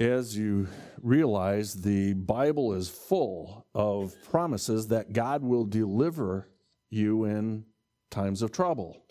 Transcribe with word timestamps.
as 0.00 0.36
you 0.36 0.66
realize, 1.02 1.74
the 1.74 2.14
Bible 2.14 2.72
is 2.72 2.88
full 2.88 3.66
of 3.74 4.14
promises 4.30 4.88
that 4.88 5.12
God 5.12 5.42
will 5.42 5.66
deliver 5.66 6.48
you 6.88 7.24
in 7.24 7.66
times 8.10 8.40
of 8.40 8.50
trouble. 8.50 9.04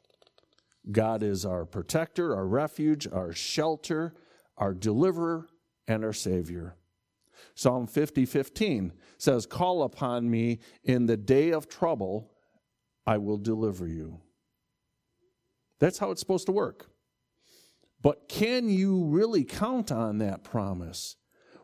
God 0.91 1.21
is 1.21 1.46
our 1.46 1.65
protector, 1.65 2.36
our 2.36 2.47
refuge, 2.47 3.07
our 3.07 3.31
shelter, 3.31 4.15
our 4.57 4.73
deliverer, 4.73 5.47
and 5.88 6.04
our 6.04 6.13
Savior. 6.13 6.75
Psalm 7.53 7.85
50 7.85 8.25
15 8.25 8.91
says, 9.17 9.45
Call 9.45 9.83
upon 9.83 10.29
me 10.29 10.59
in 10.83 11.05
the 11.05 11.17
day 11.17 11.51
of 11.51 11.69
trouble, 11.69 12.31
I 13.05 13.17
will 13.17 13.37
deliver 13.37 13.87
you. 13.87 14.19
That's 15.79 15.99
how 15.99 16.11
it's 16.11 16.19
supposed 16.19 16.47
to 16.47 16.51
work. 16.51 16.87
But 18.02 18.29
can 18.29 18.70
you 18.70 19.05
really 19.05 19.43
count 19.43 19.91
on 19.91 20.20
that 20.20 20.44
promise? 20.44 21.17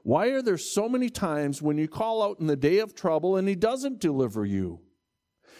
Why 0.03 0.27
are 0.27 0.41
there 0.41 0.57
so 0.57 0.87
many 0.87 1.09
times 1.09 1.61
when 1.61 1.77
you 1.77 1.87
call 1.87 2.21
out 2.21 2.39
in 2.39 2.47
the 2.47 2.55
day 2.55 2.79
of 2.79 2.93
trouble 2.93 3.37
and 3.37 3.47
He 3.47 3.55
doesn't 3.55 3.99
deliver 3.99 4.45
you? 4.45 4.81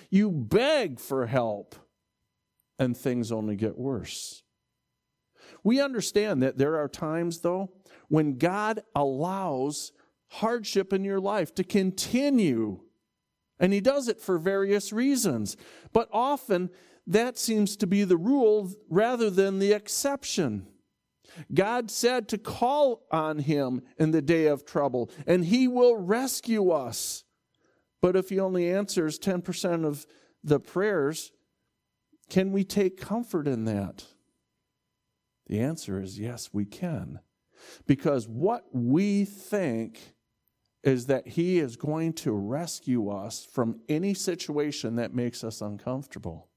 You 0.10 0.30
beg 0.30 1.00
for 1.00 1.26
help 1.26 1.76
and 2.78 2.96
things 2.96 3.32
only 3.32 3.56
get 3.56 3.78
worse. 3.78 4.44
We 5.64 5.82
understand 5.82 6.44
that 6.44 6.58
there 6.58 6.78
are 6.78 6.88
times, 6.88 7.40
though, 7.40 7.72
when 8.08 8.38
God 8.38 8.84
allows 8.94 9.92
hardship 10.28 10.94
in 10.94 11.04
your 11.04 11.20
life 11.20 11.56
to 11.56 11.64
continue. 11.64 12.82
And 13.60 13.74
He 13.74 13.82
does 13.82 14.08
it 14.08 14.22
for 14.22 14.38
various 14.38 14.94
reasons. 14.94 15.58
But 15.92 16.10
often 16.12 16.70
that 17.08 17.38
seems 17.38 17.76
to 17.78 17.88
be 17.88 18.04
the 18.04 18.18
rule 18.18 18.72
rather 18.90 19.30
than 19.30 19.60
the 19.60 19.72
exception. 19.74 20.68
God 21.54 21.92
said 21.92 22.28
to 22.30 22.38
call 22.38 23.06
on 23.12 23.40
Him 23.40 23.82
in 23.98 24.12
the 24.12 24.22
day 24.22 24.48
of 24.48 24.66
trouble, 24.66 25.12
and 25.28 25.46
He 25.46 25.68
will 25.68 25.98
rescue 25.98 26.72
us. 26.72 27.24
But 28.02 28.16
if 28.16 28.30
He 28.30 28.40
only 28.40 28.72
answers 28.72 29.20
10% 29.20 29.86
of 29.86 30.06
the 30.44 30.60
prayers, 30.60 31.32
can 32.30 32.52
we 32.52 32.64
take 32.64 33.00
comfort 33.00 33.48
in 33.48 33.66
that? 33.66 34.06
The 35.48 35.60
answer 35.60 36.02
is 36.02 36.20
yes, 36.20 36.50
we 36.54 36.66
can. 36.66 37.20
Because 37.86 38.28
what 38.28 38.66
we 38.74 39.26
think 39.26 40.16
is 40.84 41.08
that 41.08 41.28
He 41.28 41.60
is 41.60 41.76
going 41.76 42.14
to 42.14 42.32
rescue 42.32 43.10
us 43.10 43.46
from 43.52 43.82
any 43.90 44.14
situation 44.14 44.96
that 44.96 45.14
makes 45.14 45.44
us 45.44 45.62
uncomfortable. 45.62 46.50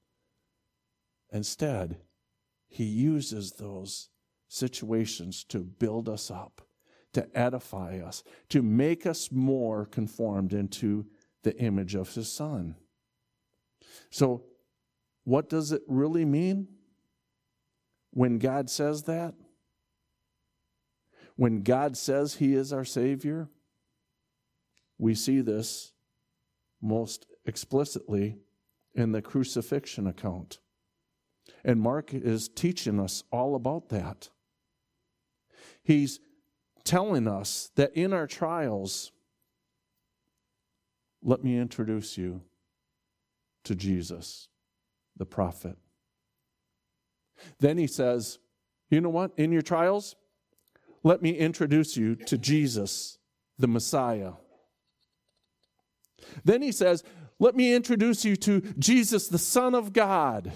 Instead, 1.31 1.97
He 2.67 2.85
uses 2.85 3.53
those 3.53 4.09
situations 4.47 5.43
to 5.45 5.59
build 5.59 6.09
us 6.09 6.31
up, 6.31 6.61
to 7.13 7.27
edify 7.37 7.99
us, 7.99 8.23
to 8.49 8.61
make 8.61 9.05
us 9.05 9.31
more 9.31 9.85
conformed 9.85 10.53
into 10.53 11.05
the 11.43 11.57
image 11.57 11.95
of 11.95 12.13
His 12.13 12.31
Son. 12.31 12.75
So, 14.09 14.45
what 15.23 15.49
does 15.49 15.71
it 15.71 15.83
really 15.87 16.25
mean 16.25 16.67
when 18.11 18.39
God 18.39 18.69
says 18.69 19.03
that? 19.03 19.35
When 21.35 21.61
God 21.61 21.95
says 21.95 22.35
He 22.35 22.53
is 22.55 22.73
our 22.73 22.85
Savior, 22.85 23.47
we 24.97 25.15
see 25.15 25.41
this 25.41 25.93
most 26.81 27.25
explicitly 27.45 28.37
in 28.93 29.11
the 29.11 29.21
crucifixion 29.21 30.07
account. 30.07 30.59
And 31.63 31.81
Mark 31.81 32.13
is 32.13 32.49
teaching 32.49 32.99
us 32.99 33.23
all 33.31 33.55
about 33.55 33.89
that. 33.89 34.29
He's 35.83 36.19
telling 36.83 37.27
us 37.27 37.71
that 37.75 37.95
in 37.95 38.13
our 38.13 38.27
trials, 38.27 39.11
let 41.21 41.43
me 41.43 41.57
introduce 41.57 42.17
you 42.17 42.41
to 43.65 43.75
Jesus, 43.75 44.47
the 45.17 45.25
prophet. 45.25 45.77
Then 47.59 47.77
he 47.77 47.87
says, 47.87 48.39
You 48.89 49.01
know 49.01 49.09
what? 49.09 49.31
In 49.37 49.51
your 49.51 49.61
trials, 49.61 50.15
let 51.03 51.21
me 51.21 51.31
introduce 51.31 51.95
you 51.95 52.15
to 52.15 52.37
Jesus, 52.37 53.17
the 53.57 53.67
Messiah. 53.67 54.33
Then 56.43 56.61
he 56.61 56.71
says, 56.71 57.03
Let 57.39 57.55
me 57.55 57.73
introduce 57.73 58.25
you 58.25 58.35
to 58.37 58.61
Jesus, 58.77 59.27
the 59.27 59.37
Son 59.37 59.75
of 59.75 59.93
God. 59.93 60.51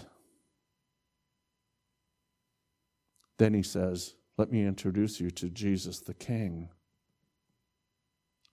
Then 3.38 3.54
he 3.54 3.64
says, 3.64 4.16
Let 4.38 4.52
me 4.52 4.66
introduce 4.66 5.20
you 5.20 5.32
to 5.32 5.50
Jesus, 5.50 6.00
the 6.00 6.14
King. 6.14 6.70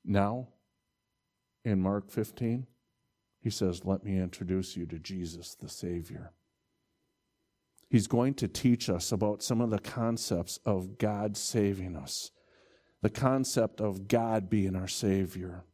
Now, 0.04 0.48
in 1.64 1.80
Mark 1.80 2.10
15, 2.10 2.66
he 3.40 3.50
says, 3.50 3.84
Let 3.84 4.04
me 4.04 4.18
introduce 4.18 4.76
you 4.76 4.86
to 4.86 4.98
Jesus, 4.98 5.54
the 5.54 5.68
Savior. 5.68 6.32
He's 7.88 8.06
going 8.06 8.34
to 8.34 8.48
teach 8.48 8.88
us 8.88 9.10
about 9.10 9.42
some 9.42 9.60
of 9.60 9.70
the 9.70 9.80
concepts 9.80 10.60
of 10.64 10.96
God 10.96 11.36
saving 11.36 11.96
us, 11.96 12.30
the 13.02 13.10
concept 13.10 13.80
of 13.80 14.06
God 14.06 14.48
being 14.48 14.76
our 14.76 14.88
Savior. 14.88 15.64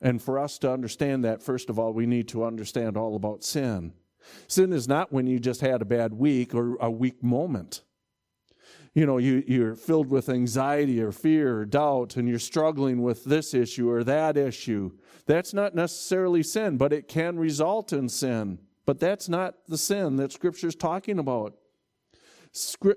And 0.00 0.20
for 0.20 0.38
us 0.38 0.58
to 0.58 0.72
understand 0.72 1.24
that, 1.24 1.42
first 1.42 1.70
of 1.70 1.78
all, 1.78 1.92
we 1.92 2.06
need 2.06 2.28
to 2.28 2.44
understand 2.44 2.96
all 2.96 3.16
about 3.16 3.44
sin. 3.44 3.92
Sin 4.48 4.72
is 4.72 4.88
not 4.88 5.12
when 5.12 5.26
you 5.26 5.38
just 5.38 5.60
had 5.60 5.82
a 5.82 5.86
bad 5.86 6.12
week 6.12 6.54
or 6.54 6.76
a 6.76 6.90
weak 6.90 7.22
moment. 7.22 7.82
You 8.94 9.04
know, 9.04 9.18
you, 9.18 9.44
you're 9.46 9.74
filled 9.74 10.08
with 10.08 10.28
anxiety 10.28 11.02
or 11.02 11.12
fear 11.12 11.58
or 11.58 11.64
doubt, 11.66 12.16
and 12.16 12.28
you're 12.28 12.38
struggling 12.38 13.02
with 13.02 13.24
this 13.24 13.52
issue 13.52 13.90
or 13.90 14.02
that 14.04 14.36
issue. 14.36 14.92
That's 15.26 15.52
not 15.52 15.74
necessarily 15.74 16.42
sin, 16.42 16.78
but 16.78 16.92
it 16.92 17.06
can 17.06 17.38
result 17.38 17.92
in 17.92 18.08
sin. 18.08 18.58
But 18.86 19.00
that's 19.00 19.28
not 19.28 19.54
the 19.68 19.76
sin 19.76 20.16
that 20.16 20.32
Scripture 20.32 20.68
is 20.68 20.76
talking 20.76 21.18
about. 21.18 21.54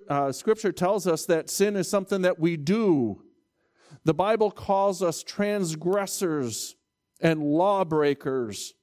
Uh, 0.07 0.31
scripture 0.31 0.71
tells 0.71 1.05
us 1.05 1.25
that 1.25 1.49
sin 1.49 1.75
is 1.75 1.89
something 1.89 2.21
that 2.21 2.39
we 2.39 2.55
do. 2.55 3.21
The 4.05 4.13
Bible 4.13 4.51
calls 4.51 5.03
us 5.03 5.23
transgressors 5.23 6.75
and 7.19 7.43
lawbreakers. 7.43 8.73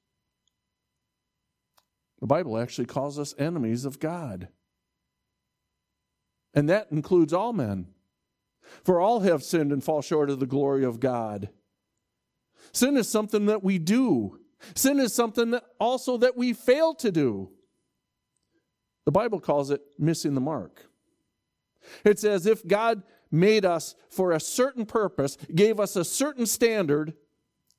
The 2.21 2.27
Bible 2.27 2.59
actually 2.59 2.87
calls 2.87 3.19
us 3.19 3.35
enemies 3.39 3.85
of 3.85 3.99
God. 3.99 4.49
And 6.55 6.69
that 6.69 6.89
includes 6.91 7.33
all 7.33 7.53
men. 7.53 7.89
For 8.83 9.01
all 9.01 9.21
have 9.21 9.43
sinned 9.43 9.73
and 9.73 9.85
fall 9.85 10.03
short 10.03 10.31
of 10.31 10.41
the 10.41 10.47
glory 10.47 10.85
of 10.85 10.99
God. 10.99 11.51
Sin 12.73 12.97
is 12.97 13.09
something 13.09 13.47
that 13.47 13.63
we 13.63 13.79
do. 13.79 14.41
Sin 14.75 14.99
is 14.99 15.15
something 15.15 15.51
that 15.53 15.65
also 15.79 16.17
that 16.17 16.37
we 16.37 16.53
fail 16.53 16.95
to 16.95 17.13
do. 17.13 17.51
The 19.05 19.13
Bible 19.13 19.39
calls 19.39 19.71
it 19.71 19.83
missing 19.99 20.35
the 20.35 20.41
mark. 20.41 20.87
It's 22.05 22.25
as 22.25 22.47
if 22.47 22.67
God 22.67 23.03
made 23.31 23.65
us 23.65 23.95
for 24.09 24.33
a 24.33 24.41
certain 24.41 24.87
purpose, 24.87 25.37
gave 25.55 25.79
us 25.79 25.95
a 25.95 26.05
certain 26.05 26.47
standard, 26.47 27.15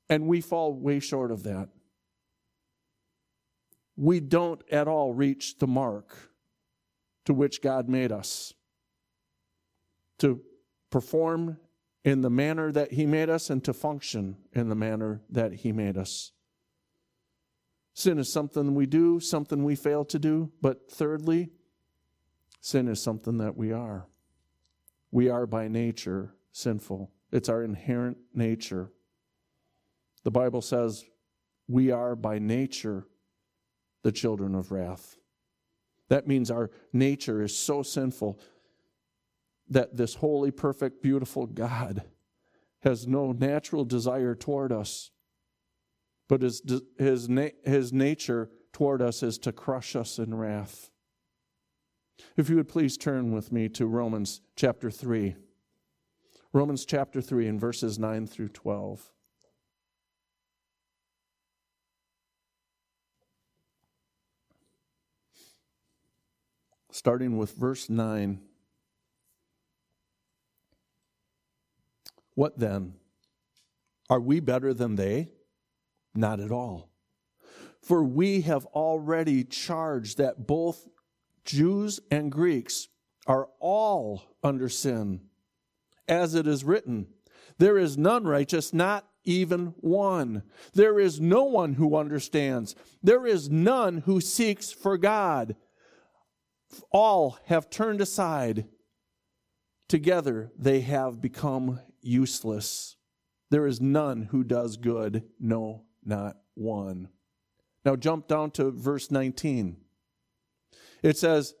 and 0.08 0.26
we 0.26 0.40
fall 0.40 0.72
way 0.72 1.00
short 1.00 1.30
of 1.30 1.42
that. 1.42 1.68
We 3.98 4.20
don't 4.20 4.62
at 4.70 4.86
all 4.86 5.12
reach 5.12 5.58
the 5.58 5.66
mark 5.66 6.16
to 7.24 7.34
which 7.34 7.60
God 7.60 7.88
made 7.88 8.12
us 8.12 8.54
to 10.18 10.40
perform 10.88 11.58
in 12.04 12.20
the 12.20 12.30
manner 12.30 12.70
that 12.70 12.92
He 12.92 13.06
made 13.06 13.28
us 13.28 13.50
and 13.50 13.62
to 13.64 13.72
function 13.72 14.36
in 14.52 14.68
the 14.68 14.76
manner 14.76 15.20
that 15.30 15.52
He 15.52 15.72
made 15.72 15.98
us. 15.98 16.30
Sin 17.92 18.20
is 18.20 18.32
something 18.32 18.76
we 18.76 18.86
do, 18.86 19.18
something 19.18 19.64
we 19.64 19.74
fail 19.74 20.04
to 20.04 20.18
do, 20.20 20.52
but 20.62 20.88
thirdly, 20.88 21.50
sin 22.60 22.86
is 22.86 23.02
something 23.02 23.38
that 23.38 23.56
we 23.56 23.72
are. 23.72 24.06
We 25.10 25.28
are 25.28 25.44
by 25.44 25.66
nature 25.66 26.34
sinful, 26.52 27.10
it's 27.32 27.48
our 27.48 27.64
inherent 27.64 28.18
nature. 28.32 28.92
The 30.22 30.30
Bible 30.30 30.62
says 30.62 31.04
we 31.66 31.90
are 31.90 32.14
by 32.14 32.38
nature 32.38 33.08
the 34.02 34.12
children 34.12 34.54
of 34.54 34.70
wrath. 34.72 35.16
That 36.08 36.26
means 36.26 36.50
our 36.50 36.70
nature 36.92 37.42
is 37.42 37.56
so 37.56 37.82
sinful 37.82 38.40
that 39.68 39.96
this 39.96 40.14
holy, 40.14 40.50
perfect, 40.50 41.02
beautiful 41.02 41.46
God 41.46 42.02
has 42.80 43.06
no 43.06 43.32
natural 43.32 43.84
desire 43.84 44.34
toward 44.34 44.72
us, 44.72 45.10
but 46.28 46.42
his, 46.42 46.62
his, 46.98 47.28
his 47.64 47.92
nature 47.92 48.50
toward 48.72 49.02
us 49.02 49.22
is 49.22 49.38
to 49.38 49.52
crush 49.52 49.96
us 49.96 50.18
in 50.18 50.34
wrath. 50.34 50.90
If 52.36 52.48
you 52.48 52.56
would 52.56 52.68
please 52.68 52.96
turn 52.96 53.32
with 53.32 53.52
me 53.52 53.68
to 53.70 53.86
Romans 53.86 54.40
chapter 54.56 54.90
3. 54.90 55.36
Romans 56.52 56.84
chapter 56.84 57.20
3 57.20 57.48
and 57.48 57.60
verses 57.60 57.98
9 57.98 58.26
through 58.26 58.48
12. 58.48 59.12
Starting 66.98 67.38
with 67.38 67.52
verse 67.52 67.88
9. 67.88 68.40
What 72.34 72.58
then? 72.58 72.94
Are 74.10 74.18
we 74.18 74.40
better 74.40 74.74
than 74.74 74.96
they? 74.96 75.28
Not 76.12 76.40
at 76.40 76.50
all. 76.50 76.90
For 77.80 78.02
we 78.02 78.40
have 78.40 78.66
already 78.66 79.44
charged 79.44 80.18
that 80.18 80.48
both 80.48 80.88
Jews 81.44 82.00
and 82.10 82.32
Greeks 82.32 82.88
are 83.28 83.48
all 83.60 84.22
under 84.42 84.68
sin. 84.68 85.20
As 86.08 86.34
it 86.34 86.48
is 86.48 86.64
written, 86.64 87.06
there 87.58 87.78
is 87.78 87.96
none 87.96 88.24
righteous, 88.24 88.72
not 88.72 89.06
even 89.22 89.74
one. 89.78 90.42
There 90.74 90.98
is 90.98 91.20
no 91.20 91.44
one 91.44 91.74
who 91.74 91.96
understands. 91.96 92.74
There 93.02 93.24
is 93.24 93.48
none 93.48 93.98
who 93.98 94.20
seeks 94.20 94.72
for 94.72 94.98
God. 94.98 95.54
All 96.90 97.38
have 97.46 97.70
turned 97.70 98.00
aside. 98.00 98.66
Together 99.88 100.50
they 100.56 100.80
have 100.80 101.20
become 101.20 101.80
useless. 102.00 102.96
There 103.50 103.66
is 103.66 103.80
none 103.80 104.22
who 104.30 104.44
does 104.44 104.76
good, 104.76 105.24
no, 105.40 105.84
not 106.04 106.36
one. 106.54 107.08
Now 107.84 107.96
jump 107.96 108.28
down 108.28 108.50
to 108.52 108.70
verse 108.70 109.10
19. 109.10 109.78
It 111.02 111.16
says, 111.16 111.54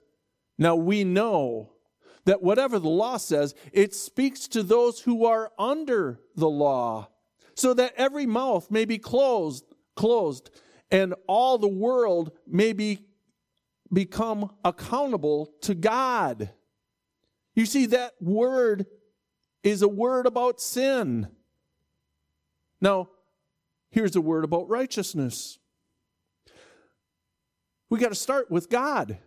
Now 0.58 0.76
we 0.76 1.04
know 1.04 1.72
that 2.26 2.42
whatever 2.42 2.78
the 2.78 2.88
law 2.88 3.16
says, 3.16 3.54
it 3.72 3.94
speaks 3.94 4.48
to 4.48 4.62
those 4.62 5.00
who 5.00 5.24
are 5.24 5.50
under 5.58 6.20
the 6.36 6.48
law, 6.48 7.08
so 7.54 7.72
that 7.74 7.94
every 7.96 8.26
mouth 8.26 8.70
may 8.70 8.84
be 8.84 8.98
closed, 8.98 9.64
closed, 9.96 10.50
and 10.90 11.14
all 11.26 11.56
the 11.56 11.68
world 11.68 12.32
may 12.46 12.74
be 12.74 13.07
become 13.92 14.50
accountable 14.64 15.52
to 15.62 15.74
God. 15.74 16.50
You 17.54 17.66
see, 17.66 17.86
that 17.86 18.12
word 18.20 18.86
is 19.62 19.82
a 19.82 19.88
word 19.88 20.26
about 20.26 20.60
sin. 20.60 21.28
Now, 22.80 23.08
here's 23.90 24.16
a 24.16 24.20
word 24.20 24.44
about 24.44 24.68
righteousness. 24.68 25.58
We 27.90 27.98
got 27.98 28.10
to 28.10 28.14
start 28.14 28.50
with 28.50 28.68
God. 28.68 29.18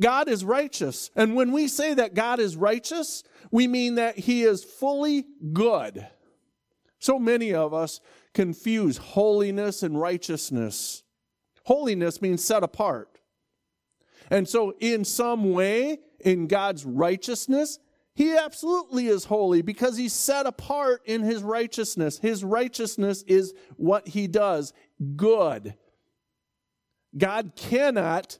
God 0.00 0.28
is 0.28 0.44
righteous. 0.44 1.10
And 1.14 1.34
when 1.34 1.52
we 1.52 1.68
say 1.68 1.94
that 1.94 2.14
God 2.14 2.40
is 2.40 2.56
righteous, 2.56 3.22
we 3.50 3.66
mean 3.66 3.96
that 3.96 4.18
he 4.18 4.42
is 4.42 4.64
fully 4.64 5.26
good. 5.52 6.06
So 6.98 7.18
many 7.18 7.52
of 7.54 7.74
us 7.74 8.00
confuse 8.32 8.96
holiness 8.96 9.82
and 9.82 10.00
righteousness. 10.00 11.02
Holiness 11.64 12.20
means 12.20 12.42
set 12.42 12.62
apart. 12.62 13.13
And 14.30 14.48
so, 14.48 14.74
in 14.80 15.04
some 15.04 15.52
way, 15.52 15.98
in 16.20 16.46
God's 16.46 16.84
righteousness, 16.84 17.78
he 18.14 18.36
absolutely 18.36 19.08
is 19.08 19.24
holy 19.24 19.60
because 19.60 19.96
he's 19.96 20.12
set 20.12 20.46
apart 20.46 21.02
in 21.04 21.22
his 21.22 21.42
righteousness. 21.42 22.18
His 22.18 22.44
righteousness 22.44 23.22
is 23.26 23.54
what 23.76 24.08
he 24.08 24.26
does 24.26 24.72
good. 25.16 25.74
God 27.16 27.52
cannot 27.56 28.38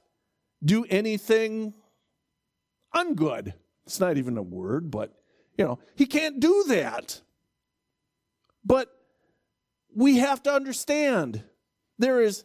do 0.63 0.85
anything 0.89 1.73
ungood. 2.95 3.53
It's 3.85 3.99
not 3.99 4.17
even 4.17 4.37
a 4.37 4.41
word, 4.43 4.89
but 4.89 5.13
you 5.57 5.65
know, 5.65 5.79
he 5.95 6.05
can't 6.05 6.39
do 6.39 6.65
that. 6.69 7.21
But 8.63 8.89
we 9.93 10.17
have 10.17 10.41
to 10.43 10.53
understand 10.53 11.43
there 11.99 12.21
is 12.21 12.43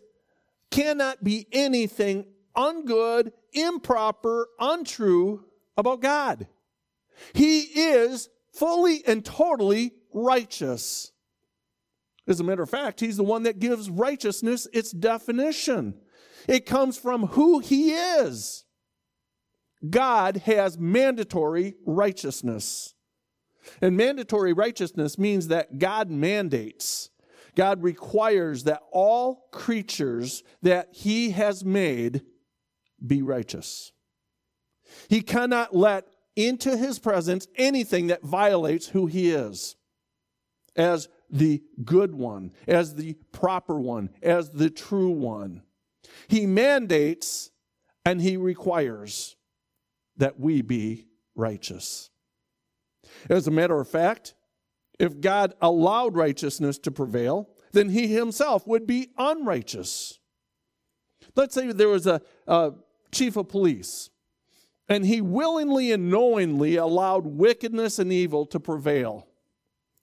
cannot 0.70 1.22
be 1.25 1.46
anything 1.52 2.26
ungood, 2.60 3.32
improper, 3.52 4.48
untrue 4.58 5.44
about 5.76 6.02
God. 6.02 6.46
He 7.32 7.60
is 7.60 8.28
fully 8.52 9.02
and 9.06 9.24
totally 9.24 9.92
righteous. 10.12 11.12
As 12.26 12.40
a 12.40 12.44
matter 12.44 12.62
of 12.62 12.70
fact, 12.70 13.00
he's 13.00 13.16
the 13.16 13.24
one 13.24 13.44
that 13.44 13.58
gives 13.58 13.88
righteousness 13.88 14.68
its 14.72 14.90
definition. 14.92 15.94
It 16.46 16.66
comes 16.66 16.98
from 16.98 17.28
who 17.28 17.58
he 17.60 17.92
is. 17.92 18.64
God 19.88 20.38
has 20.38 20.78
mandatory 20.78 21.74
righteousness. 21.86 22.94
And 23.80 23.96
mandatory 23.96 24.52
righteousness 24.52 25.18
means 25.18 25.48
that 25.48 25.78
God 25.78 26.10
mandates, 26.10 27.10
God 27.56 27.82
requires 27.82 28.64
that 28.64 28.82
all 28.92 29.48
creatures 29.52 30.42
that 30.62 30.88
he 30.92 31.30
has 31.30 31.64
made 31.64 32.22
be 33.05 33.23
righteous. 33.23 33.93
He 35.08 35.23
cannot 35.23 35.75
let 35.75 36.06
into 36.37 36.76
his 36.76 36.99
presence 36.99 37.47
anything 37.56 38.08
that 38.08 38.23
violates 38.23 38.88
who 38.88 39.06
he 39.06 39.31
is 39.31 39.76
as 40.76 41.08
the 41.29 41.62
good 41.85 42.14
one, 42.14 42.52
as 42.67 42.94
the 42.94 43.14
proper 43.32 43.79
one, 43.79 44.11
as 44.23 44.50
the 44.50 44.70
true 44.70 45.11
one. 45.11 45.62
He 46.29 46.47
mandates 46.47 47.50
and 48.05 48.20
he 48.20 48.37
requires 48.37 49.37
that 50.17 50.38
we 50.41 50.62
be 50.62 51.06
righteous. 51.35 52.11
As 53.29 53.47
a 53.47 53.50
matter 53.50 53.79
of 53.81 53.88
fact, 53.88 54.35
if 54.99 55.20
God 55.20 55.55
allowed 55.61 56.17
righteousness 56.17 56.79
to 56.81 56.91
prevail, 56.91 57.49
then 57.73 57.91
he 57.91 58.08
himself 58.08 58.67
would 58.67 58.87
be 58.87 59.11
unrighteous. 59.17 60.19
Let's 61.37 61.55
say 61.55 61.73
there 61.73 61.88
was 61.88 62.06
a, 62.06 62.20
a 62.47 62.73
chief 63.12 63.36
of 63.36 63.48
police 63.48 64.10
and 64.90 65.06
he 65.06 65.20
willingly 65.20 65.92
and 65.92 66.10
knowingly 66.10 66.74
allowed 66.74 67.24
wickedness 67.24 68.00
and 68.00 68.12
evil 68.12 68.44
to 68.44 68.58
prevail. 68.58 69.28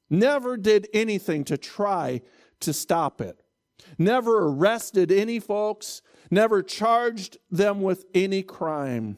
Never 0.09 0.55
did 0.55 0.87
anything 0.93 1.43
to 1.43 1.57
try 1.57 2.21
to 2.61 2.71
stop 2.71 3.19
it. 3.19 3.43
Never 3.97 4.47
arrested 4.47 5.11
any 5.11 5.39
folks, 5.39 6.01
never 6.31 6.63
charged 6.63 7.37
them 7.51 7.81
with 7.81 8.05
any 8.13 8.41
crime. 8.41 9.17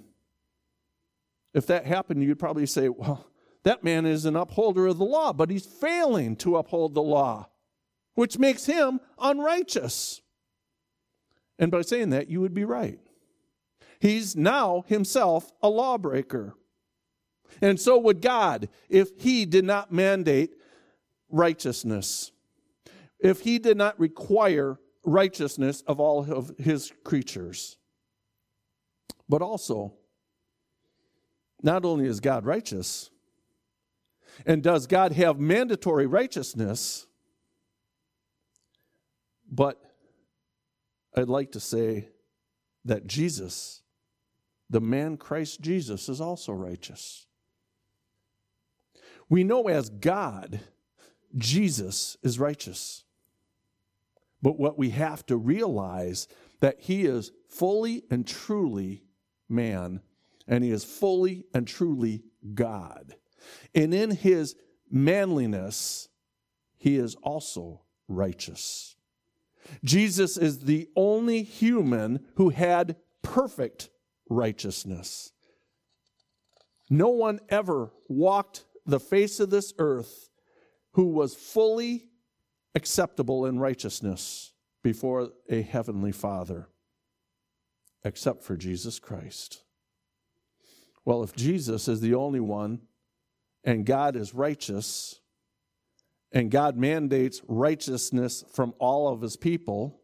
If 1.54 1.68
that 1.68 1.86
happened, 1.86 2.24
you'd 2.24 2.40
probably 2.40 2.66
say, 2.66 2.90
well, 2.90 3.28
that 3.64 3.84
man 3.84 4.08
is 4.08 4.26
an 4.26 4.36
upholder 4.36 4.88
of 4.88 4.98
the 4.98 5.06
law, 5.06 5.34
but 5.34 5.52
he's 5.52 5.66
failing 5.68 6.36
to 6.38 6.58
uphold 6.58 6.96
the 6.96 7.04
law, 7.04 7.48
which 8.16 8.40
makes 8.40 8.66
him 8.66 9.00
unrighteous. 9.20 10.22
And 11.60 11.72
by 11.72 11.82
saying 11.82 12.10
that, 12.10 12.28
you 12.28 12.42
would 12.42 12.56
be 12.56 12.66
right. 12.66 13.00
He's 14.00 14.36
now 14.36 14.84
himself 14.88 15.52
a 15.62 15.70
lawbreaker. 15.70 16.56
And 17.62 17.80
so 17.80 17.98
would 17.98 18.22
God 18.22 18.70
if 18.88 19.10
he 19.18 19.46
did 19.46 19.66
not 19.66 19.92
mandate 19.92 20.52
righteousness 21.30 22.32
if 23.20 23.42
he 23.42 23.60
did 23.60 23.78
not 23.78 24.00
require 24.00 24.80
righteousness 25.04 25.82
of 25.88 26.00
all 26.00 26.32
of 26.32 26.54
his 26.58 26.92
creatures. 27.04 27.78
But 29.28 29.42
also, 29.42 29.94
not 31.62 31.86
only 31.86 32.06
is 32.06 32.20
God 32.20 32.46
righteous, 32.46 33.10
and 34.46 34.64
does 34.64 34.88
God 34.88 35.12
have 35.14 35.40
mandatory 35.40 36.08
righteousness, 36.08 37.06
but 39.52 39.82
I'd 41.16 41.28
like 41.28 41.52
to 41.54 41.60
say 41.60 42.08
that 42.86 43.06
Jesus, 43.06 43.82
the 44.70 44.82
man 44.82 45.18
Christ 45.18 45.62
Jesus, 45.62 46.10
is 46.10 46.22
also 46.22 46.54
righteous. 46.54 47.26
We 49.30 49.44
know 49.44 49.68
as 49.68 49.90
God, 49.90 50.60
Jesus 51.38 52.18
is 52.24 52.40
righteous. 52.40 53.04
But 54.42 54.60
what 54.60 54.78
we 54.78 54.92
have 54.92 55.26
to 55.28 55.38
realize 55.38 56.28
that 56.62 56.80
he 56.80 57.06
is 57.06 57.32
fully 57.48 58.04
and 58.10 58.28
truly 58.28 59.04
man 59.48 60.02
and 60.48 60.64
he 60.64 60.72
is 60.72 60.84
fully 60.84 61.46
and 61.54 61.68
truly 61.68 62.24
God. 62.54 63.16
And 63.76 63.94
in 63.94 64.12
his 64.12 64.56
manliness, 64.90 66.10
he 66.78 66.98
is 66.98 67.16
also 67.16 67.82
righteous. 68.08 68.96
Jesus 69.84 70.38
is 70.38 70.62
the 70.62 70.90
only 70.96 71.44
human 71.44 72.26
who 72.36 72.50
had 72.50 72.96
perfect 73.22 73.90
righteousness. 74.30 75.32
No 76.90 77.10
one 77.10 77.40
ever 77.50 77.92
walked 78.08 78.66
the 78.86 79.00
face 79.00 79.40
of 79.40 79.50
this 79.50 79.74
earth 79.78 80.30
who 80.94 81.06
was 81.08 81.36
fully 81.36 82.06
acceptable 82.76 83.46
in 83.46 83.60
righteousness 83.60 84.54
before 84.82 85.30
a 85.50 85.62
heavenly 85.62 86.12
Father, 86.12 86.70
except 88.04 88.44
for 88.44 88.56
Jesus 88.56 89.00
Christ. 89.00 89.64
Well, 91.06 91.24
if 91.24 91.36
Jesus 91.36 91.88
is 91.88 92.02
the 92.02 92.16
only 92.16 92.40
one 92.40 92.82
and 93.64 93.86
God 93.86 94.16
is 94.16 94.34
righteous, 94.34 95.20
and 96.32 96.52
God 96.52 96.78
mandates 96.78 97.42
righteousness 97.48 98.44
from 98.54 98.74
all 98.80 99.12
of 99.12 99.22
his 99.22 99.36
people, 99.36 100.00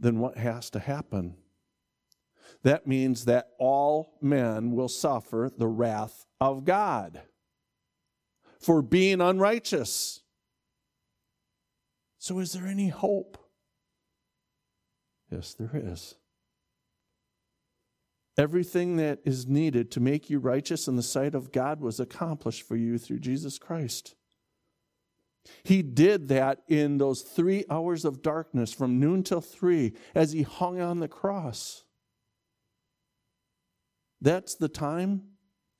then 0.00 0.18
what 0.18 0.36
has 0.38 0.70
to 0.70 0.78
happen? 0.80 1.36
That 2.62 2.86
means 2.86 3.26
that 3.26 3.50
all 3.58 4.18
men 4.20 4.72
will 4.72 4.88
suffer 4.88 5.50
the 5.56 5.68
wrath 5.68 6.26
of 6.40 6.64
God. 6.64 7.22
for 8.60 8.82
being 8.82 9.22
unrighteous. 9.22 10.20
So, 12.18 12.38
is 12.40 12.52
there 12.52 12.66
any 12.66 12.88
hope? 12.88 13.38
Yes, 15.30 15.54
there 15.54 15.70
is. 15.72 16.16
Everything 18.36 18.96
that 18.96 19.20
is 19.24 19.46
needed 19.46 19.90
to 19.92 20.00
make 20.00 20.28
you 20.28 20.38
righteous 20.38 20.88
in 20.88 20.96
the 20.96 21.02
sight 21.02 21.34
of 21.34 21.52
God 21.52 21.80
was 21.80 21.98
accomplished 21.98 22.68
for 22.68 22.76
you 22.76 22.98
through 22.98 23.20
Jesus 23.20 23.58
Christ. 23.58 24.14
He 25.62 25.82
did 25.82 26.28
that 26.28 26.62
in 26.68 26.98
those 26.98 27.22
three 27.22 27.64
hours 27.70 28.04
of 28.04 28.22
darkness 28.22 28.72
from 28.72 29.00
noon 29.00 29.22
till 29.22 29.40
three 29.40 29.94
as 30.14 30.32
he 30.32 30.42
hung 30.42 30.80
on 30.80 31.00
the 31.00 31.08
cross. 31.08 31.84
That's 34.20 34.54
the 34.54 34.68
time 34.68 35.22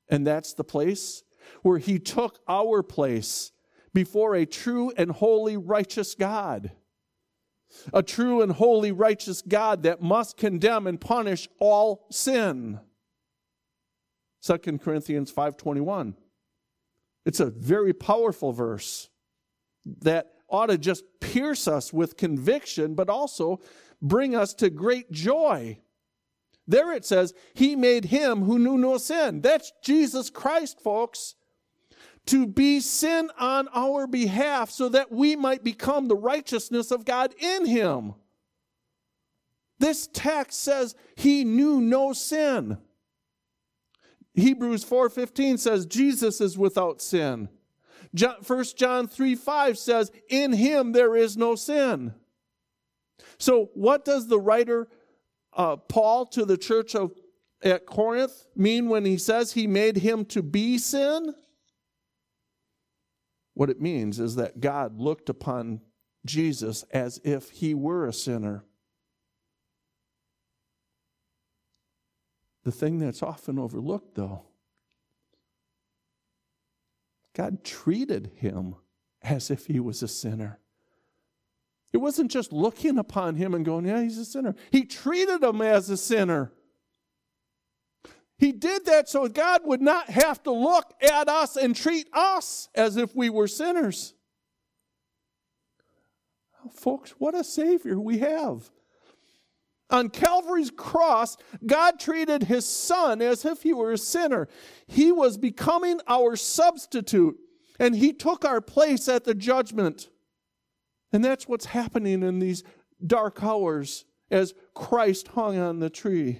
and 0.09 0.25
that's 0.25 0.53
the 0.53 0.63
place 0.63 1.23
where 1.61 1.77
he 1.77 1.99
took 1.99 2.39
our 2.47 2.83
place 2.83 3.51
before 3.93 4.35
a 4.35 4.45
true 4.45 4.91
and 4.97 5.11
holy, 5.11 5.57
righteous 5.57 6.15
God. 6.15 6.71
A 7.93 8.03
true 8.03 8.41
and 8.41 8.51
holy, 8.51 8.91
righteous 8.91 9.41
God 9.41 9.83
that 9.83 10.01
must 10.01 10.37
condemn 10.37 10.87
and 10.87 10.99
punish 10.99 11.47
all 11.59 12.05
sin. 12.11 12.79
2 14.41 14.79
Corinthians 14.79 15.31
5:21. 15.31 16.15
It's 17.25 17.39
a 17.39 17.45
very 17.45 17.93
powerful 17.93 18.51
verse 18.51 19.10
that 20.01 20.33
ought 20.49 20.67
to 20.67 20.77
just 20.77 21.03
pierce 21.19 21.67
us 21.67 21.93
with 21.93 22.17
conviction, 22.17 22.93
but 22.95 23.09
also 23.09 23.59
bring 24.01 24.35
us 24.35 24.53
to 24.55 24.69
great 24.69 25.11
joy. 25.11 25.79
There 26.67 26.93
it 26.93 27.05
says, 27.05 27.33
He 27.53 27.75
made 27.75 28.05
him 28.05 28.43
who 28.43 28.59
knew 28.59 28.77
no 28.77 28.97
sin. 28.97 29.41
That's 29.41 29.71
Jesus 29.83 30.29
Christ, 30.29 30.81
folks. 30.81 31.35
To 32.27 32.45
be 32.45 32.79
sin 32.79 33.31
on 33.39 33.67
our 33.73 34.05
behalf 34.05 34.69
so 34.69 34.89
that 34.89 35.11
we 35.11 35.35
might 35.35 35.63
become 35.63 36.07
the 36.07 36.15
righteousness 36.15 36.91
of 36.91 37.03
God 37.03 37.33
in 37.39 37.65
him. 37.65 38.13
This 39.79 40.07
text 40.13 40.61
says 40.61 40.93
he 41.15 41.43
knew 41.43 41.81
no 41.81 42.13
sin. 42.13 42.77
Hebrews 44.35 44.85
4:15 44.85 45.57
says 45.57 45.87
Jesus 45.87 46.39
is 46.39 46.57
without 46.57 47.01
sin. 47.01 47.49
1 48.17 48.63
John 48.75 49.07
3 49.07 49.35
5 49.35 49.77
says, 49.77 50.11
In 50.29 50.53
him 50.53 50.91
there 50.91 51.15
is 51.15 51.37
no 51.37 51.55
sin. 51.55 52.13
So, 53.37 53.69
what 53.73 54.05
does 54.05 54.27
the 54.27 54.39
writer 54.39 54.87
uh, 55.53 55.77
Paul 55.77 56.25
to 56.27 56.45
the 56.45 56.57
church 56.57 56.95
of 56.95 57.13
at 57.63 57.85
Corinth 57.85 58.47
mean 58.55 58.89
when 58.89 59.05
he 59.05 59.17
says 59.17 59.53
he 59.53 59.67
made 59.67 59.97
him 59.97 60.25
to 60.25 60.41
be 60.41 60.77
sin? 60.77 61.33
What 63.53 63.69
it 63.69 63.81
means 63.81 64.19
is 64.19 64.35
that 64.35 64.59
God 64.59 64.99
looked 64.99 65.29
upon 65.29 65.81
Jesus 66.25 66.83
as 66.91 67.19
if 67.23 67.49
he 67.49 67.73
were 67.73 68.07
a 68.07 68.13
sinner. 68.13 68.63
The 72.63 72.71
thing 72.71 72.99
that's 72.99 73.23
often 73.23 73.57
overlooked, 73.57 74.15
though, 74.15 74.43
God 77.33 77.63
treated 77.63 78.31
him 78.35 78.75
as 79.21 79.51
if 79.51 79.67
he 79.67 79.79
was 79.79 80.03
a 80.03 80.07
sinner. 80.07 80.59
It 81.93 81.97
wasn't 81.97 82.31
just 82.31 82.53
looking 82.53 82.97
upon 82.97 83.35
him 83.35 83.53
and 83.53 83.65
going, 83.65 83.85
yeah, 83.85 84.01
he's 84.01 84.17
a 84.17 84.25
sinner. 84.25 84.55
He 84.71 84.85
treated 84.85 85.43
him 85.43 85.61
as 85.61 85.89
a 85.89 85.97
sinner. 85.97 86.51
He 88.37 88.51
did 88.51 88.85
that 88.85 89.07
so 89.07 89.27
God 89.27 89.61
would 89.65 89.81
not 89.81 90.09
have 90.09 90.41
to 90.43 90.51
look 90.51 90.93
at 91.01 91.29
us 91.29 91.57
and 91.57 91.75
treat 91.75 92.07
us 92.11 92.69
as 92.73 92.97
if 92.97 93.15
we 93.15 93.29
were 93.29 93.47
sinners. 93.47 94.13
Folks, 96.73 97.11
what 97.11 97.35
a 97.35 97.43
Savior 97.43 97.99
we 97.99 98.19
have. 98.19 98.69
On 99.91 100.09
Calvary's 100.09 100.71
cross, 100.71 101.37
God 101.65 101.99
treated 101.99 102.43
his 102.43 102.65
son 102.65 103.21
as 103.21 103.43
if 103.43 103.63
he 103.63 103.73
were 103.73 103.91
a 103.91 103.97
sinner. 103.97 104.47
He 104.87 105.11
was 105.11 105.37
becoming 105.37 105.99
our 106.07 106.37
substitute, 106.37 107.37
and 107.77 107.95
he 107.95 108.13
took 108.13 108.45
our 108.45 108.61
place 108.61 109.09
at 109.09 109.25
the 109.25 109.35
judgment. 109.35 110.09
And 111.11 111.23
that's 111.23 111.47
what's 111.47 111.65
happening 111.65 112.23
in 112.23 112.39
these 112.39 112.63
dark 113.05 113.43
hours 113.43 114.05
as 114.29 114.53
Christ 114.73 115.29
hung 115.29 115.57
on 115.57 115.79
the 115.79 115.89
tree. 115.89 116.39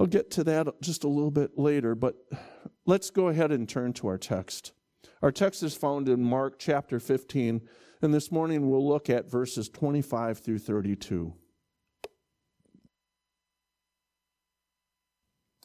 I'll 0.00 0.06
get 0.06 0.30
to 0.32 0.44
that 0.44 0.80
just 0.80 1.04
a 1.04 1.08
little 1.08 1.30
bit 1.30 1.58
later, 1.58 1.94
but 1.94 2.16
let's 2.86 3.10
go 3.10 3.28
ahead 3.28 3.52
and 3.52 3.68
turn 3.68 3.92
to 3.94 4.08
our 4.08 4.18
text. 4.18 4.72
Our 5.20 5.30
text 5.30 5.62
is 5.62 5.74
found 5.74 6.08
in 6.08 6.24
Mark 6.24 6.58
chapter 6.58 6.98
15, 6.98 7.60
and 8.02 8.12
this 8.12 8.32
morning 8.32 8.68
we'll 8.68 8.86
look 8.86 9.08
at 9.08 9.30
verses 9.30 9.68
25 9.68 10.38
through 10.38 10.58
32. 10.58 11.32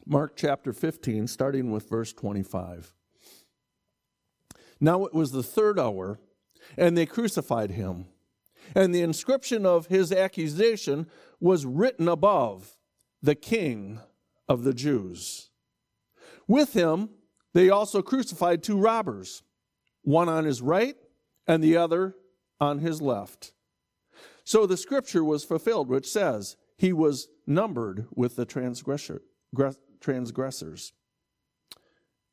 Mark 0.05 0.33
chapter 0.37 0.71
15, 0.71 1.27
starting 1.27 1.71
with 1.71 1.89
verse 1.89 2.13
25. 2.13 2.93
Now 4.79 5.03
it 5.05 5.13
was 5.13 5.31
the 5.31 5.43
third 5.43 5.79
hour, 5.79 6.19
and 6.77 6.95
they 6.95 7.07
crucified 7.07 7.71
him. 7.71 8.05
And 8.75 8.93
the 8.93 9.01
inscription 9.01 9.65
of 9.65 9.87
his 9.87 10.11
accusation 10.11 11.07
was 11.39 11.65
written 11.65 12.07
above, 12.07 12.77
the 13.21 13.35
King 13.35 13.99
of 14.47 14.63
the 14.63 14.73
Jews. 14.73 15.49
With 16.47 16.73
him, 16.73 17.09
they 17.53 17.69
also 17.69 18.01
crucified 18.03 18.61
two 18.61 18.77
robbers, 18.77 19.41
one 20.03 20.29
on 20.29 20.45
his 20.45 20.61
right 20.61 20.95
and 21.47 21.63
the 21.63 21.77
other 21.77 22.15
on 22.59 22.79
his 22.79 23.01
left. 23.01 23.53
So 24.43 24.65
the 24.65 24.77
scripture 24.77 25.23
was 25.23 25.43
fulfilled, 25.43 25.89
which 25.89 26.09
says, 26.09 26.55
He 26.77 26.93
was 26.93 27.27
numbered 27.45 28.07
with 28.15 28.35
the 28.35 28.45
transgressor, 28.45 29.21
transgressors. 29.99 30.93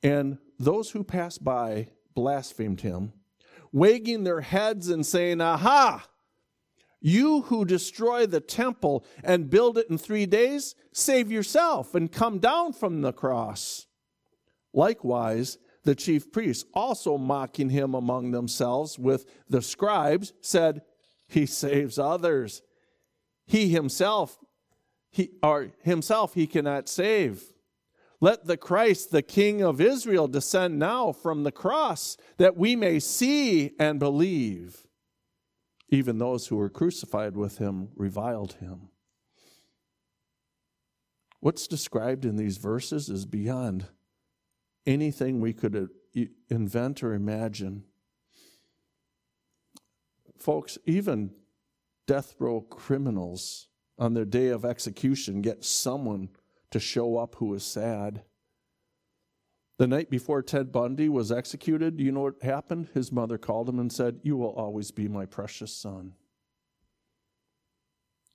And 0.02 0.38
those 0.58 0.90
who 0.90 1.02
passed 1.02 1.42
by 1.42 1.88
blasphemed 2.14 2.82
him, 2.82 3.12
wagging 3.72 4.24
their 4.24 4.42
heads 4.42 4.88
and 4.88 5.04
saying, 5.04 5.40
Aha! 5.40 6.06
You 7.00 7.42
who 7.42 7.66
destroy 7.66 8.26
the 8.26 8.40
temple 8.40 9.04
and 9.22 9.50
build 9.50 9.76
it 9.76 9.90
in 9.90 9.98
three 9.98 10.24
days, 10.24 10.74
save 10.92 11.30
yourself 11.30 11.94
and 11.94 12.10
come 12.10 12.38
down 12.38 12.72
from 12.72 13.02
the 13.02 13.12
cross. 13.12 13.86
Likewise, 14.72 15.58
the 15.84 15.94
chief 15.94 16.32
priests, 16.32 16.64
also 16.74 17.16
mocking 17.16 17.70
him 17.70 17.94
among 17.94 18.30
themselves 18.30 18.98
with 18.98 19.26
the 19.48 19.62
scribes, 19.62 20.32
said, 20.40 20.82
He 21.28 21.46
saves 21.46 21.98
others. 21.98 22.62
He 23.46 23.68
himself, 23.68 24.38
he, 25.10 25.30
or 25.42 25.68
himself 25.82 26.34
he 26.34 26.46
cannot 26.46 26.88
save. 26.88 27.42
Let 28.20 28.46
the 28.46 28.56
Christ, 28.56 29.10
the 29.10 29.22
King 29.22 29.62
of 29.62 29.80
Israel, 29.80 30.28
descend 30.28 30.78
now 30.78 31.12
from 31.12 31.42
the 31.42 31.52
cross, 31.52 32.16
that 32.38 32.56
we 32.56 32.74
may 32.74 32.98
see 32.98 33.72
and 33.78 33.98
believe. 33.98 34.86
Even 35.90 36.18
those 36.18 36.46
who 36.46 36.56
were 36.56 36.70
crucified 36.70 37.36
with 37.36 37.58
him 37.58 37.90
reviled 37.94 38.54
him. 38.54 38.88
What's 41.40 41.68
described 41.68 42.24
in 42.24 42.36
these 42.36 42.56
verses 42.56 43.10
is 43.10 43.26
beyond 43.26 43.84
anything 44.86 45.40
we 45.40 45.52
could 45.52 45.76
uh, 45.76 46.20
invent 46.48 47.02
or 47.02 47.14
imagine. 47.14 47.84
Folks, 50.38 50.78
even 50.84 51.32
death 52.06 52.34
row 52.38 52.60
criminals 52.60 53.68
on 53.98 54.14
their 54.14 54.24
day 54.24 54.48
of 54.48 54.64
execution 54.64 55.40
get 55.40 55.64
someone 55.64 56.28
to 56.70 56.80
show 56.80 57.16
up 57.16 57.36
who 57.36 57.54
is 57.54 57.64
sad. 57.64 58.22
The 59.78 59.86
night 59.86 60.10
before 60.10 60.42
Ted 60.42 60.70
Bundy 60.70 61.08
was 61.08 61.32
executed, 61.32 62.00
you 62.00 62.12
know 62.12 62.22
what 62.22 62.42
happened? 62.42 62.88
His 62.94 63.10
mother 63.10 63.38
called 63.38 63.68
him 63.68 63.78
and 63.78 63.92
said, 63.92 64.20
You 64.22 64.36
will 64.36 64.52
always 64.52 64.90
be 64.90 65.08
my 65.08 65.26
precious 65.26 65.74
son. 65.74 66.14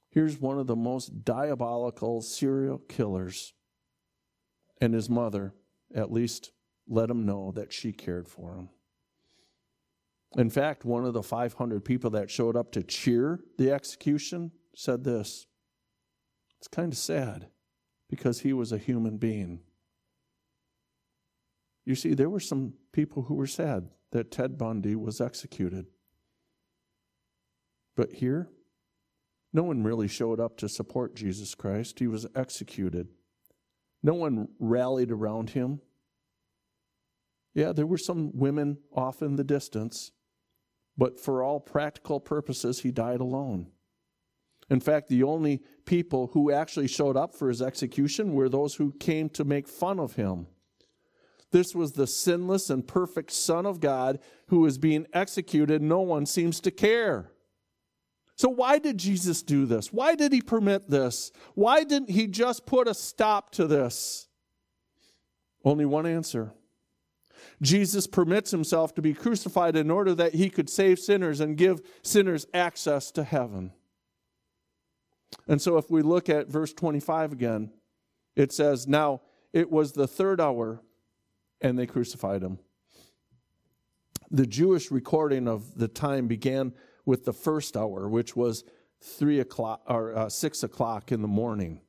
Here's 0.10 0.40
one 0.40 0.58
of 0.58 0.68
the 0.68 0.76
most 0.76 1.24
diabolical 1.24 2.22
serial 2.22 2.80
killers, 2.80 3.54
and 4.82 4.94
his 4.94 5.10
mother 5.10 5.54
at 5.94 6.12
least 6.12 6.52
let 6.88 7.10
him 7.10 7.26
know 7.26 7.52
that 7.56 7.72
she 7.74 7.92
cared 7.92 8.28
for 8.28 8.56
him. 8.56 8.70
In 10.38 10.50
fact, 10.50 10.86
one 10.86 11.06
of 11.06 11.14
the 11.14 11.24
500 11.24 11.84
people 11.84 12.12
that 12.12 12.30
showed 12.30 12.56
up 12.56 12.72
to 12.74 12.84
cheer 12.84 13.40
the 13.58 13.72
execution 13.72 14.52
said 14.76 15.04
this 15.04 15.48
It's 16.60 16.68
kind 16.68 16.94
of 16.94 16.98
sad 16.98 17.50
because 18.10 18.42
he 18.42 18.54
was 18.54 18.72
a 18.72 18.78
human 18.78 19.18
being. 19.18 19.62
You 21.86 21.96
see, 21.96 22.14
there 22.14 22.30
were 22.30 22.40
some 22.40 22.74
people 22.92 23.24
who 23.24 23.34
were 23.34 23.48
sad 23.48 23.90
that 24.12 24.32
Ted 24.32 24.58
Bundy 24.58 24.96
was 24.96 25.20
executed. 25.20 25.88
But 27.96 28.14
here, 28.14 28.50
no 29.52 29.64
one 29.64 29.84
really 29.84 30.08
showed 30.08 30.40
up 30.40 30.58
to 30.58 30.70
support 30.70 31.16
Jesus 31.16 31.56
Christ. 31.56 32.00
He 32.00 32.08
was 32.08 32.28
executed. 32.36 33.08
No 34.02 34.14
one 34.14 34.48
rallied 34.60 35.12
around 35.12 35.52
him. 35.52 35.82
Yeah, 37.54 37.74
there 37.74 37.88
were 37.88 37.98
some 37.98 38.32
women 38.34 38.78
off 38.94 39.22
in 39.22 39.36
the 39.36 39.44
distance, 39.44 40.12
but 40.98 41.20
for 41.20 41.44
all 41.44 41.60
practical 41.60 42.20
purposes, 42.20 42.82
he 42.82 42.92
died 42.92 43.20
alone. 43.20 43.68
In 44.70 44.80
fact, 44.80 45.10
the 45.10 45.24
only 45.24 45.62
people 45.86 46.30
who 46.34 46.52
actually 46.52 46.88
showed 46.88 47.18
up 47.18 47.34
for 47.34 47.50
his 47.50 47.62
execution 47.62 48.34
were 48.34 48.50
those 48.50 48.76
who 48.76 48.94
came 49.00 49.30
to 49.30 49.44
make 49.44 49.68
fun 49.68 50.00
of 50.00 50.14
him. 50.14 50.48
This 51.52 51.74
was 51.74 51.94
the 51.94 52.06
sinless 52.06 52.70
and 52.70 52.88
perfect 52.88 53.32
Son 53.32 53.66
of 53.66 53.80
God 53.80 54.20
who 54.48 54.60
was 54.60 54.78
being 54.78 55.08
executed. 55.14 55.82
No 55.82 56.02
one 56.02 56.28
seems 56.28 56.60
to 56.62 56.72
care. 56.72 57.32
So, 58.40 58.48
why 58.48 58.80
did 58.80 58.98
Jesus 58.98 59.42
do 59.42 59.66
this? 59.66 59.92
Why 59.92 60.16
did 60.16 60.32
he 60.32 60.40
permit 60.40 60.90
this? 60.90 61.34
Why 61.56 61.84
didn't 61.84 62.10
he 62.10 62.26
just 62.26 62.66
put 62.66 62.88
a 62.88 62.94
stop 62.94 63.52
to 63.56 63.68
this? 63.68 64.30
Only 65.66 65.84
one 65.84 66.06
answer. 66.06 66.54
Jesus 67.62 68.08
permits 68.08 68.52
himself 68.52 68.96
to 68.96 69.02
be 69.02 69.14
crucified 69.14 69.76
in 69.76 69.92
order 69.92 70.16
that 70.16 70.36
he 70.36 70.50
could 70.50 70.70
save 70.70 71.00
sinners 71.00 71.42
and 71.42 71.58
give 71.58 71.82
sinners 72.02 72.48
access 72.54 73.12
to 73.12 73.26
heaven. 73.26 73.74
And 75.46 75.62
so, 75.62 75.76
if 75.76 75.92
we 75.92 76.02
look 76.02 76.30
at 76.30 76.48
verse 76.48 76.72
25 76.72 77.34
again, 77.34 77.74
it 78.38 78.54
says, 78.54 78.88
Now 78.88 79.20
it 79.52 79.70
was 79.70 79.92
the 79.92 80.08
third 80.08 80.40
hour, 80.40 80.80
and 81.60 81.78
they 81.78 81.86
crucified 81.86 82.42
him. 82.42 82.60
The 84.32 84.48
Jewish 84.48 84.92
recording 84.92 85.50
of 85.50 85.78
the 85.78 85.90
time 85.90 86.28
began 86.28 86.72
with 87.10 87.26
the 87.26 87.34
first 87.34 87.76
hour, 87.76 88.08
which 88.08 88.36
was 88.36 88.64
three 89.02 89.40
o'clock 89.40 89.82
or 89.88 90.16
uh, 90.16 90.30
six 90.30 90.62
o'clock 90.62 91.12
in 91.12 91.24
the 91.24 91.28
morning. 91.28 91.82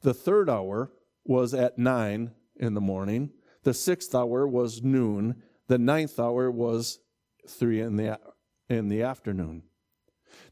The 0.00 0.14
third 0.14 0.48
hour 0.48 0.90
was 1.22 1.52
at 1.52 1.76
nine 1.76 2.30
in 2.56 2.72
the 2.72 2.80
morning. 2.80 3.30
The 3.64 3.74
sixth 3.74 4.14
hour 4.14 4.48
was 4.48 4.82
noon. 4.82 5.42
The 5.66 5.76
ninth 5.76 6.18
hour 6.18 6.50
was 6.50 6.98
three 7.46 7.82
in 7.82 7.96
the 7.96 8.18
in 8.70 8.88
the 8.88 9.02
afternoon. 9.02 9.64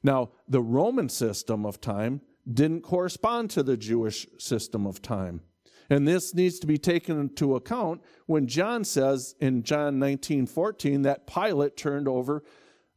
Now, 0.03 0.33
the 0.47 0.61
Roman 0.61 1.09
system 1.09 1.65
of 1.65 1.81
time 1.81 2.21
didn't 2.47 2.83
correspond 2.83 3.49
to 3.53 3.63
the 3.63 3.79
Jewish 3.79 4.27
system 4.39 4.87
of 4.87 5.01
time. 5.01 5.41
And 5.89 6.07
this 6.07 6.35
needs 6.35 6.59
to 6.59 6.67
be 6.67 6.77
taken 6.77 7.19
into 7.19 7.55
account 7.55 8.03
when 8.27 8.47
John 8.47 8.85
says 8.85 9.35
in 9.41 9.63
John 9.63 9.99
19 9.99 10.47
14 10.49 11.01
that 11.03 11.27
Pilate 11.27 11.79
turned 11.79 12.09
over, 12.09 12.43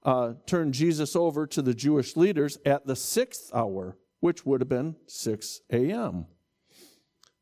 uh, 0.03 0.33
turned 0.45 0.73
Jesus 0.73 1.15
over 1.15 1.45
to 1.47 1.61
the 1.61 1.73
Jewish 1.73 2.15
leaders 2.15 2.57
at 2.65 2.85
the 2.85 2.95
sixth 2.95 3.53
hour, 3.53 3.97
which 4.19 4.45
would 4.45 4.61
have 4.61 4.69
been 4.69 4.95
6 5.07 5.61
a.m. 5.71 6.25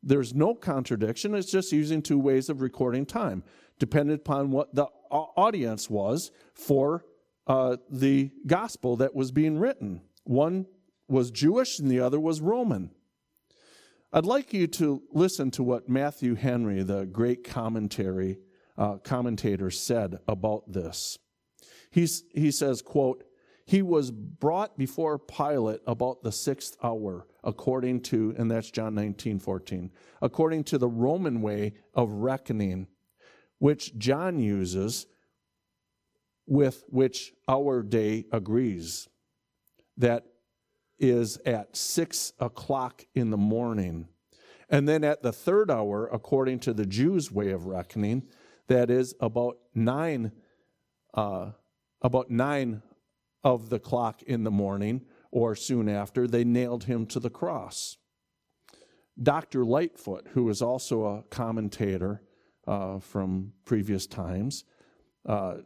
There's 0.02 0.34
no 0.34 0.54
contradiction. 0.54 1.34
It's 1.34 1.50
just 1.50 1.72
using 1.72 2.02
two 2.02 2.18
ways 2.18 2.48
of 2.48 2.60
recording 2.60 3.06
time, 3.06 3.42
depending 3.78 4.16
upon 4.16 4.50
what 4.50 4.74
the 4.74 4.86
audience 5.10 5.90
was 5.90 6.30
for 6.54 7.04
uh, 7.46 7.78
the 7.90 8.30
gospel 8.46 8.96
that 8.96 9.14
was 9.14 9.32
being 9.32 9.58
written. 9.58 10.02
One 10.24 10.66
was 11.08 11.30
Jewish 11.30 11.78
and 11.78 11.90
the 11.90 12.00
other 12.00 12.20
was 12.20 12.40
Roman. 12.40 12.90
I'd 14.12 14.24
like 14.24 14.52
you 14.52 14.66
to 14.68 15.02
listen 15.12 15.50
to 15.52 15.62
what 15.62 15.88
Matthew 15.88 16.34
Henry, 16.34 16.82
the 16.82 17.04
great 17.04 17.44
commentary 17.44 18.38
uh, 18.76 18.96
commentator, 18.98 19.70
said 19.70 20.18
about 20.26 20.72
this. 20.72 21.18
He's, 21.90 22.24
he 22.34 22.50
says, 22.50 22.82
quote, 22.82 23.24
he 23.64 23.82
was 23.82 24.10
brought 24.10 24.78
before 24.78 25.18
Pilate 25.18 25.80
about 25.86 26.22
the 26.22 26.32
sixth 26.32 26.76
hour, 26.82 27.26
according 27.44 28.00
to, 28.04 28.34
and 28.38 28.50
that's 28.50 28.70
John 28.70 28.94
19, 28.94 29.38
14, 29.40 29.90
according 30.22 30.64
to 30.64 30.78
the 30.78 30.88
Roman 30.88 31.42
way 31.42 31.74
of 31.92 32.10
reckoning, 32.10 32.86
which 33.58 33.96
John 33.98 34.38
uses, 34.38 35.06
with 36.46 36.84
which 36.88 37.34
our 37.46 37.82
day 37.82 38.24
agrees. 38.32 39.06
That 39.98 40.24
is 40.98 41.36
at 41.44 41.76
six 41.76 42.32
o'clock 42.40 43.04
in 43.14 43.30
the 43.30 43.36
morning. 43.36 44.08
And 44.70 44.88
then 44.88 45.04
at 45.04 45.22
the 45.22 45.32
third 45.32 45.70
hour, 45.70 46.08
according 46.10 46.60
to 46.60 46.72
the 46.72 46.86
Jews' 46.86 47.30
way 47.30 47.50
of 47.50 47.66
reckoning, 47.66 48.24
that 48.68 48.90
is 48.90 49.14
about 49.20 49.58
nine, 49.74 50.32
uh, 51.14 51.50
about 52.02 52.30
nine 52.30 52.82
of 53.44 53.70
the 53.70 53.78
clock 53.78 54.22
in 54.22 54.44
the 54.44 54.50
morning 54.50 55.02
or 55.30 55.54
soon 55.54 55.88
after, 55.88 56.26
they 56.26 56.44
nailed 56.44 56.84
him 56.84 57.06
to 57.06 57.20
the 57.20 57.30
cross. 57.30 57.96
Dr. 59.20 59.64
Lightfoot, 59.64 60.28
who 60.32 60.48
is 60.48 60.62
also 60.62 61.04
a 61.04 61.22
commentator 61.24 62.22
uh, 62.66 62.98
from 63.00 63.52
previous 63.64 64.06
times, 64.06 64.64
uh, 65.26 65.56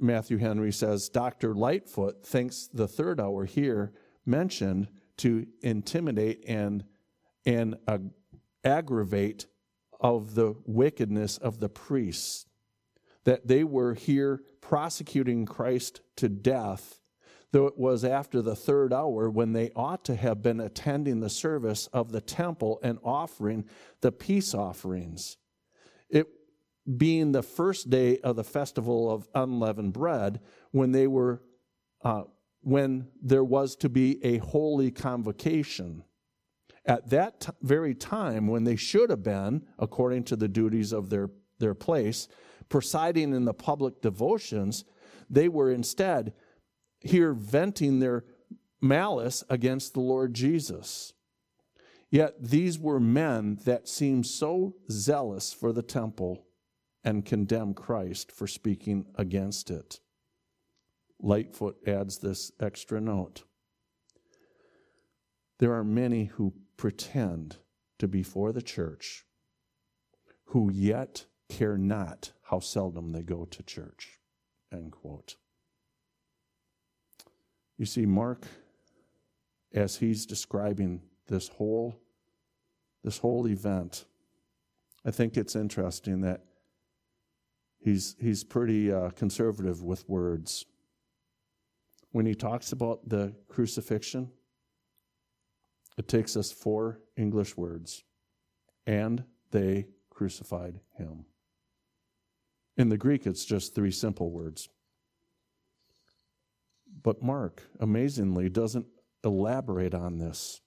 Matthew 0.00 0.38
Henry 0.38 0.72
says 0.72 1.08
Dr. 1.08 1.54
Lightfoot 1.54 2.26
thinks 2.26 2.68
the 2.72 2.88
third 2.88 3.20
hour 3.20 3.44
here 3.44 3.92
mentioned 4.26 4.88
to 5.18 5.46
intimidate 5.60 6.44
and 6.48 6.84
and 7.44 7.76
aggravate 8.64 9.46
of 10.00 10.34
the 10.34 10.54
wickedness 10.64 11.38
of 11.38 11.58
the 11.60 11.68
priests 11.68 12.46
that 13.24 13.46
they 13.46 13.64
were 13.64 13.94
here 13.94 14.42
prosecuting 14.62 15.44
Christ 15.44 16.00
to 16.16 16.28
death 16.28 16.98
though 17.50 17.66
it 17.66 17.76
was 17.76 18.02
after 18.02 18.40
the 18.40 18.56
third 18.56 18.94
hour 18.94 19.28
when 19.28 19.52
they 19.52 19.70
ought 19.76 20.06
to 20.06 20.16
have 20.16 20.42
been 20.42 20.58
attending 20.58 21.20
the 21.20 21.28
service 21.28 21.86
of 21.88 22.10
the 22.10 22.20
temple 22.20 22.80
and 22.82 22.98
offering 23.04 23.62
the 24.00 24.10
peace 24.10 24.54
offerings 24.54 25.36
it 26.08 26.28
being 26.96 27.32
the 27.32 27.42
first 27.42 27.90
day 27.90 28.18
of 28.18 28.36
the 28.36 28.44
festival 28.44 29.10
of 29.10 29.28
unleavened 29.34 29.92
bread 29.92 30.40
when 30.70 30.92
they 30.92 31.06
were 31.06 31.42
uh, 32.02 32.22
when 32.62 33.08
there 33.20 33.44
was 33.44 33.76
to 33.76 33.88
be 33.88 34.24
a 34.24 34.38
holy 34.38 34.90
convocation. 34.90 36.04
At 36.84 37.10
that 37.10 37.40
t- 37.40 37.52
very 37.60 37.94
time, 37.94 38.46
when 38.46 38.64
they 38.64 38.76
should 38.76 39.10
have 39.10 39.22
been, 39.22 39.66
according 39.78 40.24
to 40.24 40.36
the 40.36 40.48
duties 40.48 40.92
of 40.92 41.10
their, 41.10 41.30
their 41.58 41.74
place, 41.74 42.28
presiding 42.72 43.34
in 43.34 43.44
the 43.44 43.52
public 43.52 44.00
devotions, 44.00 44.86
they 45.28 45.46
were 45.46 45.70
instead 45.70 46.32
here 47.00 47.34
venting 47.34 48.00
their 48.00 48.24
malice 48.80 49.44
against 49.50 49.92
the 49.92 50.00
Lord 50.00 50.32
Jesus. 50.32 51.12
Yet 52.10 52.42
these 52.42 52.78
were 52.78 52.98
men 52.98 53.58
that 53.66 53.88
seemed 53.88 54.26
so 54.26 54.76
zealous 54.90 55.52
for 55.52 55.70
the 55.70 55.82
temple 55.82 56.46
and 57.04 57.26
condemn 57.26 57.74
Christ 57.74 58.32
for 58.32 58.46
speaking 58.46 59.04
against 59.16 59.70
it. 59.70 60.00
Lightfoot 61.20 61.76
adds 61.86 62.20
this 62.20 62.52
extra 62.58 63.02
note. 63.02 63.42
There 65.58 65.74
are 65.74 65.84
many 65.84 66.24
who 66.24 66.54
pretend 66.78 67.58
to 67.98 68.08
be 68.08 68.22
for 68.22 68.50
the 68.50 68.62
church 68.62 69.26
who 70.46 70.70
yet 70.72 71.26
care 71.58 71.76
not 71.78 72.32
how 72.42 72.58
seldom 72.60 73.12
they 73.12 73.22
go 73.22 73.44
to 73.44 73.62
church. 73.62 74.18
End 74.72 74.92
quote. 74.92 75.36
You 77.78 77.86
see, 77.86 78.06
Mark, 78.06 78.46
as 79.72 79.96
he's 79.96 80.26
describing 80.26 81.02
this 81.28 81.48
whole 81.48 81.98
this 83.04 83.18
whole 83.18 83.48
event, 83.48 84.04
I 85.04 85.10
think 85.10 85.36
it's 85.36 85.56
interesting 85.56 86.20
that 86.20 86.42
he's 87.78 88.16
he's 88.20 88.44
pretty 88.44 88.92
uh, 88.92 89.10
conservative 89.10 89.82
with 89.82 90.08
words 90.08 90.66
when 92.12 92.26
he 92.26 92.34
talks 92.34 92.72
about 92.72 93.08
the 93.08 93.34
crucifixion, 93.48 94.30
it 95.98 96.08
takes 96.08 96.36
us 96.36 96.52
four 96.52 97.00
English 97.16 97.56
words 97.56 98.04
and 98.86 99.24
they 99.50 99.86
crucified 100.10 100.80
him. 100.96 101.24
In 102.76 102.88
the 102.88 102.96
Greek, 102.96 103.26
it's 103.26 103.44
just 103.44 103.74
three 103.74 103.90
simple 103.90 104.30
words. 104.30 104.68
But 107.02 107.22
Mark, 107.22 107.62
amazingly, 107.80 108.48
doesn't 108.48 108.86
elaborate 109.24 109.94
on 109.94 110.18
this. 110.18 110.60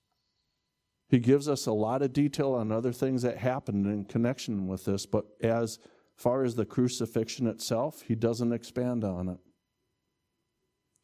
He 1.07 1.19
gives 1.19 1.47
us 1.47 1.65
a 1.65 1.71
lot 1.71 2.01
of 2.01 2.13
detail 2.13 2.53
on 2.53 2.71
other 2.71 2.91
things 2.91 3.21
that 3.21 3.37
happened 3.37 3.85
in 3.85 4.05
connection 4.05 4.67
with 4.67 4.85
this, 4.85 5.05
but 5.05 5.25
as 5.41 5.79
far 6.15 6.43
as 6.43 6.55
the 6.55 6.65
crucifixion 6.65 7.47
itself, 7.47 8.01
he 8.01 8.15
doesn't 8.15 8.53
expand 8.53 9.03
on 9.03 9.29
it. 9.29 9.37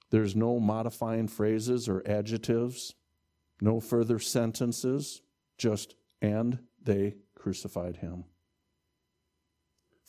There's 0.10 0.36
no 0.36 0.60
modifying 0.60 1.28
phrases 1.28 1.88
or 1.88 2.04
adjectives, 2.06 2.96
no 3.62 3.80
further 3.80 4.20
sentences, 4.20 5.22
just, 5.58 5.96
and 6.22 6.60
they 6.82 7.16
crucified 7.36 7.98
him. 7.98 8.26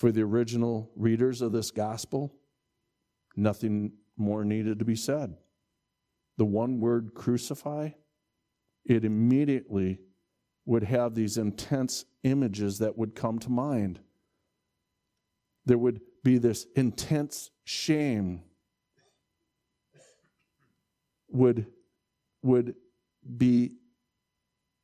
For 0.03 0.11
the 0.11 0.23
original 0.23 0.91
readers 0.97 1.43
of 1.43 1.53
this 1.53 1.71
gospel, 1.71 2.35
nothing 3.37 3.93
more 4.17 4.45
needed 4.45 4.81
to 4.81 4.85
be 4.85 4.97
said. 4.97 5.37
The 6.39 6.45
one 6.45 6.81
word 6.81 7.13
crucify, 7.15 7.91
it 8.85 9.05
immediately 9.05 10.01
would 10.67 10.83
have 10.83 11.15
these 11.15 11.39
intense 11.39 12.05
images 12.25 12.81
that 12.81 12.99
would 12.99 13.15
come 13.15 13.39
to 13.39 13.49
mind. 13.49 14.01
There 15.67 15.79
would 15.79 16.01
be 16.25 16.37
this 16.37 16.67
intense 16.75 17.53
shame 17.63 18.43
would, 21.29 21.69
would 22.43 22.75
be 23.37 23.77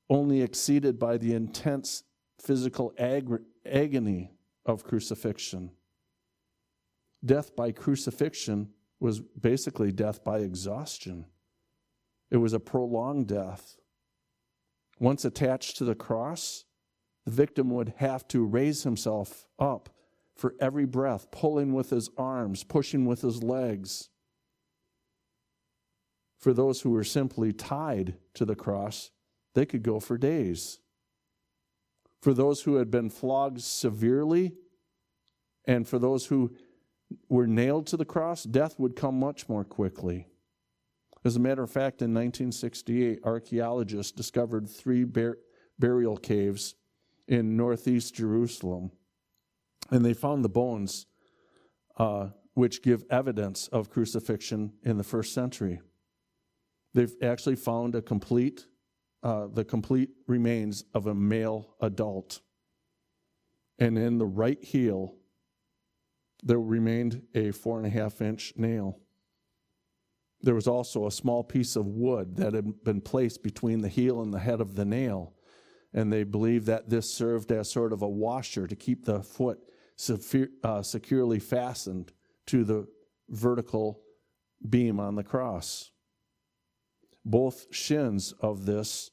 only 0.09 0.43
exceeded 0.43 0.97
by 0.97 1.19
the 1.19 1.35
intense 1.35 2.05
physical 2.39 2.93
ag- 2.97 3.41
agony 3.67 4.38
of 4.69 4.85
crucifixion. 4.85 5.73
Death 7.25 7.57
by 7.57 7.73
crucifixion 7.73 8.69
was 9.01 9.21
basically 9.21 9.91
death 9.91 10.23
by 10.23 10.39
exhaustion. 10.39 11.25
It 12.31 12.37
was 12.37 12.53
a 12.53 12.61
prolonged 12.61 13.27
death. 13.27 13.79
Once 15.01 15.25
attached 15.25 15.77
to 15.79 15.85
the 15.85 15.95
cross, 15.95 16.65
the 17.25 17.31
victim 17.33 17.71
would 17.71 17.95
have 17.97 18.29
to 18.29 18.45
raise 18.45 18.83
himself 18.83 19.47
up 19.59 19.89
for 20.37 20.55
every 20.61 20.85
breath, 20.85 21.31
pulling 21.31 21.73
with 21.73 21.91
his 21.91 22.11
arms, 22.17 22.63
pushing 22.63 23.07
with 23.07 23.23
his 23.23 23.43
legs. 23.43 24.11
For 26.39 26.53
those 26.53 26.83
who 26.83 26.91
were 26.91 27.05
simply 27.05 27.53
tied 27.53 28.15
to 28.35 28.45
the 28.45 28.55
cross, 28.55 29.11
they 29.55 29.67
could 29.67 29.83
go 29.83 29.99
for 29.99 30.17
days. 30.17 30.79
For 32.21 32.35
those 32.35 32.63
who 32.63 32.77
had 32.77 32.91
been 32.91 33.11
flogged 33.11 33.61
severely, 33.61 34.55
and 35.67 35.87
for 35.87 35.99
those 35.99 36.27
who 36.27 36.55
were 37.29 37.47
nailed 37.47 37.87
to 37.89 37.97
the 37.97 38.05
cross, 38.05 38.45
death 38.45 38.79
would 38.79 38.97
come 38.97 39.19
much 39.19 39.49
more 39.49 39.65
quickly. 39.65 40.27
As 41.25 41.37
a 41.37 41.41
matter 41.41 41.63
of 41.63 41.71
fact, 41.71 42.01
in 42.01 42.15
1968, 42.15 43.21
archaeologists 43.25 44.13
discovered 44.13 44.69
three 44.69 45.05
bur- 45.05 45.39
burial 45.79 46.17
caves 46.17 46.75
in 47.27 47.57
northeast 47.57 48.15
Jerusalem, 48.15 48.91
and 49.91 50.05
they 50.05 50.15
found 50.15 50.45
the 50.45 50.49
bones 50.49 51.07
uh, 51.97 52.29
which 52.55 52.83
give 52.83 53.05
evidence 53.11 53.69
of 53.69 53.91
crucifixion 53.91 54.73
in 54.83 54.97
the 54.97 55.05
first 55.05 55.33
century. 55.35 55.81
They've 56.95 57.15
actually 57.23 57.57
found 57.57 57.95
a 57.95 58.03
complete, 58.03 58.67
uh, 59.23 59.47
the 59.53 59.65
complete 59.65 60.11
remains 60.27 60.85
of 60.95 61.07
a 61.07 61.15
male 61.15 61.75
adult. 61.81 62.41
And 63.79 63.99
in 63.99 64.19
the 64.19 64.27
right 64.27 64.63
heel, 64.63 65.15
there 66.43 66.61
remained 66.61 67.23
a 67.35 67.51
four 67.51 67.79
and 67.79 67.87
a 67.87 67.91
half 67.91 68.21
inch 68.21 68.53
nail. 68.57 69.01
There 70.41 70.55
was 70.55 70.69
also 70.69 71.07
a 71.07 71.13
small 71.13 71.43
piece 71.43 71.75
of 71.75 71.87
wood 71.87 72.37
that 72.37 72.55
had 72.55 72.85
been 72.85 73.01
placed 73.01 73.43
between 73.43 73.81
the 73.81 73.89
heel 73.89 74.23
and 74.23 74.33
the 74.33 74.39
head 74.39 74.61
of 74.61 74.77
the 74.77 74.85
nail. 74.85 75.35
And 75.93 76.13
they 76.13 76.23
believed 76.23 76.67
that 76.67 76.91
this 76.91 77.13
served 77.13 77.51
as 77.51 77.71
sort 77.71 77.93
of 77.93 78.03
a 78.03 78.09
washer 78.09 78.67
to 78.67 78.77
keep 78.77 79.05
the 79.05 79.23
foot 79.23 79.59
uh, 80.63 80.83
securely 80.83 81.41
fastened 81.41 82.13
to 82.47 82.63
the 82.63 82.87
vertical 83.29 84.01
beam 84.69 85.01
on 85.01 85.17
the 85.17 85.25
cross. 85.25 85.91
Both 87.29 87.67
shins 87.71 88.33
of 88.41 88.65
this 88.65 89.11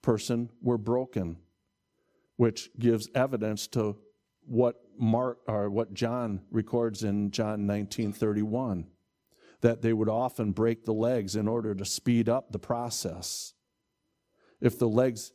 person 0.00 0.50
were 0.62 0.78
broken, 0.78 1.36
which 2.36 2.70
gives 2.78 3.10
evidence 3.14 3.66
to 3.68 3.98
what 4.46 4.76
Mark 4.98 5.40
or 5.46 5.68
what 5.68 5.92
John 5.92 6.40
records 6.50 7.04
in 7.04 7.30
John 7.30 7.66
19:31 7.66 8.86
that 9.60 9.82
they 9.82 9.92
would 9.92 10.08
often 10.08 10.52
break 10.52 10.86
the 10.86 10.94
legs 10.94 11.36
in 11.36 11.46
order 11.46 11.74
to 11.74 11.84
speed 11.84 12.26
up 12.26 12.52
the 12.52 12.58
process. 12.58 13.52
If 14.62 14.78
the 14.78 14.88
legs 14.88 15.32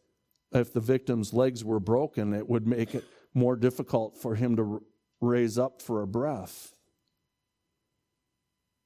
if 0.51 0.73
the 0.73 0.79
victim's 0.79 1.33
legs 1.33 1.63
were 1.63 1.79
broken, 1.79 2.33
it 2.33 2.49
would 2.49 2.65
make 2.65 2.95
it 2.95 3.05
more 3.33 3.55
difficult 3.55 4.17
for 4.17 4.35
him 4.35 4.55
to 4.55 4.83
raise 5.21 5.57
up 5.57 5.81
for 5.83 6.01
a 6.01 6.07
breath. 6.07 6.73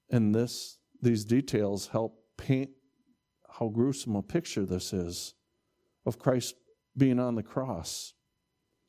And 0.10 0.36
this 0.36 0.80
these 1.02 1.24
details 1.24 1.88
help 1.88 2.22
paint 2.36 2.72
how 3.60 3.70
gruesome 3.70 4.15
a 4.15 4.22
picture 4.22 4.65
this 4.65 4.93
is 4.93 5.34
of 6.06 6.20
Christ 6.20 6.56
being 6.96 7.20
on 7.20 7.36
the 7.36 7.43
cross. 7.43 8.13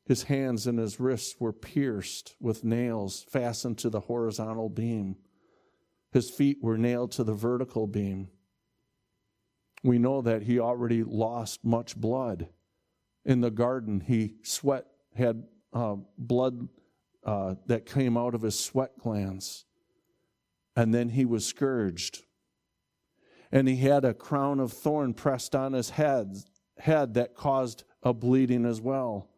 His 0.05 0.23
hands 0.23 0.67
and 0.67 0.79
his 0.79 0.99
wrists 0.99 1.35
were 1.39 1.53
pierced 1.53 2.35
with 2.39 2.63
nails 2.63 3.25
fastened 3.29 3.77
to 3.79 3.89
the 3.89 4.01
horizontal 4.01 4.69
beam. 4.69 5.17
His 6.11 6.29
feet 6.29 6.57
were 6.61 6.77
nailed 6.77 7.11
to 7.13 7.23
the 7.23 7.33
vertical 7.33 7.87
beam. 7.87 8.29
We 9.83 9.99
know 9.99 10.21
that 10.21 10.43
he 10.43 10.59
already 10.59 11.03
lost 11.03 11.63
much 11.63 11.95
blood. 11.95 12.49
In 13.25 13.41
the 13.41 13.51
garden, 13.51 14.01
he 14.01 14.35
sweat, 14.43 14.85
had 15.15 15.43
uh, 15.73 15.97
blood 16.17 16.67
uh, 17.23 17.55
that 17.67 17.85
came 17.85 18.17
out 18.17 18.33
of 18.33 18.41
his 18.41 18.59
sweat 18.59 18.97
glands. 18.99 19.65
And 20.75 20.93
then 20.93 21.09
he 21.09 21.25
was 21.25 21.45
scourged. 21.45 22.23
And 23.51 23.67
he 23.67 23.77
had 23.77 24.05
a 24.05 24.13
crown 24.13 24.59
of 24.59 24.71
thorn 24.71 25.13
pressed 25.13 25.55
on 25.55 25.73
his 25.73 25.91
head, 25.91 26.37
head 26.77 27.15
that 27.15 27.35
caused 27.35 27.83
a 28.03 28.13
bleeding 28.13 28.65
as 28.65 28.79
well. 28.79 29.29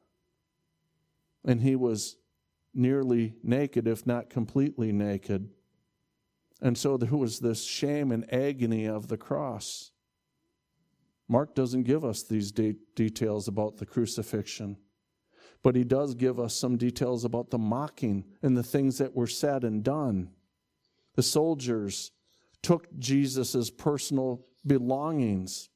And 1.45 1.61
he 1.61 1.75
was 1.75 2.17
nearly 2.73 3.35
naked, 3.43 3.87
if 3.87 4.05
not 4.05 4.29
completely 4.29 4.91
naked. 4.91 5.49
And 6.61 6.77
so 6.77 6.97
there 6.97 7.17
was 7.17 7.39
this 7.39 7.63
shame 7.63 8.11
and 8.11 8.31
agony 8.31 8.85
of 8.85 9.07
the 9.07 9.17
cross. 9.17 9.91
Mark 11.27 11.55
doesn't 11.55 11.83
give 11.83 12.03
us 12.03 12.23
these 12.23 12.51
de- 12.51 12.75
details 12.95 13.47
about 13.47 13.77
the 13.77 13.85
crucifixion, 13.85 14.77
but 15.63 15.75
he 15.75 15.83
does 15.83 16.13
give 16.13 16.39
us 16.39 16.53
some 16.53 16.77
details 16.77 17.23
about 17.23 17.49
the 17.49 17.57
mocking 17.57 18.25
and 18.41 18.55
the 18.55 18.63
things 18.63 18.97
that 18.97 19.15
were 19.15 19.27
said 19.27 19.63
and 19.63 19.83
done. 19.83 20.29
The 21.15 21.23
soldiers 21.23 22.11
took 22.61 22.87
Jesus' 22.97 23.69
personal 23.69 24.45
belongings, 24.65 25.69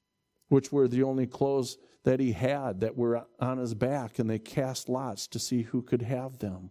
which 0.49 0.71
were 0.71 0.87
the 0.87 1.03
only 1.03 1.27
clothes 1.27 1.77
that 2.03 2.19
he 2.19 2.33
had 2.33 2.81
that 2.81 2.95
were 2.95 3.25
on 3.39 3.57
his 3.57 3.73
back, 3.73 4.19
and 4.19 4.29
they 4.29 4.39
cast 4.39 4.87
lots 4.87 5.27
to 5.27 5.39
see 5.39 5.63
who 5.63 5.81
could 5.81 6.03
have 6.03 6.37
them. 6.37 6.69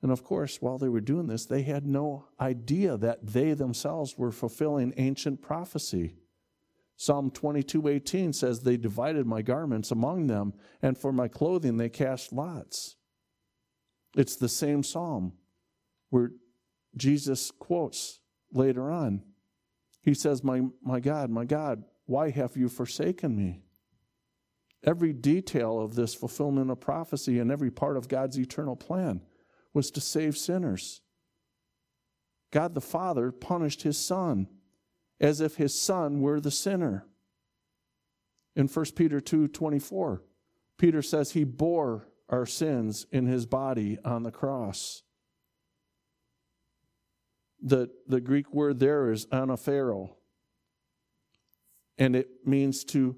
And 0.00 0.10
of 0.10 0.24
course, 0.24 0.60
while 0.60 0.78
they 0.78 0.88
were 0.88 1.00
doing 1.00 1.28
this, 1.28 1.46
they 1.46 1.62
had 1.62 1.86
no 1.86 2.26
idea 2.40 2.96
that 2.96 3.24
they 3.24 3.52
themselves 3.52 4.18
were 4.18 4.32
fulfilling 4.32 4.92
ancient 4.96 5.40
prophecy. 5.40 6.16
Psalm 6.96 7.30
22:18 7.30 8.32
says 8.32 8.60
they 8.60 8.76
divided 8.76 9.26
my 9.26 9.42
garments 9.42 9.90
among 9.90 10.26
them 10.26 10.54
and 10.80 10.98
for 10.98 11.12
my 11.12 11.28
clothing 11.28 11.76
they 11.76 11.88
cast 11.88 12.32
lots. 12.32 12.96
It's 14.16 14.36
the 14.36 14.48
same 14.48 14.82
psalm 14.82 15.34
where 16.10 16.32
Jesus 16.96 17.50
quotes 17.50 18.20
later 18.52 18.90
on. 18.90 19.22
He 20.02 20.14
says, 20.14 20.44
"My 20.44 20.62
my 20.82 21.00
God, 21.00 21.30
my 21.30 21.44
God, 21.44 21.84
why 22.06 22.30
have 22.30 22.56
you 22.56 22.68
forsaken 22.68 23.36
me?" 23.36 23.62
Every 24.84 25.12
detail 25.12 25.80
of 25.80 25.94
this 25.94 26.14
fulfillment 26.14 26.70
of 26.70 26.80
prophecy 26.80 27.38
and 27.38 27.50
every 27.50 27.70
part 27.70 27.96
of 27.96 28.08
God's 28.08 28.38
eternal 28.38 28.74
plan 28.74 29.22
was 29.72 29.90
to 29.92 30.00
save 30.00 30.36
sinners. 30.36 31.02
God 32.50 32.74
the 32.74 32.80
Father 32.80 33.30
punished 33.30 33.82
his 33.82 33.96
Son 33.96 34.48
as 35.20 35.40
if 35.40 35.56
his 35.56 35.80
Son 35.80 36.20
were 36.20 36.40
the 36.40 36.50
sinner. 36.50 37.06
In 38.56 38.68
1 38.68 38.84
Peter 38.96 39.20
2 39.20 39.48
24, 39.48 40.22
Peter 40.76 41.00
says 41.00 41.30
he 41.30 41.44
bore 41.44 42.08
our 42.28 42.44
sins 42.44 43.06
in 43.10 43.26
his 43.26 43.46
body 43.46 43.98
on 44.04 44.24
the 44.24 44.32
cross. 44.32 45.02
The, 47.62 47.90
the 48.08 48.20
Greek 48.20 48.52
word 48.52 48.80
there 48.80 49.12
is 49.12 49.26
anaphero, 49.26 50.10
and 51.96 52.16
it 52.16 52.28
means 52.44 52.82
to 52.86 53.16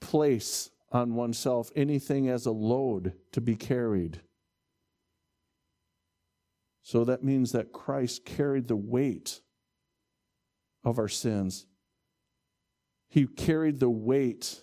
place 0.00 0.70
on 0.92 1.14
oneself 1.14 1.70
anything 1.74 2.28
as 2.28 2.46
a 2.46 2.50
load 2.50 3.14
to 3.32 3.40
be 3.40 3.56
carried. 3.56 4.20
So 6.82 7.04
that 7.04 7.22
means 7.22 7.52
that 7.52 7.72
Christ 7.72 8.24
carried 8.24 8.68
the 8.68 8.76
weight 8.76 9.40
of 10.84 10.98
our 10.98 11.08
sins. 11.08 11.66
He 13.08 13.26
carried 13.26 13.80
the 13.80 13.90
weight 13.90 14.62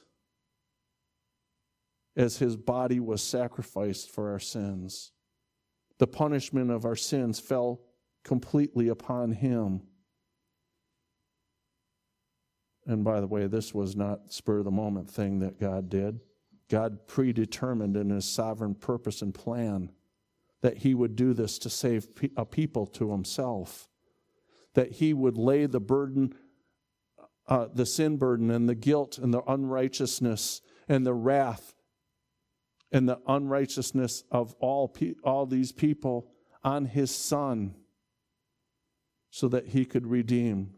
as 2.15 2.37
his 2.37 2.55
body 2.55 2.99
was 2.99 3.21
sacrificed 3.21 4.09
for 4.09 4.31
our 4.31 4.39
sins. 4.39 5.11
The 5.97 6.07
punishment 6.07 6.71
of 6.71 6.85
our 6.85 6.95
sins 6.95 7.39
fell 7.39 7.81
completely 8.25 8.89
upon 8.89 9.31
him. 9.31 9.83
And 12.85 13.03
by 13.03 13.21
the 13.21 13.27
way, 13.27 13.47
this 13.47 13.73
was 13.73 13.95
not 13.95 14.33
spur 14.33 14.59
of 14.59 14.65
the 14.65 14.71
moment 14.71 15.09
thing 15.09 15.39
that 15.39 15.59
God 15.59 15.89
did. 15.89 16.19
God 16.69 17.07
predetermined 17.07 17.95
in 17.95 18.09
his 18.09 18.25
sovereign 18.25 18.75
purpose 18.75 19.21
and 19.21 19.33
plan 19.33 19.91
that 20.61 20.79
he 20.79 20.93
would 20.93 21.15
do 21.15 21.33
this 21.33 21.59
to 21.59 21.69
save 21.69 22.07
a 22.35 22.45
people 22.45 22.87
to 22.87 23.11
himself, 23.11 23.87
that 24.73 24.93
he 24.93 25.13
would 25.13 25.37
lay 25.37 25.67
the 25.67 25.79
burden, 25.79 26.33
uh, 27.47 27.67
the 27.73 27.85
sin 27.85 28.17
burden, 28.17 28.49
and 28.49 28.67
the 28.67 28.75
guilt 28.75 29.19
and 29.19 29.33
the 29.33 29.43
unrighteousness 29.43 30.61
and 30.87 31.05
the 31.05 31.13
wrath 31.13 31.75
and 32.91 33.07
the 33.07 33.19
unrighteousness 33.27 34.23
of 34.31 34.55
all, 34.59 34.87
pe- 34.87 35.13
all 35.23 35.45
these 35.45 35.71
people 35.71 36.31
on 36.63 36.85
his 36.85 37.11
son 37.11 37.75
so 39.35 39.49
that 39.49 39.67
he 39.67 39.83
could 39.83 40.07
redeem 40.07 40.73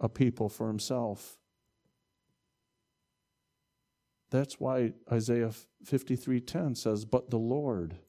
a 0.00 0.08
people 0.08 0.48
for 0.48 0.66
himself. 0.66 1.38
That's 4.30 4.58
why 4.58 4.94
Isaiah 5.12 5.52
53:10 5.84 6.74
says, 6.74 7.04
"But 7.04 7.30
the 7.30 7.38
Lord," 7.38 8.00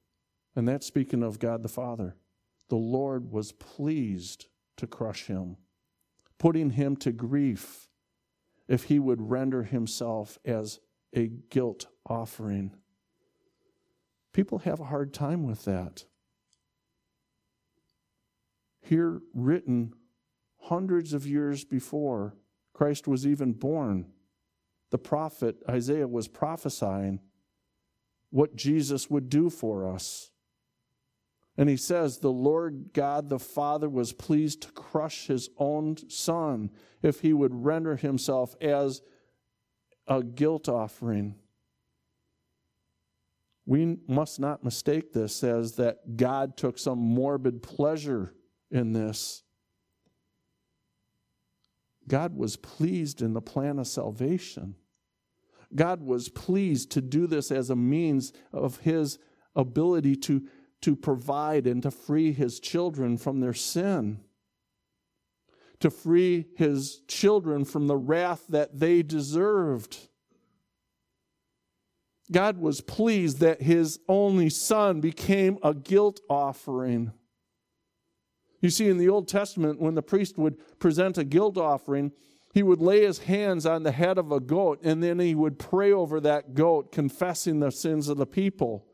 and 0.56 0.68
that's 0.68 0.88
speaking 0.88 1.22
of 1.22 1.38
God 1.38 1.62
the 1.62 1.70
Father, 1.70 2.18
the 2.68 2.80
Lord 2.80 3.32
was 3.32 3.52
pleased 3.52 4.48
to 4.78 4.88
crush 4.88 5.28
him, 5.28 5.58
putting 6.40 6.72
him 6.72 6.96
to 6.96 7.12
grief 7.12 7.88
if 8.68 8.86
he 8.86 8.98
would 8.98 9.30
render 9.30 9.62
himself 9.62 10.40
as 10.44 10.80
a 11.14 11.28
guilt 11.28 11.86
offering. 12.08 12.76
People 14.34 14.58
have 14.60 14.80
a 14.80 14.86
hard 14.86 15.14
time 15.14 15.44
with 15.44 15.64
that. 15.66 16.08
Here, 18.82 19.22
written 19.34 19.94
hundreds 20.60 21.14
of 21.14 21.26
years 21.26 21.64
before 21.64 22.36
Christ 22.74 23.08
was 23.08 23.26
even 23.28 23.54
born, 23.54 24.08
the 24.90 24.98
prophet 24.98 25.58
Isaiah 25.70 26.08
was 26.08 26.28
prophesying 26.28 27.20
what 28.30 28.56
Jesus 28.56 29.10
would 29.10 29.30
do 29.30 29.50
for 29.50 29.88
us. 29.88 30.32
And 31.58 31.70
he 31.70 31.78
says, 31.78 32.18
The 32.18 32.32
Lord 32.32 32.92
God 32.94 33.30
the 33.30 33.40
Father 33.40 33.90
was 33.90 34.14
pleased 34.14 34.62
to 34.64 34.72
crush 34.72 35.28
his 35.28 35.50
own 35.58 35.98
son 36.10 36.72
if 37.02 37.22
he 37.22 37.34
would 37.34 37.54
render 37.54 37.98
himself 37.98 38.56
as 38.62 39.02
a 40.08 40.24
guilt 40.24 40.68
offering. 40.68 41.36
We 43.66 43.98
must 44.08 44.40
not 44.40 44.64
mistake 44.64 45.14
this 45.14 45.44
as 45.44 45.76
that 45.76 46.18
God 46.18 46.58
took 46.58 46.80
some 46.80 47.00
morbid 47.00 47.62
pleasure 47.62 48.34
in 48.72 48.94
this. 48.94 49.44
God 52.08 52.36
was 52.36 52.58
pleased 52.58 53.22
in 53.22 53.34
the 53.34 53.42
plan 53.42 53.80
of 53.80 53.88
salvation. 53.88 54.76
God 55.74 56.02
was 56.02 56.30
pleased 56.30 56.92
to 56.92 57.02
do 57.02 57.28
this 57.28 57.52
as 57.52 57.70
a 57.70 57.76
means 57.76 58.34
of 58.52 58.78
his 58.78 59.20
ability 59.56 60.16
to, 60.18 60.44
to 60.82 60.96
provide 60.96 61.68
and 61.68 61.84
to 61.84 61.92
free 61.92 62.34
his 62.34 62.60
children 62.60 63.18
from 63.18 63.40
their 63.40 63.54
sin, 63.54 64.20
to 65.80 65.90
free 65.90 66.48
his 66.56 67.02
children 67.08 67.64
from 67.64 67.88
the 67.88 67.98
wrath 67.98 68.46
that 68.50 68.80
they 68.80 69.02
deserved. 69.02 70.10
God 72.32 72.58
was 72.58 72.82
pleased 72.82 73.40
that 73.40 73.62
his 73.62 74.00
only 74.08 74.50
son 74.50 75.02
became 75.02 75.58
a 75.64 75.74
guilt 75.74 76.20
offering. 76.30 77.12
You 78.62 78.70
see, 78.70 78.88
in 78.88 78.98
the 78.98 79.10
Old 79.10 79.28
Testament, 79.28 79.82
when 79.82 79.96
the 79.96 80.02
priest 80.02 80.38
would 80.38 80.58
present 80.80 81.18
a 81.18 81.24
guilt 81.24 81.58
offering, 81.58 82.12
he 82.54 82.64
would 82.64 82.80
lay 82.80 83.04
his 83.04 83.20
hands 83.20 83.66
on 83.66 83.84
the 83.84 83.92
head 83.92 84.18
of 84.18 84.32
a 84.32 84.40
goat 84.40 84.80
and 84.84 85.02
then 85.02 85.20
he 85.20 85.36
would 85.36 85.58
pray 85.58 85.92
over 85.92 86.20
that 86.22 86.54
goat, 86.54 86.92
confessing 86.92 87.60
the 87.60 87.72
sins 87.72 88.08
of 88.08 88.18
the 88.18 88.26
people. 88.26 88.86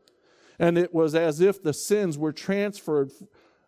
And 0.58 0.78
it 0.78 0.92
was 0.92 1.14
as 1.14 1.40
if 1.40 1.62
the 1.62 1.72
sins 1.72 2.18
were 2.18 2.32
transferred 2.32 3.10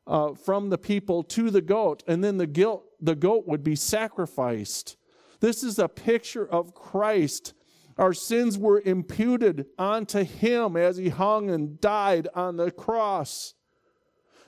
uh, 0.06 0.34
from 0.34 0.70
the 0.70 0.78
people 0.78 1.22
to 1.22 1.50
the 1.50 1.60
goat, 1.60 2.02
and 2.08 2.24
then 2.24 2.36
the, 2.36 2.46
guilt, 2.46 2.84
the 3.00 3.14
goat 3.14 3.46
would 3.46 3.62
be 3.62 3.76
sacrificed. 3.76 4.96
This 5.38 5.62
is 5.62 5.78
a 5.78 5.88
picture 5.88 6.48
of 6.48 6.74
Christ 6.74 7.52
our 8.00 8.14
sins 8.14 8.56
were 8.56 8.80
imputed 8.80 9.66
onto 9.78 10.24
him 10.24 10.74
as 10.74 10.96
he 10.96 11.10
hung 11.10 11.50
and 11.50 11.78
died 11.82 12.28
on 12.34 12.56
the 12.56 12.70
cross. 12.70 13.52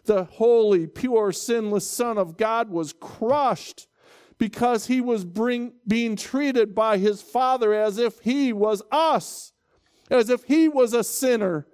The 0.05 0.25
holy, 0.25 0.87
pure, 0.87 1.33
sinless 1.33 1.87
Son 1.87 2.19
of 2.19 2.37
God 2.37 2.71
was 2.71 2.93
crushed 2.93 3.87
because 4.39 4.87
he 4.87 5.01
was 5.01 5.25
bring, 5.25 5.75
being 5.87 6.17
treated 6.17 6.75
by 6.75 6.99
his 6.99 7.23
Father 7.23 7.73
as 7.73 7.99
if 7.99 8.21
he 8.21 8.53
was 8.53 8.83
us, 8.91 9.53
as 10.11 10.29
if 10.29 10.45
he 10.45 10.69
was 10.69 10.93
a 10.93 11.05
sinner. 11.05 11.67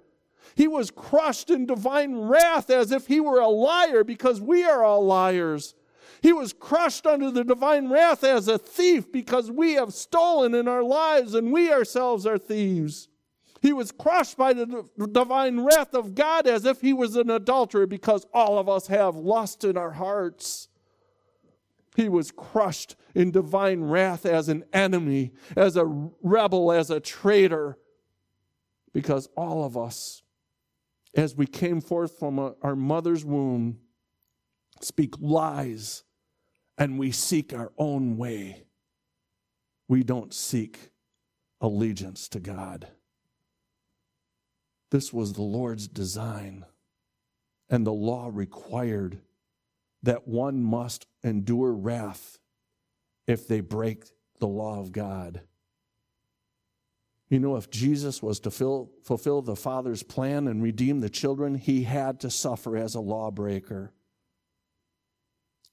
He 0.55 0.67
was 0.67 0.91
crushed 0.91 1.49
in 1.49 1.65
divine 1.65 2.15
wrath 2.15 2.69
as 2.69 2.91
if 2.91 3.07
he 3.07 3.19
were 3.19 3.39
a 3.39 3.47
liar 3.47 4.03
because 4.03 4.39
we 4.39 4.63
are 4.63 4.83
all 4.83 5.05
liars. 5.05 5.73
He 6.21 6.33
was 6.33 6.53
crushed 6.53 7.07
under 7.07 7.31
the 7.31 7.43
divine 7.43 7.89
wrath 7.89 8.23
as 8.23 8.47
a 8.47 8.57
thief 8.57 9.11
because 9.11 9.49
we 9.49 9.73
have 9.73 9.93
stolen 9.93 10.53
in 10.53 10.67
our 10.67 10.83
lives 10.83 11.33
and 11.33 11.51
we 11.51 11.71
ourselves 11.71 12.25
are 12.25 12.37
thieves. 12.37 13.07
He 13.61 13.73
was 13.73 13.91
crushed 13.91 14.37
by 14.37 14.53
the 14.53 14.85
divine 15.11 15.61
wrath 15.61 15.93
of 15.93 16.15
God 16.15 16.47
as 16.47 16.65
if 16.65 16.81
he 16.81 16.93
was 16.93 17.15
an 17.15 17.29
adulterer 17.29 17.87
because 17.87 18.25
all 18.33 18.57
of 18.57 18.69
us 18.69 18.87
have 18.87 19.15
lust 19.15 19.63
in 19.63 19.77
our 19.77 19.91
hearts. 19.91 20.69
He 21.95 22.07
was 22.07 22.31
crushed 22.31 22.95
in 23.13 23.31
divine 23.31 23.83
wrath 23.83 24.25
as 24.25 24.47
an 24.47 24.63
enemy, 24.71 25.33
as 25.57 25.75
a 25.75 25.85
rebel, 26.21 26.71
as 26.71 26.89
a 26.89 27.01
traitor, 27.01 27.77
because 28.93 29.27
all 29.35 29.65
of 29.65 29.75
us, 29.75 30.23
as 31.13 31.35
we 31.35 31.45
came 31.45 31.81
forth 31.81 32.17
from 32.17 32.55
our 32.61 32.75
mother's 32.75 33.25
womb, 33.25 33.79
speak 34.79 35.15
lies 35.19 36.03
and 36.77 36.97
we 36.97 37.11
seek 37.11 37.53
our 37.53 37.73
own 37.77 38.15
way, 38.15 38.63
we 39.89 40.03
don't 40.03 40.33
seek 40.33 40.91
allegiance 41.59 42.29
to 42.29 42.39
God. 42.39 42.87
This 44.91 45.13
was 45.13 45.33
the 45.33 45.41
Lord's 45.41 45.87
design, 45.87 46.65
and 47.69 47.85
the 47.85 47.93
law 47.93 48.29
required 48.33 49.21
that 50.01 50.27
one 50.27 50.63
must 50.63 51.05
endure 51.23 51.73
wrath 51.73 52.39
if 53.27 53.47
they 53.47 53.59
break 53.59 54.05
the 54.39 54.47
law 54.47 54.79
of 54.79 54.91
God. 54.91 55.41
You 57.29 57.39
know, 57.39 57.57
if 57.57 57.69
Jesus 57.69 58.23
was 58.23 58.39
to 58.39 58.51
fill, 58.51 58.91
fulfill 59.03 59.43
the 59.43 59.55
Father's 59.55 60.01
plan 60.01 60.47
and 60.47 60.63
redeem 60.63 60.99
the 60.99 61.09
children, 61.09 61.53
he 61.55 61.83
had 61.83 62.19
to 62.21 62.31
suffer 62.31 62.75
as 62.75 62.95
a 62.95 62.99
lawbreaker. 62.99 63.93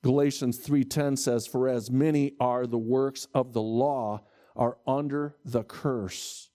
Galatians 0.03 0.59
3:10 0.59 1.17
says 1.17 1.47
for 1.47 1.67
as 1.67 1.91
many 1.91 2.37
are 2.39 2.67
the 2.67 2.79
works 2.79 3.27
of 3.33 3.55
the 3.55 3.63
law 3.63 4.23
are 4.55 4.77
under 4.87 5.37
the 5.45 5.65
curse. 5.65 6.51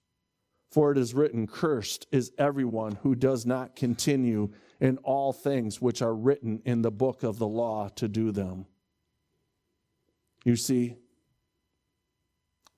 For 0.72 0.90
it 0.90 0.96
is 0.96 1.12
written 1.12 1.46
cursed 1.46 2.06
is 2.10 2.32
everyone 2.38 2.98
who 3.02 3.14
does 3.14 3.44
not 3.44 3.76
continue 3.76 4.52
in 4.80 4.96
all 4.98 5.34
things 5.34 5.82
which 5.82 6.00
are 6.00 6.14
written 6.14 6.62
in 6.64 6.80
the 6.80 6.90
book 6.90 7.22
of 7.22 7.38
the 7.38 7.46
law 7.46 7.88
to 7.96 8.08
do 8.08 8.32
them. 8.32 8.64
You 10.46 10.56
see, 10.56 10.96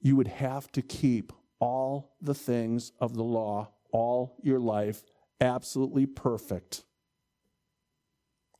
you 0.00 0.16
would 0.16 0.26
have 0.26 0.72
to 0.72 0.82
keep 0.82 1.32
all 1.60 2.16
the 2.20 2.34
things 2.34 2.90
of 2.98 3.14
the 3.14 3.22
law 3.22 3.70
all 3.92 4.36
your 4.42 4.58
life 4.58 5.04
absolutely 5.40 6.04
perfect. 6.04 6.84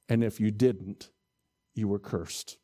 And 0.09 0.23
if 0.23 0.39
you 0.39 0.53
didn't, 0.53 1.11
you 1.75 1.89
were 1.89 1.99
cursed. 1.99 2.59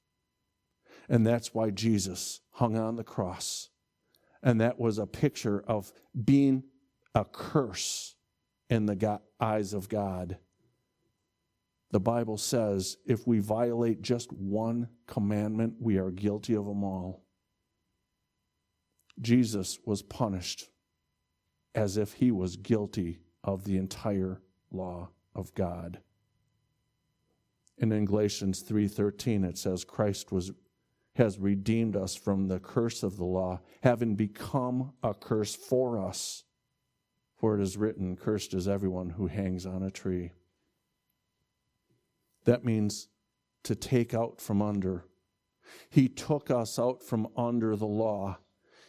And 1.08 1.26
that's 1.26 1.52
why 1.52 1.70
Jesus 1.70 2.42
hung 2.52 2.78
on 2.78 2.94
the 2.94 3.02
cross. 3.02 3.69
And 4.42 4.60
that 4.60 4.78
was 4.78 4.98
a 4.98 5.06
picture 5.06 5.62
of 5.66 5.92
being 6.24 6.64
a 7.14 7.24
curse 7.24 8.16
in 8.68 8.86
the 8.86 9.20
eyes 9.40 9.74
of 9.74 9.88
God. 9.88 10.38
The 11.90 12.00
Bible 12.00 12.38
says 12.38 12.96
if 13.04 13.26
we 13.26 13.40
violate 13.40 14.00
just 14.00 14.32
one 14.32 14.88
commandment, 15.06 15.74
we 15.80 15.98
are 15.98 16.10
guilty 16.10 16.54
of 16.54 16.66
them 16.66 16.84
all. 16.84 17.24
Jesus 19.20 19.78
was 19.84 20.02
punished 20.02 20.68
as 21.74 21.96
if 21.96 22.14
he 22.14 22.30
was 22.30 22.56
guilty 22.56 23.18
of 23.44 23.64
the 23.64 23.76
entire 23.76 24.40
law 24.70 25.10
of 25.34 25.52
God. 25.54 26.00
And 27.78 27.92
in 27.92 28.04
Galatians 28.04 28.62
3:13 28.62 29.44
it 29.44 29.58
says 29.58 29.84
Christ 29.84 30.32
was 30.32 30.52
has 31.20 31.38
redeemed 31.38 31.96
us 31.96 32.14
from 32.14 32.48
the 32.48 32.58
curse 32.58 33.02
of 33.02 33.16
the 33.18 33.24
law, 33.24 33.60
having 33.82 34.16
become 34.16 34.92
a 35.02 35.12
curse 35.12 35.54
for 35.54 35.98
us. 35.98 36.44
For 37.36 37.58
it 37.58 37.62
is 37.62 37.76
written, 37.76 38.16
Cursed 38.16 38.54
is 38.54 38.66
everyone 38.66 39.10
who 39.10 39.26
hangs 39.26 39.66
on 39.66 39.82
a 39.82 39.90
tree. 39.90 40.32
That 42.44 42.64
means 42.64 43.08
to 43.64 43.74
take 43.74 44.14
out 44.14 44.40
from 44.40 44.62
under. 44.62 45.04
He 45.90 46.08
took 46.08 46.50
us 46.50 46.78
out 46.78 47.02
from 47.02 47.28
under 47.36 47.76
the 47.76 47.86
law. 47.86 48.38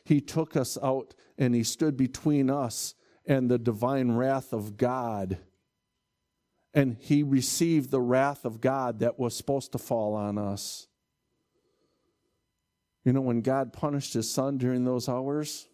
He 0.05 0.21
took 0.21 0.55
us 0.55 0.77
out 0.81 1.13
and 1.37 1.53
he 1.53 1.63
stood 1.63 1.97
between 1.97 2.49
us 2.49 2.95
and 3.25 3.51
the 3.51 3.59
divine 3.59 4.13
wrath 4.13 4.53
of 4.53 4.77
God 4.77 5.37
and 6.73 6.95
he 6.99 7.21
received 7.23 7.91
the 7.91 8.01
wrath 8.01 8.45
of 8.45 8.61
God 8.61 8.99
that 8.99 9.19
was 9.19 9.35
supposed 9.35 9.73
to 9.73 9.77
fall 9.77 10.13
on 10.15 10.37
us. 10.37 10.87
You 13.03 13.13
know, 13.13 13.21
when 13.21 13.41
God 13.41 13.73
punished 13.73 14.13
his 14.13 14.31
son 14.31 14.57
during 14.57 14.83
those 14.83 15.09
hours, 15.09 15.67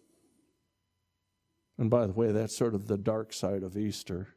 And 1.77 1.89
by 1.89 2.07
the 2.07 2.13
way, 2.13 2.31
that's 2.31 2.55
sort 2.55 2.73
of 2.73 2.87
the 2.87 2.97
dark 2.97 3.33
side 3.33 3.63
of 3.63 3.77
Easter. 3.77 4.29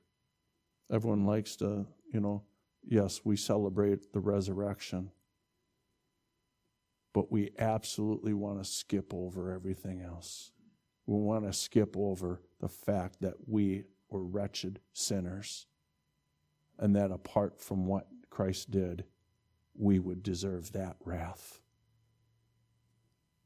Everyone 0.93 1.25
likes 1.25 1.57
to, 1.57 1.87
you 2.13 2.21
know, 2.21 2.43
yes, 2.87 3.23
we 3.25 3.37
celebrate 3.37 4.13
the 4.13 4.21
resurrection, 4.21 5.11
but 7.15 7.33
we 7.33 7.51
absolutely 7.59 8.35
want 8.35 8.63
to 8.63 8.71
skip 8.71 9.15
over 9.15 9.53
everything 9.53 10.03
else. 10.03 10.53
We 11.07 11.17
want 11.17 11.45
to 11.47 11.53
skip 11.53 11.97
over 11.97 12.43
the 12.61 12.69
fact 12.69 13.21
that 13.23 13.35
we 13.47 13.85
were 14.11 14.25
wretched 14.25 14.81
sinners 14.93 15.67
and 16.79 16.95
that 16.97 17.11
apart 17.11 17.61
from 17.61 17.87
what 17.87 18.07
Christ 18.29 18.71
did, 18.71 19.05
we 19.75 19.99
would 19.99 20.23
deserve 20.23 20.73
that 20.73 20.97
wrath. 21.05 21.60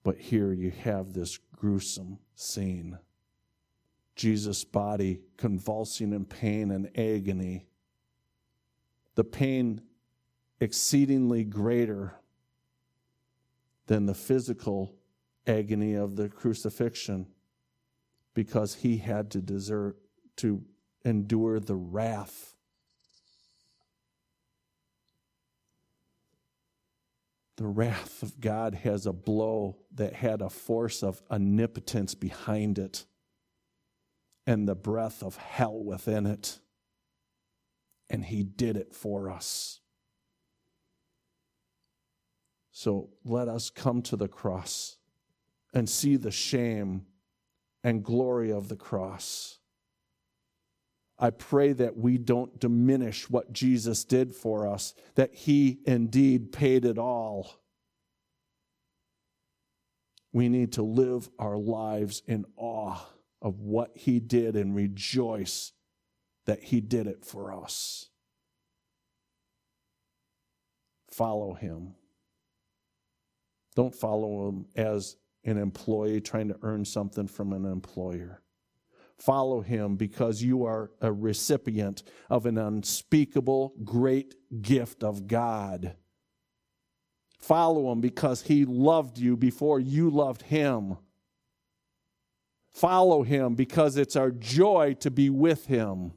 But 0.04 0.18
here 0.18 0.52
you 0.52 0.70
have 0.70 1.12
this 1.12 1.38
gruesome 1.56 2.18
scene 2.36 2.98
Jesus' 4.16 4.64
body 4.64 5.22
convulsing 5.36 6.12
in 6.12 6.24
pain 6.24 6.70
and 6.70 6.88
agony. 6.96 7.66
The 9.16 9.24
pain 9.24 9.80
exceedingly 10.60 11.44
greater 11.44 12.14
than 13.86 14.06
the 14.06 14.14
physical 14.14 14.94
agony 15.46 15.94
of 15.94 16.16
the 16.16 16.28
crucifixion 16.28 17.26
because 18.34 18.74
he 18.74 18.98
had 18.98 19.30
to 19.32 19.40
desert 19.40 19.96
to 20.36 20.62
endure 21.04 21.60
the 21.60 21.76
wrath 21.76 22.53
the 27.56 27.66
wrath 27.66 28.22
of 28.22 28.40
God 28.40 28.74
has 28.74 29.06
a 29.06 29.12
blow 29.12 29.76
that 29.94 30.14
had 30.14 30.42
a 30.42 30.50
force 30.50 31.02
of 31.02 31.22
omnipotence 31.30 32.14
behind 32.14 32.78
it 32.78 33.04
and 34.46 34.68
the 34.68 34.74
breath 34.74 35.22
of 35.22 35.36
hell 35.36 35.82
within 35.82 36.26
it. 36.26 36.58
And 38.10 38.24
He 38.24 38.42
did 38.42 38.76
it 38.76 38.94
for 38.94 39.30
us. 39.30 39.80
So 42.70 43.10
let 43.24 43.48
us 43.48 43.70
come 43.70 44.02
to 44.02 44.16
the 44.16 44.28
cross 44.28 44.96
and 45.72 45.88
see 45.88 46.16
the 46.16 46.32
shame 46.32 47.06
and 47.84 48.04
glory 48.04 48.50
of 48.50 48.68
the 48.68 48.76
cross. 48.76 49.58
I 51.18 51.30
pray 51.30 51.72
that 51.74 51.96
we 51.96 52.18
don't 52.18 52.58
diminish 52.58 53.30
what 53.30 53.52
Jesus 53.52 54.04
did 54.04 54.34
for 54.34 54.66
us, 54.66 54.94
that 55.14 55.34
He 55.34 55.78
indeed 55.86 56.52
paid 56.52 56.84
it 56.84 56.98
all. 56.98 57.60
We 60.32 60.48
need 60.48 60.72
to 60.72 60.82
live 60.82 61.30
our 61.38 61.56
lives 61.56 62.22
in 62.26 62.44
awe 62.56 62.98
of 63.44 63.60
what 63.60 63.92
he 63.94 64.18
did 64.18 64.56
and 64.56 64.74
rejoice 64.74 65.72
that 66.46 66.64
he 66.64 66.80
did 66.80 67.06
it 67.06 67.24
for 67.24 67.52
us. 67.52 68.08
Follow 71.10 71.52
him. 71.52 71.94
Don't 73.76 73.94
follow 73.94 74.48
him 74.48 74.66
as 74.74 75.16
an 75.44 75.58
employee 75.58 76.22
trying 76.22 76.48
to 76.48 76.56
earn 76.62 76.86
something 76.86 77.28
from 77.28 77.52
an 77.52 77.66
employer. 77.66 78.40
Follow 79.18 79.60
him 79.60 79.96
because 79.96 80.42
you 80.42 80.64
are 80.64 80.90
a 81.00 81.12
recipient 81.12 82.02
of 82.28 82.46
an 82.46 82.58
unspeakable 82.58 83.74
great 83.84 84.34
gift 84.60 85.04
of 85.04 85.26
God. 85.26 85.96
Follow 87.38 87.92
him 87.92 88.00
because 88.00 88.42
he 88.42 88.64
loved 88.64 89.18
you 89.18 89.36
before 89.36 89.78
you 89.78 90.10
loved 90.10 90.42
him 90.42 90.96
follow 92.74 93.22
him 93.22 93.54
because 93.54 93.96
it's 93.96 94.16
our 94.16 94.30
joy 94.30 94.96
to 95.00 95.10
be 95.10 95.30
with 95.30 95.66
him. 95.66 96.12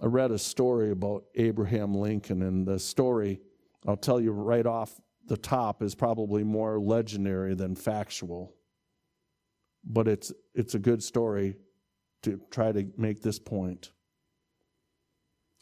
I 0.00 0.06
read 0.06 0.30
a 0.30 0.38
story 0.38 0.90
about 0.90 1.24
Abraham 1.34 1.94
Lincoln, 1.94 2.42
and 2.42 2.66
the 2.66 2.78
story, 2.78 3.40
I'll 3.86 3.96
tell 3.96 4.20
you 4.20 4.32
right 4.32 4.66
off 4.66 4.98
the 5.26 5.36
top, 5.36 5.82
is 5.82 5.94
probably 5.94 6.42
more 6.42 6.80
legendary 6.80 7.54
than 7.54 7.76
factual. 7.76 8.54
But 9.84 10.08
it's, 10.08 10.32
it's 10.54 10.74
a 10.74 10.78
good 10.78 11.02
story 11.02 11.56
to 12.22 12.40
try 12.50 12.72
to 12.72 12.86
make 12.96 13.22
this 13.22 13.38
point. 13.38 13.90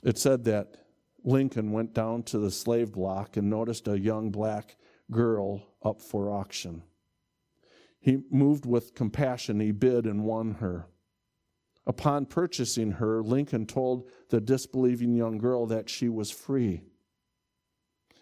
It 0.04 0.18
said 0.18 0.44
that 0.44 0.76
Lincoln 1.24 1.72
went 1.72 1.94
down 1.94 2.22
to 2.24 2.38
the 2.38 2.50
slave 2.50 2.92
block 2.92 3.36
and 3.36 3.50
noticed 3.50 3.88
a 3.88 3.98
young 3.98 4.30
black 4.30 4.76
girl 5.10 5.66
up 5.82 6.00
for 6.00 6.30
auction. 6.30 6.82
He 7.98 8.18
moved 8.30 8.64
with 8.64 8.94
compassion, 8.94 9.60
he 9.60 9.72
bid 9.72 10.06
and 10.06 10.24
won 10.24 10.52
her. 10.54 10.86
Upon 11.86 12.26
purchasing 12.26 12.92
her, 12.92 13.22
Lincoln 13.22 13.66
told 13.66 14.08
the 14.30 14.40
disbelieving 14.40 15.14
young 15.14 15.38
girl 15.38 15.66
that 15.66 15.90
she 15.90 16.08
was 16.08 16.30
free. 16.30 16.82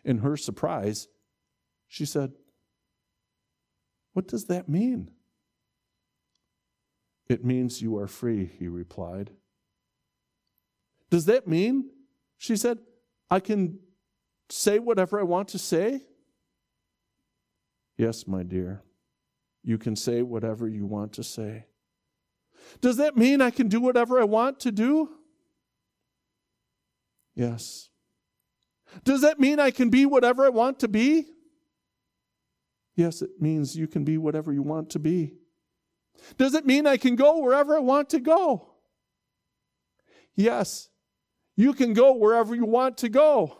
In 0.05 0.19
her 0.19 0.37
surprise, 0.37 1.09
she 1.87 2.05
said, 2.05 2.33
What 4.15 4.27
does 4.27 4.47
that 4.47 4.69
mean? 4.69 5.11
It 7.29 7.45
means 7.45 7.83
you 7.83 7.99
are 7.99 8.07
free, 8.07 8.51
he 8.59 8.69
replied. 8.69 9.31
Does 11.11 11.27
that 11.27 11.47
mean, 11.47 11.91
she 12.37 12.57
said, 12.57 12.79
I 13.31 13.41
can 13.41 13.79
say 14.49 14.79
whatever 14.79 15.21
I 15.21 15.25
want 15.25 15.49
to 15.49 15.59
say? 15.59 16.03
Yes, 17.97 18.27
my 18.27 18.43
dear. 18.43 18.83
You 19.63 19.77
can 19.77 19.97
say 19.97 20.23
whatever 20.23 20.69
you 20.69 20.87
want 20.87 21.13
to 21.15 21.23
say. 21.23 21.67
Does 22.81 22.97
that 22.97 23.17
mean 23.17 23.41
I 23.43 23.51
can 23.51 23.69
do 23.69 23.81
whatever 23.81 24.21
I 24.21 24.25
want 24.25 24.61
to 24.61 24.73
do? 24.73 25.11
Yes. 27.35 27.89
Does 29.05 29.21
that 29.21 29.39
mean 29.39 29.61
I 29.61 29.71
can 29.71 29.91
be 29.91 30.07
whatever 30.07 30.45
I 30.45 30.49
want 30.49 30.79
to 30.81 30.89
be? 30.89 31.27
Yes, 32.97 33.23
it 33.23 33.31
means 33.41 33.77
you 33.77 33.87
can 33.87 34.05
be 34.05 34.19
whatever 34.19 34.53
you 34.53 34.63
want 34.63 34.91
to 34.91 34.99
be. 34.99 35.35
Does 36.37 36.55
it 36.55 36.67
mean 36.67 36.87
I 36.87 36.97
can 36.97 37.17
go 37.17 37.39
wherever 37.39 37.77
I 37.77 37.81
want 37.81 38.11
to 38.11 38.21
go? 38.21 38.69
Yes, 40.35 40.89
you 41.57 41.73
can 41.73 41.93
go 41.93 42.15
wherever 42.15 42.55
you 42.55 42.65
want 42.65 42.99
to 42.99 43.09
go. 43.09 43.59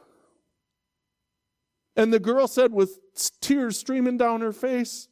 And 1.97 2.13
the 2.13 2.21
girl 2.21 2.47
said 2.47 2.73
with 2.73 3.01
tears 3.41 3.77
streaming 3.77 4.17
down 4.17 4.41
her 4.41 4.53
face, 4.53 5.09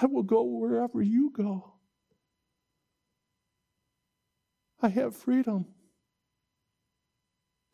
I 0.00 0.06
will 0.06 0.22
go 0.22 0.42
wherever 0.42 1.02
you 1.02 1.30
go. 1.30 1.74
I 4.80 4.88
have 4.88 5.14
freedom. 5.14 5.66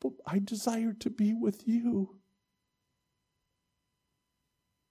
But 0.00 0.12
I 0.26 0.40
desire 0.40 0.92
to 1.00 1.10
be 1.10 1.34
with 1.34 1.66
you. 1.66 2.16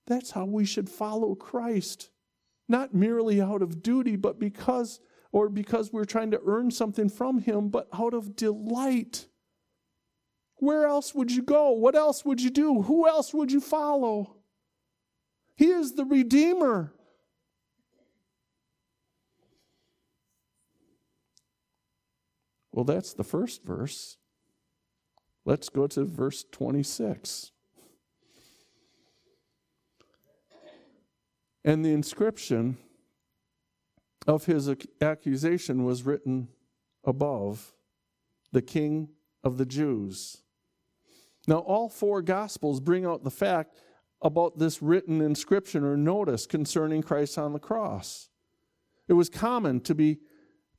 That's 0.07 0.31
how 0.31 0.45
we 0.45 0.65
should 0.65 0.89
follow 0.89 1.35
Christ. 1.35 2.09
Not 2.67 2.93
merely 2.93 3.41
out 3.41 3.61
of 3.61 3.81
duty, 3.81 4.15
but 4.15 4.39
because, 4.39 4.99
or 5.31 5.49
because 5.49 5.93
we're 5.93 6.05
trying 6.05 6.31
to 6.31 6.41
earn 6.45 6.71
something 6.71 7.09
from 7.09 7.39
Him, 7.39 7.69
but 7.69 7.87
out 7.93 8.13
of 8.13 8.35
delight. 8.35 9.27
Where 10.57 10.85
else 10.85 11.13
would 11.13 11.31
you 11.31 11.43
go? 11.43 11.71
What 11.71 11.95
else 11.95 12.25
would 12.25 12.41
you 12.41 12.49
do? 12.49 12.81
Who 12.81 13.07
else 13.07 13.33
would 13.33 13.51
you 13.51 13.61
follow? 13.61 14.37
He 15.55 15.67
is 15.67 15.93
the 15.93 16.05
Redeemer. 16.05 16.93
Well, 22.71 22.85
that's 22.85 23.13
the 23.13 23.23
first 23.23 23.63
verse. 23.63 24.17
Let's 25.45 25.69
go 25.69 25.87
to 25.87 26.05
verse 26.05 26.45
26. 26.51 27.51
And 31.67 31.83
the 31.83 31.91
inscription 31.91 32.77
of 34.25 34.45
his 34.45 34.73
accusation 35.01 35.83
was 35.83 36.03
written 36.03 36.47
above 37.03 37.73
the 38.53 38.61
King 38.61 39.09
of 39.43 39.57
the 39.57 39.65
Jews. 39.65 40.37
Now, 41.45 41.57
all 41.57 41.89
four 41.89 42.21
Gospels 42.21 42.79
bring 42.79 43.05
out 43.05 43.25
the 43.25 43.29
fact 43.29 43.75
about 44.21 44.57
this 44.57 44.81
written 44.81 45.19
inscription 45.19 45.83
or 45.83 45.97
notice 45.97 46.45
concerning 46.45 47.01
Christ 47.01 47.37
on 47.37 47.51
the 47.51 47.59
cross. 47.59 48.29
It 49.09 49.13
was 49.13 49.27
common 49.27 49.81
to 49.81 49.93
be 49.93 50.19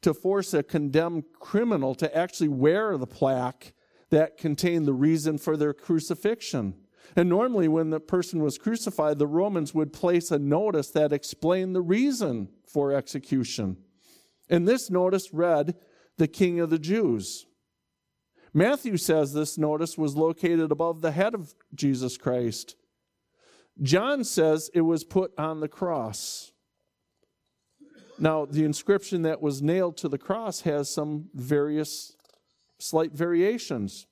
to 0.01 0.14
force 0.14 0.55
a 0.55 0.62
condemned 0.62 1.24
criminal 1.39 1.95
to 1.97 2.16
actually 2.16 2.49
wear 2.49 2.97
the 2.97 3.07
plaque 3.07 3.74
that 4.09 4.39
contained 4.39 4.86
the 4.86 4.95
reason 4.95 5.36
for 5.36 5.55
their 5.55 5.74
crucifixion. 5.74 6.76
And 7.16 7.28
normally, 7.28 7.68
when 7.68 7.90
the 7.90 8.00
person 8.00 8.42
was 8.42 8.59
crucified, 8.59 9.18
the 9.18 9.26
Romans 9.26 9.74
would 9.74 9.92
place 9.92 10.30
a 10.30 10.38
notice 10.38 10.90
that 10.90 11.12
explained 11.12 11.74
the 11.74 11.80
reason 11.80 12.48
for 12.66 12.92
execution. 12.92 13.78
And 14.48 14.66
this 14.66 14.90
notice 14.90 15.32
read, 15.32 15.74
The 16.16 16.28
King 16.28 16.61
of 16.61 16.70
the 16.70 16.78
Jews. 16.78 17.46
Matthew 18.54 18.96
says 18.96 19.32
this 19.32 19.59
notice 19.59 19.98
was 19.98 20.16
located 20.16 20.72
above 20.72 21.00
the 21.00 21.12
head 21.12 21.34
of 21.34 21.54
Jesus 21.74 22.16
Christ. 22.16 22.76
John 23.82 24.24
says 24.24 24.70
it 24.74 24.80
was 24.80 25.04
put 25.04 25.32
on 25.38 25.61
the 25.61 25.68
cross. 25.68 26.52
Now, 28.18 28.46
the 28.46 28.64
inscription 28.64 29.22
that 29.22 29.40
was 29.40 29.62
nailed 29.62 29.96
to 29.98 30.09
the 30.09 30.18
cross 30.18 30.62
has 30.62 30.92
some 30.92 31.28
various 31.34 32.16
slight 32.80 33.12
variations. 33.12 34.06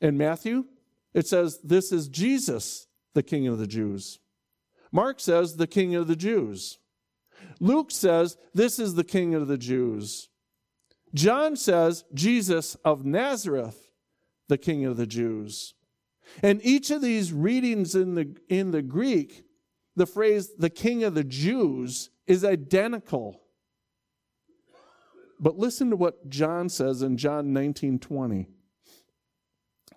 In 0.00 0.18
Matthew, 0.18 0.66
it 1.14 1.26
says, 1.26 1.58
This 1.62 1.92
is 1.92 2.08
Jesus, 2.08 2.86
the 3.14 3.22
King 3.22 3.46
of 3.46 3.58
the 3.58 3.66
Jews. 3.66 4.18
Mark 4.92 5.20
says, 5.20 5.56
The 5.56 5.66
King 5.66 5.94
of 5.94 6.06
the 6.06 6.16
Jews. 6.16 6.78
Luke 7.58 7.90
says, 7.90 8.36
This 8.54 8.78
is 8.78 8.94
the 8.94 9.04
King 9.04 9.34
of 9.34 9.48
the 9.48 9.58
Jews. 9.58 10.28
John 11.14 11.56
says, 11.56 12.04
Jesus 12.14 12.76
of 12.84 13.04
Nazareth, 13.04 13.90
the 14.48 14.58
King 14.58 14.84
of 14.84 14.96
the 14.96 15.06
Jews. 15.06 15.74
And 16.42 16.60
each 16.64 16.90
of 16.90 17.02
these 17.02 17.32
readings 17.32 17.94
in 17.94 18.14
the, 18.14 18.36
in 18.48 18.70
the 18.70 18.82
Greek, 18.82 19.44
the 19.96 20.06
phrase 20.06 20.50
the 20.56 20.70
King 20.70 21.02
of 21.02 21.14
the 21.14 21.24
Jews 21.24 22.10
is 22.26 22.44
identical. 22.44 23.40
But 25.40 25.58
listen 25.58 25.90
to 25.90 25.96
what 25.96 26.28
John 26.28 26.68
says 26.68 27.02
in 27.02 27.16
John 27.16 27.52
19 27.52 27.98
20. 27.98 28.46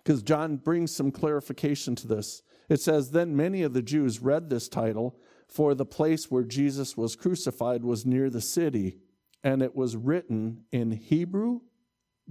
Because 0.04 0.22
John 0.22 0.58
brings 0.58 0.94
some 0.94 1.12
clarification 1.12 1.96
to 1.96 2.08
this. 2.08 2.42
It 2.70 2.82
says, 2.82 3.12
Then 3.12 3.36
many 3.36 3.64
of 3.64 3.74
the 3.74 3.82
Jews 3.82 4.20
read 4.20 4.50
this 4.50 4.68
title, 4.68 5.18
for 5.48 5.76
the 5.76 5.86
place 5.86 6.32
where 6.32 6.44
Jesus 6.44 6.98
was 6.98 7.16
crucified 7.16 7.84
was 7.84 8.06
near 8.06 8.30
the 8.30 8.42
city, 8.42 8.98
and 9.44 9.62
it 9.62 9.76
was 9.76 9.96
written 9.96 10.64
in 10.72 10.92
Hebrew, 10.92 11.62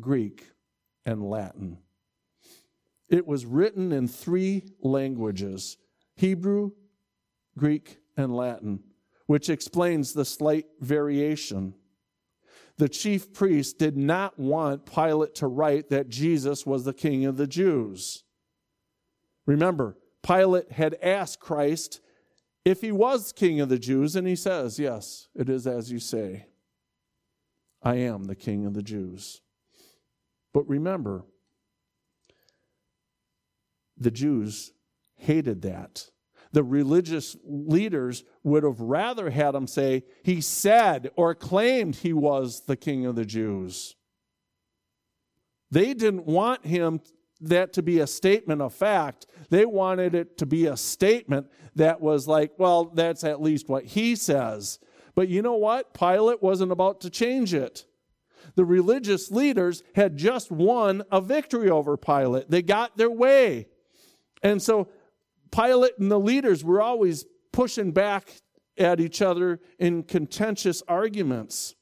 Greek, 0.00 0.50
and 1.06 1.22
Latin. 1.22 1.78
It 3.08 3.26
was 3.26 3.46
written 3.46 3.92
in 3.92 4.08
three 4.08 4.64
languages 4.80 5.76
Hebrew, 6.16 6.72
Greek, 7.56 7.98
and 8.16 8.34
Latin, 8.34 8.82
which 9.26 9.50
explains 9.50 10.12
the 10.12 10.24
slight 10.24 10.66
variation. 10.80 11.74
The 12.82 12.88
chief 12.88 13.32
priests 13.32 13.72
did 13.72 13.96
not 13.96 14.40
want 14.40 14.92
Pilate 14.92 15.36
to 15.36 15.46
write 15.46 15.88
that 15.90 16.08
Jesus 16.08 16.66
was 16.66 16.84
the 16.84 16.92
king 16.92 17.24
of 17.24 17.36
the 17.36 17.46
Jews. 17.46 18.24
Remember, 19.46 19.96
Pilate 20.24 20.72
had 20.72 20.98
asked 21.00 21.38
Christ 21.38 22.00
if 22.64 22.80
he 22.80 22.90
was 22.90 23.30
king 23.30 23.60
of 23.60 23.68
the 23.68 23.78
Jews, 23.78 24.16
and 24.16 24.26
he 24.26 24.34
says, 24.34 24.80
Yes, 24.80 25.28
it 25.32 25.48
is 25.48 25.64
as 25.64 25.92
you 25.92 26.00
say. 26.00 26.46
I 27.84 27.98
am 27.98 28.24
the 28.24 28.34
king 28.34 28.66
of 28.66 28.74
the 28.74 28.82
Jews. 28.82 29.42
But 30.52 30.68
remember, 30.68 31.22
the 33.96 34.10
Jews 34.10 34.72
hated 35.14 35.62
that. 35.62 36.10
The 36.52 36.62
religious 36.62 37.36
leaders 37.44 38.24
would 38.42 38.62
have 38.62 38.80
rather 38.80 39.30
had 39.30 39.54
him 39.54 39.66
say, 39.66 40.04
He 40.22 40.40
said 40.40 41.10
or 41.16 41.34
claimed 41.34 41.96
he 41.96 42.12
was 42.12 42.62
the 42.66 42.76
king 42.76 43.06
of 43.06 43.16
the 43.16 43.24
Jews. 43.24 43.96
They 45.70 45.94
didn't 45.94 46.26
want 46.26 46.66
him 46.66 47.00
that 47.40 47.72
to 47.72 47.82
be 47.82 47.98
a 47.98 48.06
statement 48.06 48.60
of 48.62 48.72
fact. 48.72 49.26
They 49.50 49.66
wanted 49.66 50.14
it 50.14 50.38
to 50.38 50.46
be 50.46 50.66
a 50.66 50.76
statement 50.76 51.48
that 51.74 52.00
was 52.00 52.28
like, 52.28 52.52
well, 52.58 52.84
that's 52.84 53.24
at 53.24 53.42
least 53.42 53.68
what 53.68 53.84
he 53.84 54.14
says. 54.14 54.78
But 55.14 55.28
you 55.28 55.42
know 55.42 55.54
what? 55.54 55.94
Pilate 55.94 56.42
wasn't 56.42 56.72
about 56.72 57.00
to 57.02 57.10
change 57.10 57.52
it. 57.52 57.84
The 58.54 58.64
religious 58.64 59.30
leaders 59.30 59.82
had 59.94 60.16
just 60.16 60.50
won 60.50 61.02
a 61.10 61.20
victory 61.20 61.70
over 61.70 61.96
Pilate. 61.96 62.50
They 62.50 62.62
got 62.62 62.96
their 62.96 63.10
way. 63.10 63.66
And 64.42 64.60
so 64.60 64.88
Pilate 65.52 65.98
and 65.98 66.10
the 66.10 66.18
leaders 66.18 66.64
were 66.64 66.80
always 66.80 67.26
pushing 67.52 67.92
back 67.92 68.32
at 68.78 69.00
each 69.00 69.20
other 69.22 69.60
in 69.78 70.02
contentious 70.02 70.82
arguments. 70.88 71.74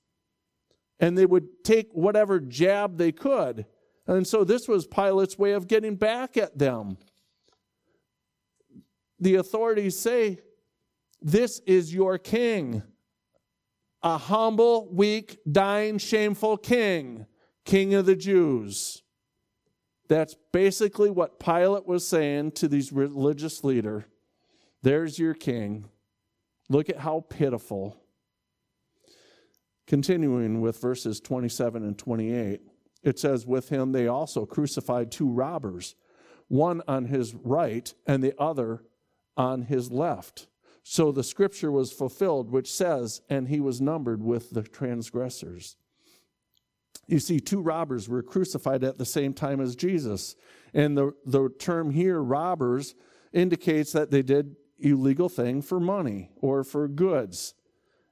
And 0.98 1.16
they 1.16 1.24
would 1.24 1.64
take 1.64 1.88
whatever 1.92 2.40
jab 2.40 2.98
they 2.98 3.12
could. 3.12 3.64
And 4.06 4.26
so 4.26 4.44
this 4.44 4.68
was 4.68 4.86
Pilate's 4.86 5.38
way 5.38 5.52
of 5.52 5.68
getting 5.68 5.94
back 5.94 6.36
at 6.36 6.58
them. 6.58 6.98
The 9.18 9.36
authorities 9.36 9.98
say, 9.98 10.38
This 11.22 11.60
is 11.60 11.94
your 11.94 12.18
king. 12.18 12.82
A 14.02 14.16
humble, 14.16 14.88
weak, 14.92 15.38
dying, 15.50 15.98
shameful 15.98 16.56
king, 16.56 17.26
king 17.64 17.94
of 17.94 18.06
the 18.06 18.16
Jews. 18.16 19.02
That's 20.10 20.34
basically 20.50 21.08
what 21.08 21.38
Pilate 21.38 21.86
was 21.86 22.04
saying 22.04 22.50
to 22.52 22.66
these 22.66 22.92
religious 22.92 23.62
leaders. 23.62 24.02
There's 24.82 25.20
your 25.20 25.34
king. 25.34 25.84
Look 26.68 26.90
at 26.90 26.98
how 26.98 27.26
pitiful. 27.28 27.96
Continuing 29.86 30.60
with 30.60 30.80
verses 30.80 31.20
27 31.20 31.84
and 31.84 31.96
28, 31.96 32.60
it 33.04 33.20
says, 33.20 33.46
With 33.46 33.68
him 33.68 33.92
they 33.92 34.08
also 34.08 34.46
crucified 34.46 35.12
two 35.12 35.30
robbers, 35.30 35.94
one 36.48 36.82
on 36.88 37.04
his 37.04 37.32
right 37.32 37.94
and 38.04 38.20
the 38.20 38.34
other 38.36 38.82
on 39.36 39.62
his 39.62 39.92
left. 39.92 40.48
So 40.82 41.12
the 41.12 41.22
scripture 41.22 41.70
was 41.70 41.92
fulfilled, 41.92 42.50
which 42.50 42.72
says, 42.72 43.22
And 43.28 43.46
he 43.46 43.60
was 43.60 43.80
numbered 43.80 44.24
with 44.24 44.50
the 44.50 44.64
transgressors. 44.64 45.76
You 47.10 47.18
see, 47.18 47.40
two 47.40 47.60
robbers 47.60 48.08
were 48.08 48.22
crucified 48.22 48.84
at 48.84 48.96
the 48.96 49.04
same 49.04 49.34
time 49.34 49.60
as 49.60 49.74
Jesus. 49.74 50.36
And 50.72 50.96
the, 50.96 51.12
the 51.26 51.48
term 51.58 51.90
here, 51.90 52.22
robbers, 52.22 52.94
indicates 53.32 53.90
that 53.92 54.12
they 54.12 54.22
did 54.22 54.54
illegal 54.78 55.28
thing 55.28 55.60
for 55.60 55.80
money 55.80 56.30
or 56.36 56.62
for 56.62 56.86
goods. 56.86 57.54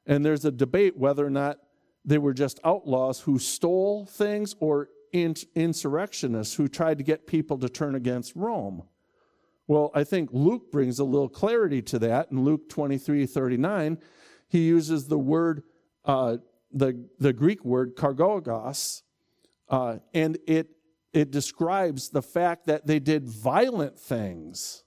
And 0.05 0.25
there's 0.25 0.45
a 0.45 0.51
debate 0.51 0.97
whether 0.97 1.25
or 1.25 1.31
not 1.31 1.59
they 2.05 2.19
were 2.19 2.35
just 2.35 2.59
outlaws 2.65 3.21
who 3.21 3.39
stole 3.39 4.05
things 4.05 4.57
or 4.59 4.89
insurrectionists 5.13 6.57
who 6.57 6.67
tried 6.67 6.99
to 6.99 7.05
get 7.05 7.29
people 7.29 7.57
to 7.59 7.69
turn 7.69 7.95
against 7.95 8.35
Rome. 8.35 8.83
Well, 9.69 9.93
I 9.95 10.03
think 10.03 10.31
Luke 10.33 10.73
brings 10.73 10.99
a 10.99 11.05
little 11.05 11.29
clarity 11.29 11.83
to 11.83 12.01
that. 12.01 12.33
In 12.33 12.43
Luke 12.43 12.69
23 12.69 13.27
39, 13.27 13.99
he 14.49 14.67
uses 14.67 15.07
the 15.07 15.19
word 15.19 15.63
uh, 16.05 16.39
the, 16.73 17.09
the 17.19 17.33
Greek 17.33 17.65
word 17.65 17.97
kakourgos, 17.97 19.03
uh, 19.69 19.99
and 20.15 20.39
it, 20.47 20.71
it 21.13 21.31
describes 21.31 22.11
the 22.11 22.23
fact 22.23 22.67
that 22.67 22.87
they 22.87 22.99
did 22.99 23.29
violent 23.29 23.99
things. 23.99 24.85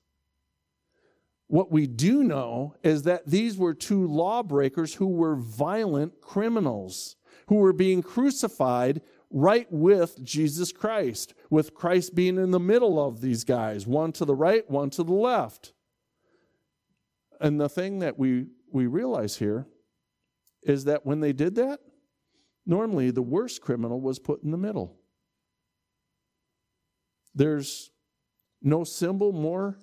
What 1.47 1.71
we 1.71 1.85
do 1.85 2.23
know 2.23 2.75
is 2.83 3.03
that 3.03 3.27
these 3.27 3.57
were 3.57 3.73
two 3.73 4.07
lawbreakers 4.07 4.95
who 4.95 5.07
were 5.07 5.35
violent 5.35 6.21
criminals, 6.21 7.17
who 7.47 7.55
were 7.55 7.73
being 7.73 8.01
crucified 8.01 9.01
right 9.29 9.67
with 9.69 10.23
Jesus 10.23 10.71
Christ, 10.71 11.33
with 11.49 11.73
Christ 11.73 12.15
being 12.15 12.37
in 12.37 12.51
the 12.51 12.59
middle 12.59 13.03
of 13.03 13.21
these 13.21 13.43
guys, 13.43 13.85
one 13.85 14.11
to 14.13 14.25
the 14.25 14.35
right, 14.35 14.69
one 14.69 14.89
to 14.91 15.03
the 15.03 15.13
left. 15.13 15.73
And 17.39 17.59
the 17.59 17.69
thing 17.69 17.99
that 17.99 18.17
we, 18.19 18.47
we 18.71 18.87
realize 18.87 19.37
here 19.37 19.67
is 20.63 20.85
that 20.85 21.05
when 21.05 21.19
they 21.19 21.33
did 21.33 21.55
that, 21.55 21.79
normally 22.65 23.11
the 23.11 23.21
worst 23.21 23.61
criminal 23.61 23.99
was 23.99 24.19
put 24.19 24.43
in 24.43 24.51
the 24.51 24.57
middle. 24.57 24.97
There's 27.33 27.89
no 28.61 28.83
symbol 28.83 29.31
more 29.31 29.77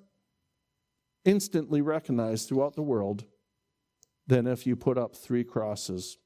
instantly 1.25 1.81
recognized 1.81 2.49
throughout 2.49 2.75
the 2.75 2.83
world 2.83 3.25
than 4.27 4.47
if 4.47 4.67
you 4.67 4.77
put 4.77 4.99
up 4.99 5.17
three 5.17 5.45
crosses. 5.45 6.19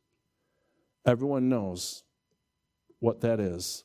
Everyone 1.07 1.49
knows 1.49 2.03
what 2.99 3.21
that 3.21 3.41
is. 3.41 3.85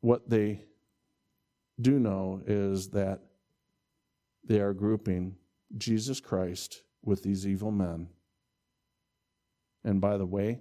What 0.00 0.28
they 0.28 0.64
do 1.80 1.98
know 1.98 2.42
is 2.46 2.90
that 2.90 3.20
they 4.46 4.60
are 4.60 4.74
grouping 4.74 5.36
Jesus 5.76 6.20
Christ 6.20 6.82
with 7.04 7.22
these 7.22 7.46
evil 7.46 7.70
men. 7.70 8.08
And 9.84 10.00
by 10.00 10.16
the 10.16 10.26
way, 10.26 10.60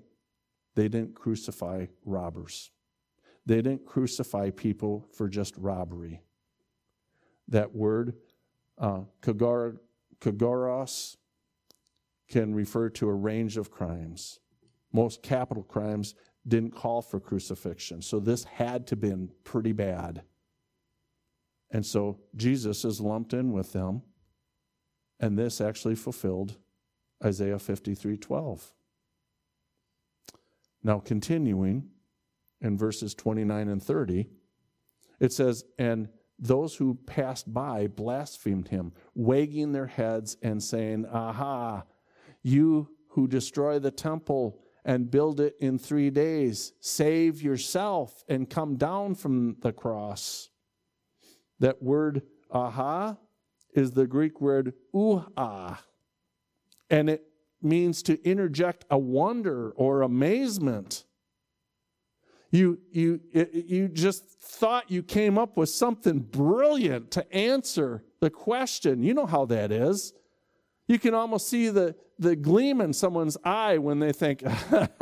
they 0.75 0.87
didn't 0.87 1.15
crucify 1.15 1.87
robbers. 2.05 2.71
They 3.45 3.57
didn't 3.57 3.85
crucify 3.85 4.51
people 4.51 5.07
for 5.13 5.27
just 5.27 5.55
robbery. 5.57 6.21
That 7.47 7.75
word, 7.75 8.15
uh, 8.77 9.01
kakourgos, 9.21 11.17
can 12.29 12.55
refer 12.55 12.89
to 12.89 13.09
a 13.09 13.13
range 13.13 13.57
of 13.57 13.69
crimes. 13.69 14.39
Most 14.91 15.21
capital 15.21 15.63
crimes 15.63 16.15
didn't 16.47 16.75
call 16.75 17.01
for 17.01 17.19
crucifixion, 17.19 18.01
so 18.01 18.19
this 18.19 18.43
had 18.43 18.87
to 18.87 18.91
have 18.93 19.01
been 19.01 19.29
pretty 19.43 19.71
bad. 19.71 20.23
And 21.71 21.85
so 21.85 22.19
Jesus 22.35 22.85
is 22.85 23.01
lumped 23.01 23.33
in 23.33 23.51
with 23.51 23.73
them 23.73 24.03
and 25.23 25.39
this 25.39 25.61
actually 25.61 25.95
fulfilled 25.95 26.57
Isaiah 27.23 27.57
53 27.57 28.17
12. 28.17 28.73
Now, 30.83 30.99
continuing 30.99 31.87
in 32.59 32.77
verses 32.77 33.13
29 33.15 33.69
and 33.69 33.81
30, 33.81 34.27
it 35.21 35.31
says, 35.31 35.63
And 35.79 36.09
those 36.37 36.75
who 36.75 36.95
passed 37.05 37.53
by 37.53 37.87
blasphemed 37.87 38.67
him, 38.67 38.91
wagging 39.15 39.71
their 39.71 39.85
heads 39.87 40.35
and 40.41 40.61
saying, 40.61 41.05
Aha, 41.05 41.83
you 42.41 42.89
who 43.07 43.25
destroy 43.25 43.79
the 43.79 43.91
temple 43.91 44.59
and 44.83 45.09
build 45.09 45.39
it 45.39 45.55
in 45.61 45.79
three 45.79 46.09
days, 46.09 46.73
save 46.81 47.41
yourself 47.41 48.25
and 48.27 48.49
come 48.49 48.75
down 48.75 49.15
from 49.15 49.55
the 49.61 49.71
cross. 49.71 50.49
That 51.61 51.81
word 51.81 52.23
aha 52.51 53.15
is 53.75 53.91
the 53.91 54.07
Greek 54.07 54.41
word 54.41 54.73
uha, 54.93 55.77
and 56.89 57.09
it 57.09 57.25
means 57.61 58.03
to 58.03 58.21
interject 58.27 58.85
a 58.89 58.97
wonder 58.97 59.71
or 59.71 60.01
amazement. 60.01 61.05
You, 62.51 62.79
you, 62.91 63.19
you 63.31 63.87
just 63.87 64.25
thought 64.39 64.91
you 64.91 65.01
came 65.01 65.39
up 65.39 65.57
with 65.57 65.69
something 65.69 66.19
brilliant 66.19 67.09
to 67.11 67.33
answer 67.33 68.03
the 68.19 68.29
question. 68.29 69.01
You 69.01 69.15
know 69.15 69.25
how 69.25 69.45
that 69.45 69.71
is. 69.71 70.13
You 70.87 70.99
can 70.99 71.15
almost 71.15 71.49
see 71.49 71.69
the, 71.69 71.95
the 72.19 72.35
gleam 72.35 72.81
in 72.81 72.93
someone's 72.93 73.37
eye 73.43 73.79
when 73.79 73.99
they 73.99 74.11
think, 74.11 74.43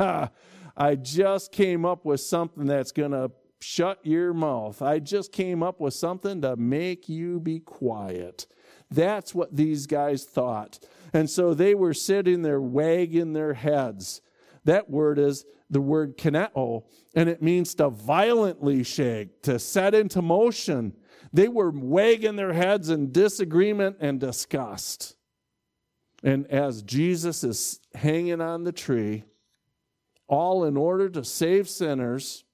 I 0.76 0.94
just 0.94 1.52
came 1.52 1.84
up 1.84 2.04
with 2.04 2.20
something 2.20 2.64
that's 2.64 2.92
going 2.92 3.10
to 3.10 3.30
shut 3.60 3.98
your 4.02 4.32
mouth. 4.32 4.80
I 4.80 4.98
just 4.98 5.32
came 5.32 5.62
up 5.62 5.80
with 5.80 5.94
something 5.94 6.40
to 6.42 6.56
make 6.56 7.08
you 7.08 7.40
be 7.40 7.60
quiet. 7.60 8.46
That's 8.92 9.34
what 9.34 9.56
these 9.56 9.86
guys 9.86 10.24
thought. 10.24 10.78
And 11.12 11.28
so 11.28 11.54
they 11.54 11.74
were 11.74 11.94
sitting 11.94 12.42
there 12.42 12.60
wagging 12.60 13.32
their 13.32 13.54
heads. 13.54 14.20
That 14.64 14.90
word 14.90 15.18
is 15.18 15.44
the 15.70 15.80
word 15.80 16.18
kineo, 16.18 16.84
and 17.14 17.28
it 17.28 17.42
means 17.42 17.74
to 17.76 17.88
violently 17.88 18.82
shake, 18.82 19.42
to 19.42 19.58
set 19.58 19.94
into 19.94 20.20
motion. 20.22 20.94
They 21.32 21.48
were 21.48 21.70
wagging 21.70 22.36
their 22.36 22.52
heads 22.52 22.90
in 22.90 23.12
disagreement 23.12 23.96
and 24.00 24.20
disgust. 24.20 25.16
And 26.22 26.46
as 26.48 26.82
Jesus 26.82 27.42
is 27.42 27.80
hanging 27.94 28.40
on 28.40 28.64
the 28.64 28.72
tree, 28.72 29.24
all 30.28 30.64
in 30.64 30.76
order 30.76 31.08
to 31.10 31.24
save 31.24 31.68
sinners, 31.68 32.44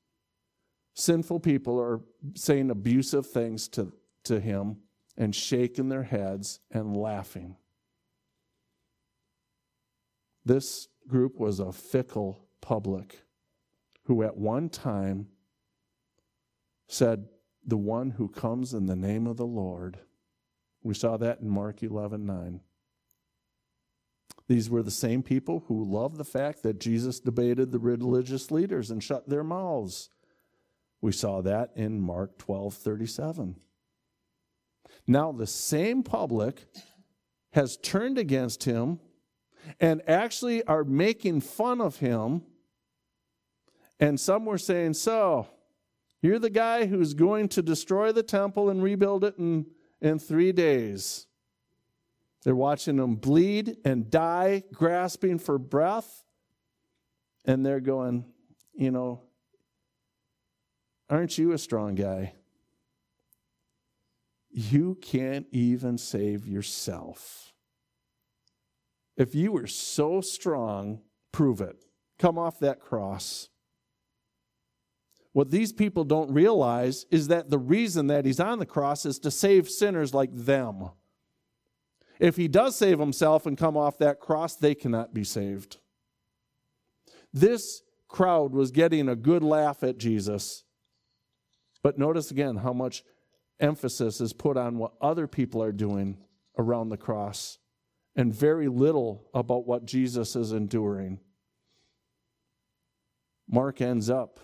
sinful 0.94 1.40
people 1.40 1.78
are 1.78 2.00
saying 2.34 2.70
abusive 2.70 3.26
things 3.26 3.68
to, 3.68 3.92
to 4.24 4.40
him 4.40 4.78
and 5.18 5.34
shaking 5.34 5.88
their 5.88 6.04
heads 6.04 6.60
and 6.70 6.96
laughing. 6.96 7.56
This 10.44 10.88
group 11.08 11.38
was 11.38 11.58
a 11.58 11.72
fickle 11.72 12.46
public 12.62 13.22
who 14.04 14.22
at 14.22 14.36
one 14.36 14.70
time 14.70 15.26
said, 16.86 17.26
The 17.66 17.76
one 17.76 18.12
who 18.12 18.28
comes 18.28 18.72
in 18.72 18.86
the 18.86 18.96
name 18.96 19.26
of 19.26 19.36
the 19.36 19.46
Lord. 19.46 19.98
We 20.82 20.94
saw 20.94 21.16
that 21.18 21.40
in 21.40 21.50
Mark 21.50 21.82
11 21.82 22.24
9. 22.24 22.60
These 24.46 24.70
were 24.70 24.82
the 24.82 24.90
same 24.90 25.22
people 25.22 25.64
who 25.66 25.84
loved 25.84 26.16
the 26.16 26.24
fact 26.24 26.62
that 26.62 26.80
Jesus 26.80 27.20
debated 27.20 27.70
the 27.70 27.78
religious 27.78 28.50
leaders 28.50 28.90
and 28.90 29.02
shut 29.02 29.28
their 29.28 29.44
mouths. 29.44 30.08
We 31.02 31.12
saw 31.12 31.42
that 31.42 31.72
in 31.74 32.00
Mark 32.00 32.38
12 32.38 32.74
37. 32.74 33.56
Now, 35.06 35.32
the 35.32 35.46
same 35.46 36.02
public 36.02 36.66
has 37.52 37.76
turned 37.76 38.18
against 38.18 38.64
him 38.64 39.00
and 39.80 40.02
actually 40.08 40.62
are 40.64 40.84
making 40.84 41.40
fun 41.40 41.80
of 41.80 41.96
him. 41.96 42.42
And 44.00 44.18
some 44.18 44.44
were 44.44 44.58
saying, 44.58 44.94
So, 44.94 45.48
you're 46.20 46.38
the 46.38 46.50
guy 46.50 46.86
who's 46.86 47.14
going 47.14 47.48
to 47.50 47.62
destroy 47.62 48.12
the 48.12 48.22
temple 48.22 48.70
and 48.70 48.82
rebuild 48.82 49.24
it 49.24 49.38
in, 49.38 49.66
in 50.00 50.18
three 50.18 50.52
days. 50.52 51.26
They're 52.44 52.54
watching 52.54 52.98
him 52.98 53.16
bleed 53.16 53.78
and 53.84 54.10
die, 54.10 54.64
grasping 54.72 55.38
for 55.38 55.58
breath. 55.58 56.24
And 57.44 57.64
they're 57.64 57.80
going, 57.80 58.24
You 58.74 58.90
know, 58.90 59.22
aren't 61.08 61.38
you 61.38 61.52
a 61.52 61.58
strong 61.58 61.94
guy? 61.94 62.34
You 64.50 64.96
can't 65.00 65.46
even 65.52 65.98
save 65.98 66.46
yourself. 66.46 67.52
If 69.16 69.34
you 69.34 69.52
were 69.52 69.66
so 69.66 70.20
strong, 70.20 71.00
prove 71.32 71.60
it. 71.60 71.84
Come 72.18 72.38
off 72.38 72.60
that 72.60 72.80
cross. 72.80 73.48
What 75.32 75.50
these 75.50 75.72
people 75.72 76.04
don't 76.04 76.32
realize 76.32 77.04
is 77.10 77.28
that 77.28 77.50
the 77.50 77.58
reason 77.58 78.06
that 78.08 78.24
he's 78.24 78.40
on 78.40 78.58
the 78.58 78.66
cross 78.66 79.04
is 79.04 79.18
to 79.20 79.30
save 79.30 79.68
sinners 79.68 80.14
like 80.14 80.30
them. 80.32 80.90
If 82.18 82.36
he 82.36 82.48
does 82.48 82.76
save 82.76 82.98
himself 82.98 83.46
and 83.46 83.56
come 83.56 83.76
off 83.76 83.98
that 83.98 84.18
cross, 84.18 84.56
they 84.56 84.74
cannot 84.74 85.14
be 85.14 85.24
saved. 85.24 85.76
This 87.32 87.82
crowd 88.08 88.52
was 88.52 88.70
getting 88.70 89.08
a 89.08 89.14
good 89.14 89.42
laugh 89.42 89.82
at 89.82 89.98
Jesus. 89.98 90.64
But 91.82 91.98
notice 91.98 92.30
again 92.30 92.56
how 92.56 92.72
much 92.72 93.04
emphasis 93.60 94.20
is 94.20 94.32
put 94.32 94.56
on 94.56 94.78
what 94.78 94.92
other 95.00 95.26
people 95.26 95.62
are 95.62 95.72
doing 95.72 96.18
around 96.58 96.88
the 96.88 96.96
cross 96.96 97.58
and 98.16 98.34
very 98.34 98.68
little 98.68 99.28
about 99.32 99.66
what 99.66 99.86
Jesus 99.86 100.34
is 100.34 100.52
enduring. 100.52 101.20
Mark 103.48 103.80
ends 103.80 104.10
up 104.10 104.40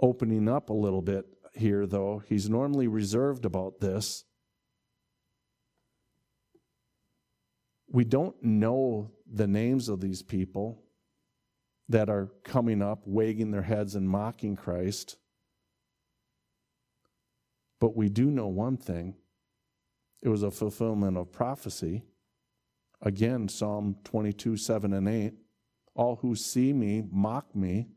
opening 0.00 0.48
up 0.48 0.68
a 0.68 0.74
little 0.74 1.02
bit 1.02 1.24
here, 1.54 1.86
though. 1.86 2.22
He's 2.26 2.50
normally 2.50 2.88
reserved 2.88 3.44
about 3.44 3.80
this. 3.80 4.24
We 7.88 8.04
don't 8.04 8.36
know 8.42 9.10
the 9.30 9.46
names 9.46 9.88
of 9.88 10.00
these 10.00 10.22
people 10.22 10.82
that 11.88 12.08
are 12.08 12.30
coming 12.44 12.82
up, 12.82 13.02
wagging 13.06 13.50
their 13.50 13.62
heads 13.62 13.94
and 13.94 14.08
mocking 14.08 14.56
Christ. 14.56 15.16
But 17.82 17.96
we 17.96 18.08
do 18.08 18.30
know 18.30 18.46
one 18.46 18.76
thing 18.76 19.16
it 20.22 20.28
was 20.28 20.44
a 20.44 20.52
fulfillment 20.52 21.16
of 21.16 21.32
prophecy. 21.32 22.04
Again, 23.00 23.48
Psalm 23.48 23.96
22, 24.04 24.56
7 24.56 24.92
and 24.92 25.08
8. 25.08 25.32
All 25.96 26.14
who 26.14 26.36
see 26.36 26.72
me 26.72 27.02
mock 27.10 27.56
me. 27.56 27.88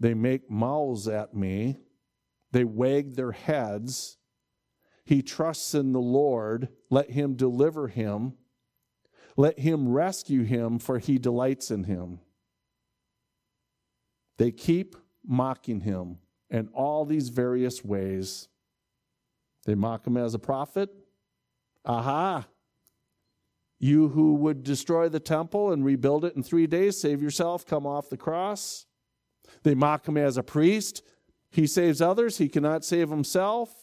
They 0.00 0.14
make 0.14 0.50
mouths 0.50 1.06
at 1.06 1.36
me. 1.36 1.76
They 2.50 2.64
wag 2.64 3.14
their 3.14 3.30
heads. 3.30 4.18
He 5.04 5.22
trusts 5.22 5.72
in 5.72 5.92
the 5.92 6.00
Lord. 6.00 6.66
Let 6.90 7.12
him 7.12 7.36
deliver 7.36 7.86
him. 7.86 8.32
Let 9.36 9.60
him 9.60 9.88
rescue 9.88 10.42
him, 10.42 10.80
for 10.80 10.98
he 10.98 11.16
delights 11.16 11.70
in 11.70 11.84
him. 11.84 12.18
They 14.38 14.50
keep 14.50 14.96
mocking 15.24 15.82
him 15.82 16.18
in 16.52 16.68
all 16.68 17.04
these 17.04 17.30
various 17.30 17.84
ways. 17.84 18.48
They 19.64 19.74
mock 19.74 20.06
him 20.06 20.16
as 20.16 20.34
a 20.34 20.38
prophet. 20.38 20.90
Aha, 21.84 22.46
you 23.82 24.10
who 24.10 24.34
would 24.34 24.62
destroy 24.62 25.08
the 25.08 25.18
temple 25.18 25.72
and 25.72 25.84
rebuild 25.84 26.24
it 26.24 26.36
in 26.36 26.44
three 26.44 26.68
days, 26.68 27.00
save 27.00 27.20
yourself, 27.20 27.66
come 27.66 27.84
off 27.84 28.08
the 28.08 28.16
cross. 28.16 28.86
They 29.64 29.74
mock 29.74 30.06
him 30.06 30.16
as 30.16 30.36
a 30.36 30.42
priest. 30.44 31.02
He 31.50 31.66
saves 31.66 32.00
others, 32.00 32.38
he 32.38 32.48
cannot 32.48 32.84
save 32.84 33.10
himself. 33.10 33.74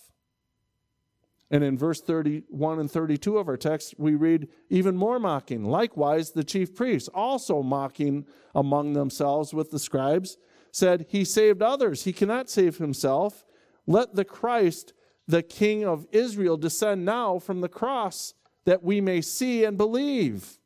And 1.52 1.66
in 1.66 1.78
verse 1.78 2.00
31 2.00 2.80
and 2.80 2.90
32 2.90 3.38
of 3.38 3.50
our 3.50 3.58
text, 3.58 3.96
we 3.98 4.16
read 4.16 4.48
even 4.70 4.96
more 4.96 5.20
mocking. 5.20 5.66
Likewise, 5.66 6.32
the 6.32 6.46
chief 6.46 6.76
priests, 6.76 7.10
also 7.10 7.62
mocking 7.62 8.26
among 8.56 8.94
themselves 8.94 9.54
with 9.54 9.70
the 9.70 9.80
scribes, 9.80 10.38
said, 10.72 11.08
He 11.10 11.24
saved 11.26 11.62
others, 11.62 12.04
he 12.04 12.14
cannot 12.14 12.50
save 12.50 12.78
himself. 12.78 13.46
Let 13.88 14.16
the 14.16 14.26
Christ, 14.26 14.94
the 15.28 15.42
King 15.44 15.86
of 15.86 16.06
Israel, 16.12 16.58
descend 16.58 17.06
now 17.06 17.40
from 17.40 17.62
the 17.62 17.70
cross 17.70 18.34
that 18.66 18.84
we 18.84 19.02
may 19.02 19.22
see 19.22 19.64
and 19.64 19.78
believe. 19.78 20.60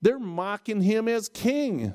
They're 0.00 0.18
mocking 0.18 0.82
him 0.82 1.08
as 1.08 1.28
king. 1.28 1.94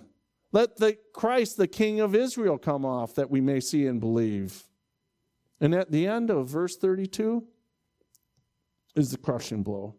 Let 0.51 0.77
the 0.77 0.97
Christ, 1.13 1.55
the 1.57 1.67
King 1.67 1.99
of 2.01 2.13
Israel, 2.15 2.57
come 2.57 2.85
off 2.85 3.15
that 3.15 3.29
we 3.29 3.39
may 3.39 3.59
see 3.59 3.85
and 3.87 3.99
believe. 3.99 4.63
And 5.61 5.73
at 5.73 5.91
the 5.91 6.07
end 6.07 6.29
of 6.29 6.47
verse 6.47 6.75
32 6.75 7.45
is 8.95 9.11
the 9.11 9.17
crushing 9.17 9.63
blow. 9.63 9.95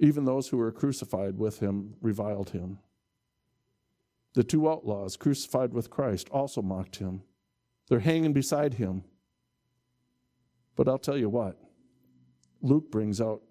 Even 0.00 0.24
those 0.24 0.48
who 0.48 0.56
were 0.56 0.72
crucified 0.72 1.38
with 1.38 1.60
him 1.60 1.94
reviled 2.00 2.50
him. 2.50 2.78
The 4.34 4.44
two 4.44 4.68
outlaws 4.68 5.16
crucified 5.16 5.72
with 5.72 5.90
Christ 5.90 6.28
also 6.30 6.62
mocked 6.62 6.96
him. 6.96 7.22
They're 7.88 8.00
hanging 8.00 8.32
beside 8.32 8.74
him. 8.74 9.04
But 10.76 10.88
I'll 10.88 10.98
tell 10.98 11.18
you 11.18 11.28
what, 11.28 11.58
Luke 12.62 12.90
brings 12.90 13.20
out 13.20 13.42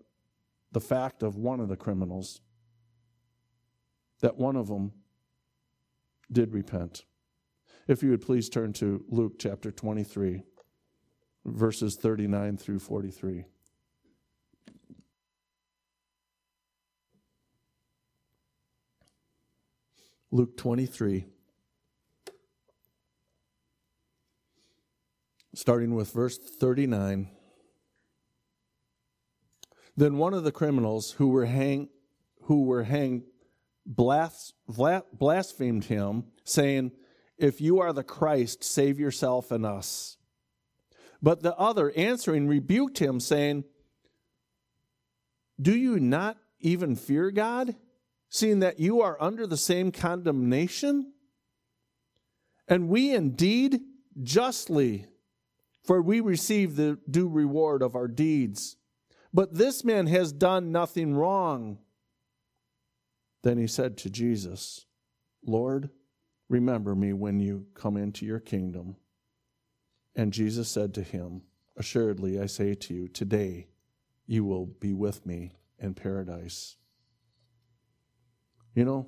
the 0.72 0.82
fact 0.82 1.22
of 1.22 1.36
one 1.36 1.60
of 1.60 1.70
the 1.70 1.76
criminals 1.76 2.42
that 4.22 4.38
one 4.38 4.56
of 4.56 4.68
them 4.68 4.94
did 6.32 6.54
repent. 6.54 7.06
If 7.88 8.02
you 8.02 8.10
would 8.12 8.22
please 8.22 8.50
turn 8.50 8.74
to 8.74 9.04
Luke 9.10 9.34
chapter 9.38 9.72
23. 9.72 10.44
verses 11.46 11.96
39 11.96 12.58
through 12.58 12.80
43. 12.80 13.46
Luke 20.34 20.56
23, 20.56 21.26
starting 25.54 25.94
with 25.94 26.14
verse 26.14 26.38
39. 26.38 27.30
Then 29.98 30.18
one 30.18 30.34
of 30.34 30.46
the 30.46 30.54
criminals 30.54 31.12
who 31.12 31.28
were 31.28 31.48
hanged, 31.48 31.90
who 32.44 32.64
were 32.64 32.84
hanged 32.84 33.24
blas- 33.86 34.54
blasphemed 34.68 35.84
him, 35.86 36.24
saying, 36.46 36.92
If 37.38 37.60
you 37.60 37.80
are 37.80 37.92
the 37.92 38.02
Christ, 38.02 38.64
save 38.64 39.02
yourself 39.02 39.52
and 39.52 39.66
us. 39.66 40.16
But 41.22 41.44
the 41.44 41.56
other, 41.58 41.92
answering, 41.98 42.48
rebuked 42.48 43.00
him, 43.00 43.20
saying, 43.20 43.66
Do 45.62 45.76
you 45.76 46.00
not 46.00 46.38
even 46.62 46.96
fear 46.96 47.32
God, 47.32 47.76
seeing 48.32 48.60
that 48.62 48.80
you 48.80 49.02
are 49.02 49.22
under 49.22 49.46
the 49.46 49.58
same 49.58 49.92
condemnation? 49.92 51.12
And 52.68 52.88
we 52.88 53.14
indeed 53.14 53.82
justly, 54.24 55.06
for 55.84 56.02
we 56.02 56.22
receive 56.22 56.76
the 56.76 56.98
due 57.10 57.28
reward 57.28 57.84
of 57.84 57.94
our 57.94 58.08
deeds. 58.08 58.78
But 59.34 59.54
this 59.54 59.84
man 59.84 60.08
has 60.08 60.32
done 60.32 60.72
nothing 60.72 61.14
wrong. 61.14 61.80
Then 63.44 63.58
he 63.58 63.68
said 63.68 63.98
to 64.00 64.10
Jesus, 64.10 64.86
Lord, 65.46 65.90
remember 66.48 66.96
me 66.96 67.12
when 67.12 67.40
you 67.40 67.66
come 67.74 67.98
into 67.98 68.26
your 68.26 68.40
kingdom. 68.40 68.96
And 70.16 70.32
Jesus 70.32 70.70
said 70.70 70.94
to 70.94 71.04
him, 71.04 71.42
Assuredly, 71.76 72.40
I 72.40 72.46
say 72.46 72.76
to 72.76 72.94
you, 72.94 73.08
today 73.08 73.68
you 74.26 74.46
will 74.46 74.66
be 74.66 74.94
with 74.94 75.26
me 75.26 75.52
in 75.80 75.94
paradise. 75.94 76.78
You 78.74 78.86
know, 78.86 79.08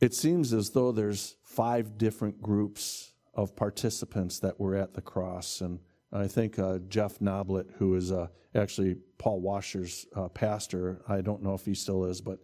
it 0.00 0.12
seems 0.12 0.52
as 0.52 0.70
though 0.70 0.92
there's 0.92 1.36
five 1.44 1.96
different 1.98 2.42
groups 2.42 3.12
of 3.32 3.54
participants 3.54 4.40
that 4.40 4.58
were 4.58 4.74
at 4.74 4.94
the 4.94 5.00
cross. 5.00 5.60
And 5.60 5.78
I 6.12 6.26
think 6.26 6.58
uh, 6.58 6.78
Jeff 6.88 7.18
Noblit, 7.18 7.74
who 7.78 7.94
is 7.94 8.10
uh, 8.10 8.26
actually 8.54 8.96
Paul 9.18 9.40
Washer's 9.40 10.06
uh, 10.16 10.28
pastor, 10.28 11.02
I 11.08 11.20
don't 11.20 11.42
know 11.42 11.54
if 11.54 11.64
he 11.64 11.74
still 11.74 12.04
is, 12.06 12.20
but 12.20 12.40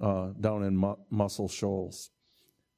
uh, 0.00 0.32
down 0.38 0.64
in 0.64 0.76
Mu- 0.76 0.96
Muscle 1.10 1.48
Shoals, 1.48 2.10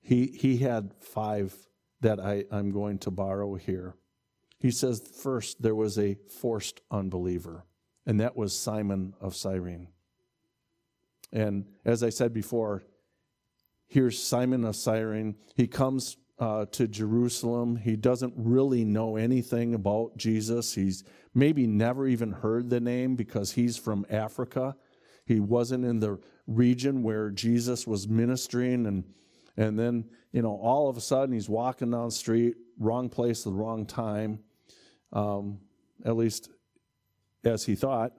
he, 0.00 0.26
he 0.26 0.58
had 0.58 0.94
five 1.00 1.54
that 2.00 2.20
I, 2.20 2.44
I'm 2.50 2.70
going 2.70 2.98
to 3.00 3.10
borrow 3.10 3.56
here. 3.56 3.96
He 4.58 4.70
says, 4.70 5.02
first, 5.22 5.60
there 5.60 5.74
was 5.74 5.98
a 5.98 6.16
forced 6.40 6.80
unbeliever, 6.90 7.66
and 8.06 8.20
that 8.20 8.36
was 8.36 8.56
Simon 8.56 9.14
of 9.20 9.34
Cyrene. 9.34 9.88
And 11.32 11.66
as 11.84 12.02
I 12.02 12.10
said 12.10 12.32
before, 12.32 12.82
here's 13.88 14.22
Simon 14.22 14.64
of 14.64 14.76
Cyrene. 14.76 15.36
He 15.56 15.66
comes 15.66 16.16
uh, 16.38 16.64
to 16.72 16.88
Jerusalem. 16.88 17.76
He 17.76 17.96
doesn't 17.96 18.32
really 18.36 18.84
know 18.84 19.16
anything 19.16 19.74
about 19.74 20.16
Jesus. 20.16 20.74
He's 20.74 21.04
maybe 21.34 21.66
never 21.66 22.06
even 22.06 22.32
heard 22.32 22.70
the 22.70 22.80
name 22.80 23.14
because 23.14 23.52
he's 23.52 23.76
from 23.76 24.06
Africa. 24.10 24.74
He 25.26 25.38
wasn't 25.38 25.84
in 25.84 26.00
the 26.00 26.18
region 26.46 27.02
where 27.02 27.30
Jesus 27.30 27.86
was 27.86 28.08
ministering. 28.08 28.86
And, 28.86 29.04
and 29.56 29.78
then, 29.78 30.06
you 30.32 30.42
know, 30.42 30.56
all 30.56 30.88
of 30.88 30.96
a 30.96 31.00
sudden 31.00 31.34
he's 31.34 31.48
walking 31.48 31.90
down 31.90 32.06
the 32.06 32.12
street, 32.12 32.56
wrong 32.78 33.08
place 33.08 33.46
at 33.46 33.52
the 33.52 33.58
wrong 33.58 33.84
time, 33.86 34.40
um, 35.12 35.60
at 36.04 36.16
least 36.16 36.50
as 37.44 37.64
he 37.66 37.74
thought. 37.74 38.12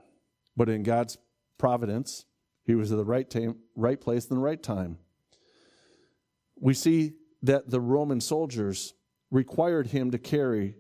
But 0.56 0.70
in 0.70 0.84
God's 0.84 1.18
providence, 1.58 2.26
he 2.64 2.76
was 2.76 2.92
at 2.92 2.98
the 2.98 3.06
right, 3.06 3.30
time, 3.30 3.58
right 3.76 4.00
place 4.00 4.26
in 4.26 4.36
the 4.36 4.42
right 4.42 4.62
time. 4.62 4.98
We 6.60 6.74
see 6.74 7.14
that 7.42 7.70
the 7.70 7.82
Roman 7.82 8.22
soldiers 8.22 8.94
required 9.32 9.88
him 9.88 10.12
to 10.12 10.20
carry 10.20 10.76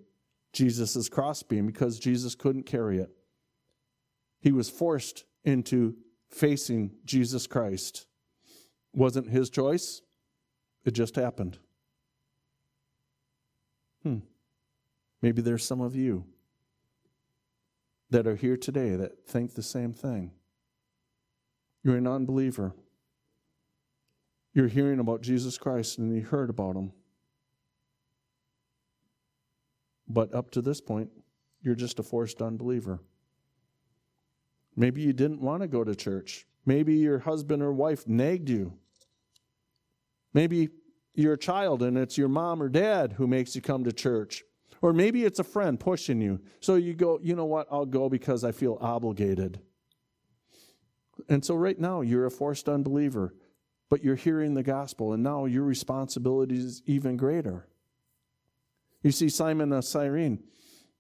Jesus' 0.54 1.10
crossbeam 1.10 1.66
because 1.66 1.98
Jesus 1.98 2.36
couldn't 2.36 2.66
carry 2.66 3.00
it. 3.00 3.10
He 4.42 4.52
was 4.52 4.70
forced 4.70 5.26
into 5.44 5.96
facing 6.30 6.92
Jesus 7.06 7.48
Christ. 7.48 8.06
Wasn't 8.94 9.30
his 9.30 9.50
choice, 9.50 10.02
it 10.84 10.92
just 10.92 11.16
happened. 11.16 11.58
Hmm. 14.04 14.20
Maybe 15.22 15.42
there's 15.42 15.66
some 15.66 15.82
of 15.82 15.96
you 15.96 16.26
that 18.10 18.28
are 18.28 18.36
here 18.36 18.58
today 18.58 18.96
that 18.96 19.26
think 19.26 19.54
the 19.54 19.64
same 19.64 19.94
thing. 19.94 20.32
You're 21.84 21.98
a 21.98 22.02
non 22.02 22.26
believer. 22.26 22.74
You're 24.54 24.68
hearing 24.68 25.00
about 25.00 25.22
Jesus 25.22 25.58
Christ 25.58 25.98
and 25.98 26.14
you 26.14 26.22
heard 26.22 26.50
about 26.50 26.76
him. 26.76 26.92
But 30.08 30.34
up 30.34 30.52
to 30.52 30.62
this 30.62 30.82
point, 30.82 31.10
you're 31.62 31.76
just 31.76 32.00
a 32.00 32.04
forced 32.04 32.42
unbeliever. 32.42 33.00
Maybe 34.76 35.02
you 35.02 35.14
didn't 35.14 35.42
want 35.42 35.62
to 35.62 35.68
go 35.68 35.84
to 35.84 35.96
church. 35.96 36.46
Maybe 36.66 36.96
your 36.96 37.20
husband 37.20 37.64
or 37.64 37.72
wife 37.72 38.08
nagged 38.08 38.50
you. 38.50 38.74
Maybe 40.34 40.70
you're 41.14 41.34
a 41.34 41.38
child 41.38 41.82
and 41.82 41.98
it's 41.98 42.18
your 42.18 42.30
mom 42.30 42.62
or 42.62 42.70
dad 42.70 43.14
who 43.14 43.28
makes 43.28 43.56
you 43.56 43.62
come 43.62 43.84
to 43.86 43.92
church. 43.92 44.44
Or 44.82 44.94
maybe 44.94 45.26
it's 45.26 45.40
a 45.40 45.44
friend 45.44 45.80
pushing 45.80 46.22
you. 46.22 46.42
So 46.60 46.76
you 46.76 46.94
go, 46.94 47.20
you 47.22 47.36
know 47.36 47.46
what, 47.46 47.68
I'll 47.72 47.86
go 47.86 48.10
because 48.10 48.44
I 48.44 48.52
feel 48.52 48.78
obligated. 48.82 49.62
And 51.32 51.44
so 51.44 51.56
right 51.56 51.80
now, 51.80 52.02
you're 52.02 52.28
a 52.28 52.32
forced 52.32 52.70
unbeliever 52.70 53.34
but 53.92 54.06
you're 54.06 54.16
hearing 54.16 54.54
the 54.54 54.64
gospel, 54.64 55.12
and 55.12 55.22
now 55.22 55.44
your 55.44 55.64
responsibility 55.64 56.56
is 56.56 56.82
even 56.86 57.18
greater. 57.18 57.68
You 59.04 59.12
see, 59.12 59.28
Simon 59.28 59.74
of 59.74 59.84
Cyrene 59.84 60.46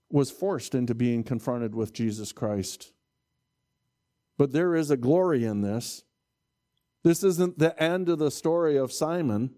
was 0.09 0.29
forced 0.29 0.75
into 0.75 0.93
being 0.93 1.23
confronted 1.23 1.73
with 1.73 1.93
Jesus 1.93 2.33
Christ. 2.33 2.91
But 4.37 4.51
there 4.51 4.75
is 4.75 4.91
a 4.91 4.97
glory 4.97 5.45
in 5.45 5.61
this. 5.61 6.03
This 7.01 7.23
isn't 7.23 7.59
the 7.59 7.81
end 7.81 8.09
of 8.09 8.19
the 8.19 8.29
story 8.29 8.75
of 8.75 8.91
Simon. 8.91 9.51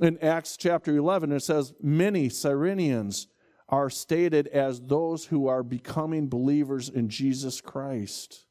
In 0.00 0.16
Acts 0.18 0.56
chapter 0.56 0.96
11, 0.96 1.32
it 1.32 1.40
says, 1.40 1.74
Many 1.82 2.28
Cyrenians 2.28 3.26
are 3.68 3.90
stated 3.90 4.46
as 4.46 4.80
those 4.80 5.24
who 5.26 5.48
are 5.48 5.64
becoming 5.64 6.28
believers 6.28 6.88
in 6.88 7.08
Jesus 7.08 7.60
Christ. 7.60 8.46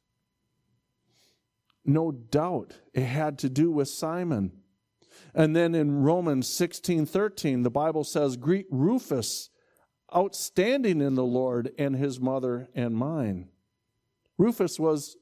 No 1.84 2.10
doubt 2.12 2.78
it 2.92 3.02
had 3.02 3.38
to 3.40 3.48
do 3.48 3.70
with 3.70 3.88
Simon. 3.88 4.52
And 5.34 5.54
then 5.54 5.74
in 5.74 6.02
Romans 6.02 6.48
16 6.48 7.06
13, 7.06 7.62
the 7.62 7.70
Bible 7.70 8.04
says, 8.04 8.36
Greet 8.36 8.66
Rufus, 8.70 9.50
outstanding 10.14 11.00
in 11.00 11.14
the 11.14 11.24
Lord, 11.24 11.72
and 11.78 11.96
his 11.96 12.20
mother 12.20 12.68
and 12.74 12.96
mine. 12.96 13.48
Rufus 14.38 14.78
was, 14.78 15.16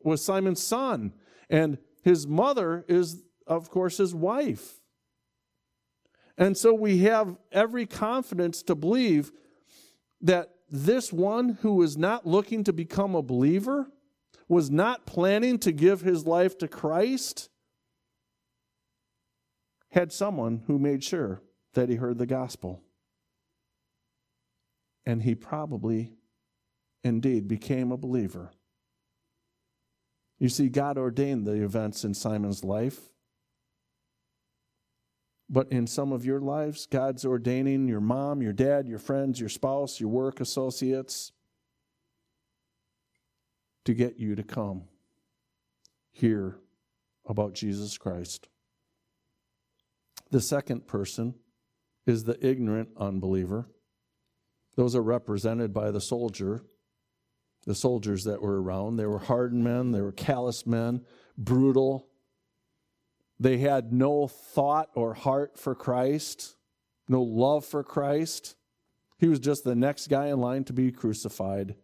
was 0.00 0.24
Simon's 0.24 0.62
son, 0.62 1.12
and 1.50 1.78
his 2.02 2.26
mother 2.26 2.84
is, 2.88 3.22
of 3.46 3.70
course, 3.70 3.98
his 3.98 4.14
wife. 4.14 4.80
And 6.38 6.56
so 6.56 6.72
we 6.74 6.98
have 6.98 7.36
every 7.50 7.86
confidence 7.86 8.62
to 8.64 8.74
believe 8.74 9.32
that 10.20 10.50
this 10.68 11.12
one 11.12 11.58
who 11.62 11.82
is 11.82 11.96
not 11.96 12.26
looking 12.26 12.64
to 12.64 12.72
become 12.72 13.14
a 13.14 13.22
believer 13.22 13.88
was 14.48 14.70
not 14.70 15.06
planning 15.06 15.58
to 15.58 15.72
give 15.72 16.00
his 16.00 16.26
life 16.26 16.56
to 16.58 16.68
Christ 16.68 17.48
had 19.90 20.12
someone 20.12 20.62
who 20.66 20.78
made 20.78 21.02
sure 21.02 21.42
that 21.74 21.88
he 21.88 21.96
heard 21.96 22.18
the 22.18 22.26
gospel. 22.26 22.82
And 25.04 25.22
he 25.22 25.34
probably, 25.34 26.12
indeed, 27.02 27.48
became 27.48 27.92
a 27.92 27.96
believer. 27.96 28.50
You 30.38 30.48
see, 30.48 30.68
God 30.68 30.98
ordained 30.98 31.46
the 31.46 31.62
events 31.62 32.04
in 32.04 32.12
Simon's 32.12 32.62
life. 32.62 33.00
But 35.48 35.70
in 35.70 35.86
some 35.86 36.12
of 36.12 36.24
your 36.24 36.40
lives, 36.40 36.86
God's 36.86 37.24
ordaining 37.24 37.88
your 37.88 38.00
mom, 38.00 38.42
your 38.42 38.52
dad, 38.52 38.88
your 38.88 38.98
friends, 38.98 39.38
your 39.38 39.48
spouse, 39.48 40.00
your 40.00 40.08
work 40.08 40.40
associates, 40.40 41.32
to 43.86 43.94
get 43.94 44.18
you 44.18 44.34
to 44.34 44.42
come 44.42 44.82
hear 46.12 46.58
about 47.24 47.54
Jesus 47.54 47.96
Christ. 47.96 48.48
The 50.30 50.40
second 50.40 50.86
person 50.86 51.34
is 52.04 52.24
the 52.24 52.44
ignorant 52.44 52.90
unbeliever. 52.96 53.68
Those 54.76 54.94
are 54.94 55.02
represented 55.02 55.72
by 55.72 55.90
the 55.90 56.00
soldier, 56.00 56.64
the 57.64 57.74
soldiers 57.74 58.24
that 58.24 58.42
were 58.42 58.60
around. 58.60 58.96
They 58.96 59.06
were 59.06 59.18
hardened 59.18 59.64
men, 59.64 59.92
they 59.92 60.02
were 60.02 60.12
callous 60.12 60.66
men, 60.66 61.04
brutal. 61.38 62.08
They 63.38 63.58
had 63.58 63.92
no 63.92 64.26
thought 64.26 64.90
or 64.94 65.14
heart 65.14 65.58
for 65.58 65.74
Christ, 65.74 66.56
no 67.08 67.22
love 67.22 67.64
for 67.64 67.84
Christ. 67.84 68.56
He 69.18 69.28
was 69.28 69.38
just 69.38 69.62
the 69.62 69.74
next 69.74 70.08
guy 70.08 70.26
in 70.26 70.40
line 70.40 70.64
to 70.64 70.72
be 70.72 70.90
crucified. 70.90 71.76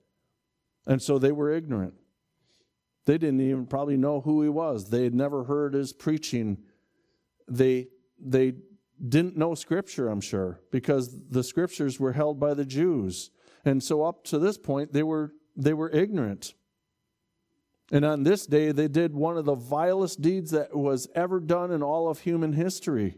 And 0.86 1.00
so 1.00 1.18
they 1.18 1.32
were 1.32 1.50
ignorant. 1.50 1.94
They 3.04 3.18
didn't 3.18 3.40
even 3.40 3.66
probably 3.66 3.96
know 3.96 4.20
who 4.20 4.42
he 4.42 4.48
was. 4.48 4.90
They 4.90 5.04
had 5.04 5.14
never 5.14 5.44
heard 5.44 5.74
his 5.74 5.92
preaching. 5.92 6.58
They 7.48 7.88
they 8.20 8.54
didn't 9.08 9.36
know 9.36 9.54
scripture, 9.54 10.08
I'm 10.08 10.20
sure, 10.20 10.60
because 10.70 11.28
the 11.28 11.42
scriptures 11.42 11.98
were 11.98 12.12
held 12.12 12.38
by 12.38 12.54
the 12.54 12.64
Jews. 12.64 13.30
And 13.64 13.82
so 13.82 14.04
up 14.04 14.24
to 14.24 14.38
this 14.38 14.58
point 14.58 14.92
they 14.92 15.02
were 15.02 15.32
they 15.56 15.74
were 15.74 15.90
ignorant. 15.90 16.54
And 17.90 18.04
on 18.04 18.22
this 18.22 18.46
day 18.46 18.72
they 18.72 18.88
did 18.88 19.14
one 19.14 19.36
of 19.36 19.44
the 19.44 19.54
vilest 19.54 20.20
deeds 20.20 20.52
that 20.52 20.76
was 20.76 21.08
ever 21.14 21.40
done 21.40 21.72
in 21.72 21.82
all 21.82 22.08
of 22.08 22.20
human 22.20 22.52
history. 22.52 23.16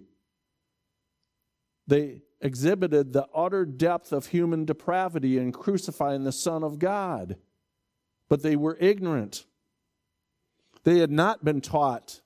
They 1.86 2.22
exhibited 2.40 3.12
the 3.12 3.26
utter 3.34 3.64
depth 3.66 4.12
of 4.12 4.26
human 4.26 4.64
depravity 4.64 5.38
in 5.38 5.52
crucifying 5.52 6.24
the 6.24 6.32
Son 6.32 6.64
of 6.64 6.78
God. 6.78 7.36
But 8.28 8.42
they 8.42 8.56
were 8.56 8.76
ignorant. 8.80 9.44
They 10.84 10.98
had 10.98 11.10
not 11.10 11.44
been 11.44 11.60
taught 11.60 12.20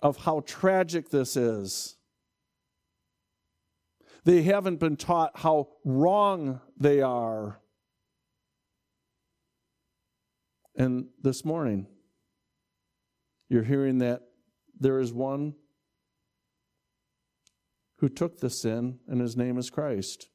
of 0.00 0.18
how 0.18 0.40
tragic 0.46 1.10
this 1.10 1.36
is. 1.36 1.96
They 4.24 4.42
haven't 4.42 4.80
been 4.80 4.96
taught 4.96 5.38
how 5.38 5.68
wrong 5.84 6.60
they 6.78 7.00
are. 7.00 7.60
And 10.76 11.06
this 11.22 11.44
morning, 11.44 11.86
you're 13.48 13.62
hearing 13.62 13.98
that 13.98 14.22
there 14.78 14.98
is 14.98 15.12
one 15.12 15.54
who 17.98 18.08
took 18.08 18.40
the 18.40 18.50
sin, 18.50 18.98
and 19.06 19.20
his 19.20 19.36
name 19.36 19.56
is 19.56 19.70
Christ. 19.70 20.28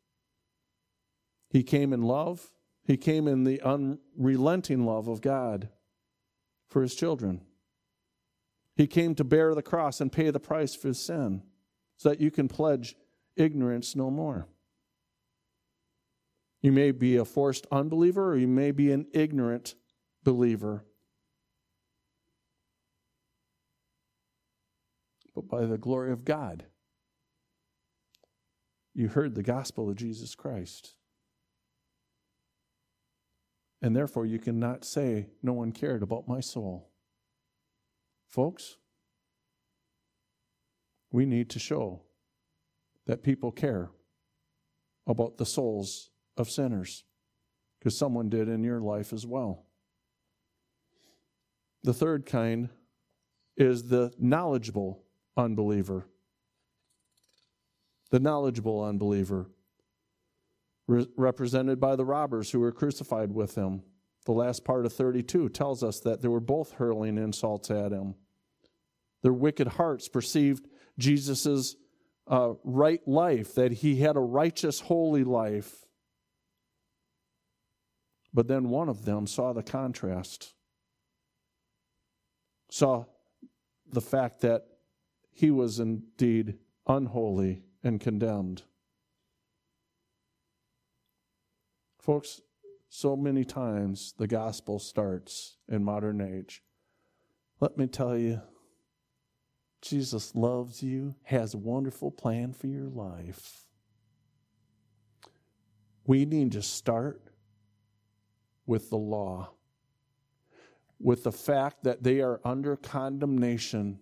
He 1.50 1.62
came 1.62 1.92
in 1.92 2.02
love, 2.02 2.52
he 2.90 2.98
came 2.98 3.28
in 3.28 3.44
the 3.44 3.62
unrelenting 3.62 4.84
love 4.84 5.08
of 5.08 5.22
God 5.22 5.70
for 6.70 6.82
his 6.82 6.96
children. 6.96 7.42
He 8.76 8.88
came 8.88 9.14
to 9.14 9.24
bear 9.24 9.54
the 9.54 9.62
cross 9.62 10.02
and 10.02 10.12
pay 10.12 10.32
the 10.32 10.40
price 10.40 10.74
for 10.74 10.92
sin 10.96 11.44
so 11.98 12.10
that 12.10 12.20
you 12.20 12.32
can 12.32 12.48
pledge 12.48 12.96
ignorance 13.36 13.96
no 13.96 14.10
more. 14.10 14.48
You 16.64 16.72
may 16.72 16.90
be 16.90 17.16
a 17.18 17.26
forced 17.26 17.68
unbeliever 17.72 18.32
or 18.32 18.38
you 18.38 18.48
may 18.48 18.72
be 18.72 18.92
an 18.92 19.06
ignorant 19.14 19.76
believer. 20.24 20.84
But 25.36 25.48
by 25.48 25.68
the 25.68 25.78
glory 25.78 26.12
of 26.12 26.26
God, 26.26 26.66
you 28.96 29.10
heard 29.10 29.36
the 29.36 29.44
gospel 29.44 29.92
of 29.92 29.96
Jesus 29.96 30.34
Christ. 30.34 30.96
And 33.82 33.96
therefore, 33.96 34.26
you 34.26 34.40
cannot 34.40 34.84
say, 34.84 35.28
No 35.42 35.54
one 35.54 35.72
cared 35.72 36.04
about 36.04 36.28
my 36.28 36.42
soul. 36.42 36.90
Folks, 38.28 38.78
we 41.12 41.26
need 41.26 41.50
to 41.52 41.60
show 41.60 42.02
that 43.08 43.24
people 43.24 43.52
care 43.52 43.90
about 45.08 45.38
the 45.38 45.46
souls 45.46 46.12
of 46.38 46.50
sinners 46.50 47.04
because 47.80 47.98
someone 47.98 48.30
did 48.30 48.48
in 48.48 48.64
your 48.64 48.82
life 48.82 49.14
as 49.14 49.26
well. 49.26 49.66
The 51.84 51.94
third 51.94 52.26
kind 52.26 52.70
is 53.58 53.88
the 53.88 54.12
knowledgeable 54.20 55.04
unbeliever. 55.36 56.08
The 58.12 58.20
knowledgeable 58.20 58.84
unbeliever 58.84 59.50
re- 60.90 61.08
represented 61.16 61.80
by 61.80 61.96
the 61.96 62.04
robbers 62.04 62.52
who 62.52 62.60
were 62.60 62.72
crucified 62.72 63.32
with 63.32 63.56
him. 63.56 63.84
The 64.26 64.32
last 64.34 64.66
part 64.66 64.86
of 64.86 64.94
32 64.94 65.50
tells 65.50 65.84
us 65.84 66.00
that 66.02 66.22
they 66.22 66.28
were 66.28 66.40
both 66.40 66.74
hurling 66.74 67.18
insults 67.18 67.72
at 67.72 67.92
him. 67.92 68.16
Their 69.22 69.34
wicked 69.34 69.68
hearts 69.68 70.10
perceived 70.10 70.68
Jesus' 70.98 71.76
uh, 72.28 72.54
right 72.64 73.08
life, 73.08 73.56
that 73.56 73.72
he 73.72 73.98
had 73.98 74.16
a 74.16 74.22
righteous, 74.22 74.82
holy 74.82 75.24
life. 75.24 75.86
But 78.34 78.48
then 78.48 78.70
one 78.70 78.90
of 78.90 79.06
them 79.06 79.26
saw 79.26 79.54
the 79.54 79.64
contrast, 79.64 80.54
saw 82.70 83.06
the 83.92 84.02
fact 84.02 84.42
that 84.42 84.66
he 85.32 85.50
was 85.50 85.80
indeed 85.80 86.60
unholy 86.88 87.64
and 87.84 88.00
condemned. 88.00 88.64
Folks, 92.00 92.42
so 92.88 93.16
many 93.16 93.44
times 93.44 94.14
the 94.18 94.26
gospel 94.28 94.80
starts 94.80 95.58
in 95.68 95.84
modern 95.84 96.22
age. 96.22 96.64
Let 97.60 97.78
me 97.78 97.88
tell 97.88 98.18
you, 98.18 98.42
Jesus 99.82 100.34
loves 100.34 100.82
you, 100.82 101.16
has 101.24 101.54
a 101.54 101.58
wonderful 101.58 102.10
plan 102.10 102.54
for 102.54 102.68
your 102.68 102.88
life. 102.88 103.66
We 106.06 106.26
need 106.26 106.54
to 106.54 106.62
start 106.62 107.22
with 108.66 108.90
the 108.90 108.98
law, 108.98 109.52
with 111.00 111.24
the 111.24 111.32
fact 111.32 111.84
that 111.84 112.04
they 112.04 112.22
are 112.22 112.40
under 112.44 112.76
condemnation 112.76 114.00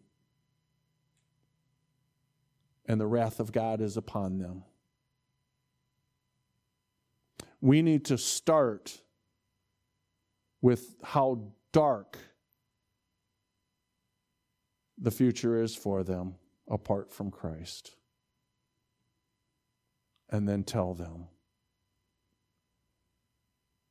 and 2.85 3.01
the 3.01 3.07
wrath 3.07 3.39
of 3.39 3.51
God 3.51 3.81
is 3.81 3.97
upon 3.97 4.37
them 4.37 4.63
we 7.61 7.81
need 7.81 8.05
to 8.05 8.17
start 8.17 9.01
with 10.61 10.95
how 11.03 11.51
dark 11.71 12.17
the 14.97 15.11
future 15.11 15.61
is 15.61 15.75
for 15.75 16.03
them 16.03 16.35
apart 16.69 17.11
from 17.11 17.31
Christ. 17.31 17.95
And 20.29 20.47
then 20.47 20.63
tell 20.63 20.93
them 20.93 21.27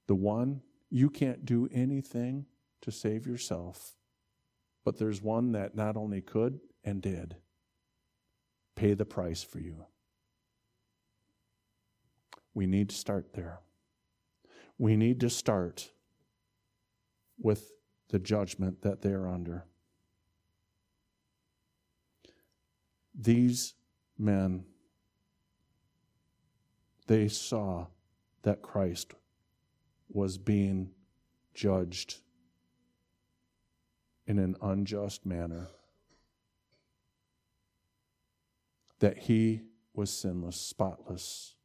the 0.06 0.14
one, 0.14 0.62
you 0.90 1.10
can't 1.10 1.44
do 1.44 1.68
anything 1.72 2.46
to 2.82 2.92
save 2.92 3.26
yourself, 3.26 3.96
but 4.84 4.98
there's 4.98 5.22
one 5.22 5.52
that 5.52 5.74
not 5.74 5.96
only 5.96 6.20
could 6.20 6.60
and 6.84 7.02
did 7.02 7.36
pay 8.76 8.94
the 8.94 9.04
price 9.04 9.42
for 9.42 9.58
you. 9.58 9.86
We 12.56 12.66
need 12.66 12.88
to 12.88 12.96
start 12.96 13.34
there. 13.34 13.60
We 14.78 14.96
need 14.96 15.20
to 15.20 15.28
start 15.28 15.90
with 17.38 17.70
the 18.08 18.18
judgment 18.18 18.80
that 18.80 19.02
they're 19.02 19.28
under. 19.28 19.66
These 23.14 23.74
men, 24.16 24.64
they 27.06 27.28
saw 27.28 27.88
that 28.40 28.62
Christ 28.62 29.12
was 30.08 30.38
being 30.38 30.92
judged 31.52 32.20
in 34.26 34.38
an 34.38 34.56
unjust 34.62 35.26
manner, 35.26 35.68
that 39.00 39.18
he 39.18 39.60
was 39.92 40.10
sinless, 40.10 40.58
spotless 40.58 41.55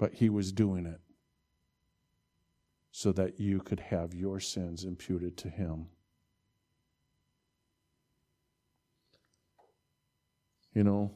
but 0.00 0.14
he 0.14 0.30
was 0.30 0.50
doing 0.50 0.86
it 0.86 0.98
so 2.90 3.12
that 3.12 3.38
you 3.38 3.60
could 3.60 3.78
have 3.78 4.14
your 4.14 4.40
sins 4.40 4.82
imputed 4.82 5.36
to 5.36 5.50
him. 5.50 5.88
You 10.72 10.84
know, 10.84 11.10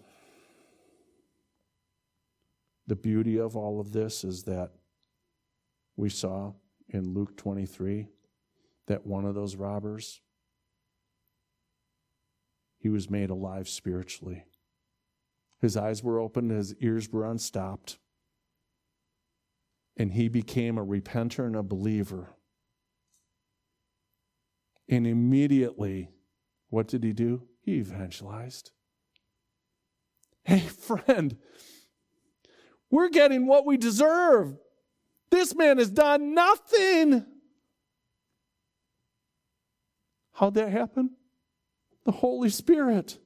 the 2.86 2.94
beauty 2.94 3.38
of 3.40 3.56
all 3.56 3.80
of 3.80 3.92
this 3.92 4.22
is 4.22 4.42
that 4.42 4.72
we 5.96 6.10
saw 6.10 6.52
in 6.90 7.14
Luke 7.14 7.38
23 7.38 8.08
that 8.86 9.06
one 9.06 9.24
of 9.24 9.34
those 9.34 9.56
robbers 9.56 10.20
he 12.76 12.90
was 12.90 13.08
made 13.08 13.30
alive 13.30 13.66
spiritually. 13.66 14.44
His 15.62 15.74
eyes 15.74 16.04
were 16.04 16.20
open, 16.20 16.50
his 16.50 16.74
ears 16.82 17.10
were 17.10 17.24
unstopped 17.24 17.96
and 19.96 20.12
he 20.12 20.28
became 20.28 20.78
a 20.78 20.84
repenter 20.84 21.46
and 21.46 21.56
a 21.56 21.62
believer. 21.62 22.34
And 24.88 25.06
immediately, 25.06 26.10
what 26.68 26.88
did 26.88 27.04
he 27.04 27.12
do? 27.12 27.42
He 27.60 27.74
evangelized. 27.74 28.72
Hey, 30.44 30.60
friend, 30.60 31.36
we're 32.90 33.08
getting 33.08 33.46
what 33.46 33.64
we 33.64 33.76
deserve. 33.76 34.56
This 35.30 35.54
man 35.54 35.78
has 35.78 35.90
done 35.90 36.34
nothing. 36.34 37.24
How'd 40.32 40.54
that 40.54 40.70
happen? 40.70 41.10
The 42.04 42.12
Holy 42.12 42.50
Spirit 42.50 43.18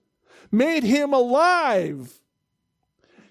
made 0.53 0.85
him 0.85 1.13
alive. 1.13 2.21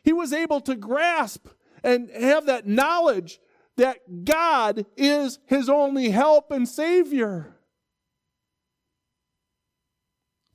He 0.03 0.13
was 0.13 0.33
able 0.33 0.61
to 0.61 0.75
grasp 0.75 1.47
and 1.87 2.09
have 2.09 2.47
that 2.47 2.67
knowledge 2.67 3.39
that 3.77 4.25
God 4.25 4.85
is 4.97 5.39
his 5.45 5.69
only 5.69 6.09
help 6.09 6.51
and 6.51 6.67
Savior. 6.67 7.55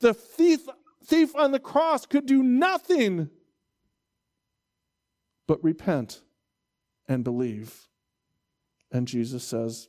The 0.01 0.13
thief, 0.13 0.69
thief 1.03 1.35
on 1.35 1.53
the 1.53 1.59
cross 1.59 2.05
could 2.05 2.27
do 2.27 2.43
nothing 2.43 3.31
but 5.47 5.65
repent 5.65 6.21
and 7.09 7.25
believe. 7.25 7.89
And 8.91 9.09
Jesus 9.09 9.43
says, 9.43 9.89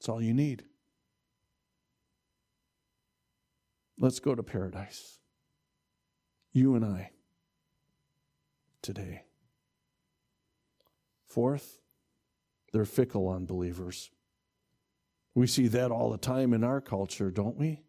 It's 0.00 0.08
all 0.08 0.20
you 0.20 0.34
need. 0.34 0.64
Let's 4.00 4.18
go 4.18 4.34
to 4.34 4.42
paradise. 4.42 5.20
You 6.52 6.74
and 6.74 6.84
I 6.84 7.12
today. 8.82 9.24
Fourth, 11.26 11.80
they're 12.72 12.84
fickle 12.84 13.28
unbelievers. 13.28 14.10
We 15.34 15.46
see 15.46 15.68
that 15.68 15.90
all 15.90 16.10
the 16.10 16.18
time 16.18 16.52
in 16.52 16.62
our 16.62 16.80
culture, 16.80 17.30
don't 17.30 17.56
we? 17.56 17.82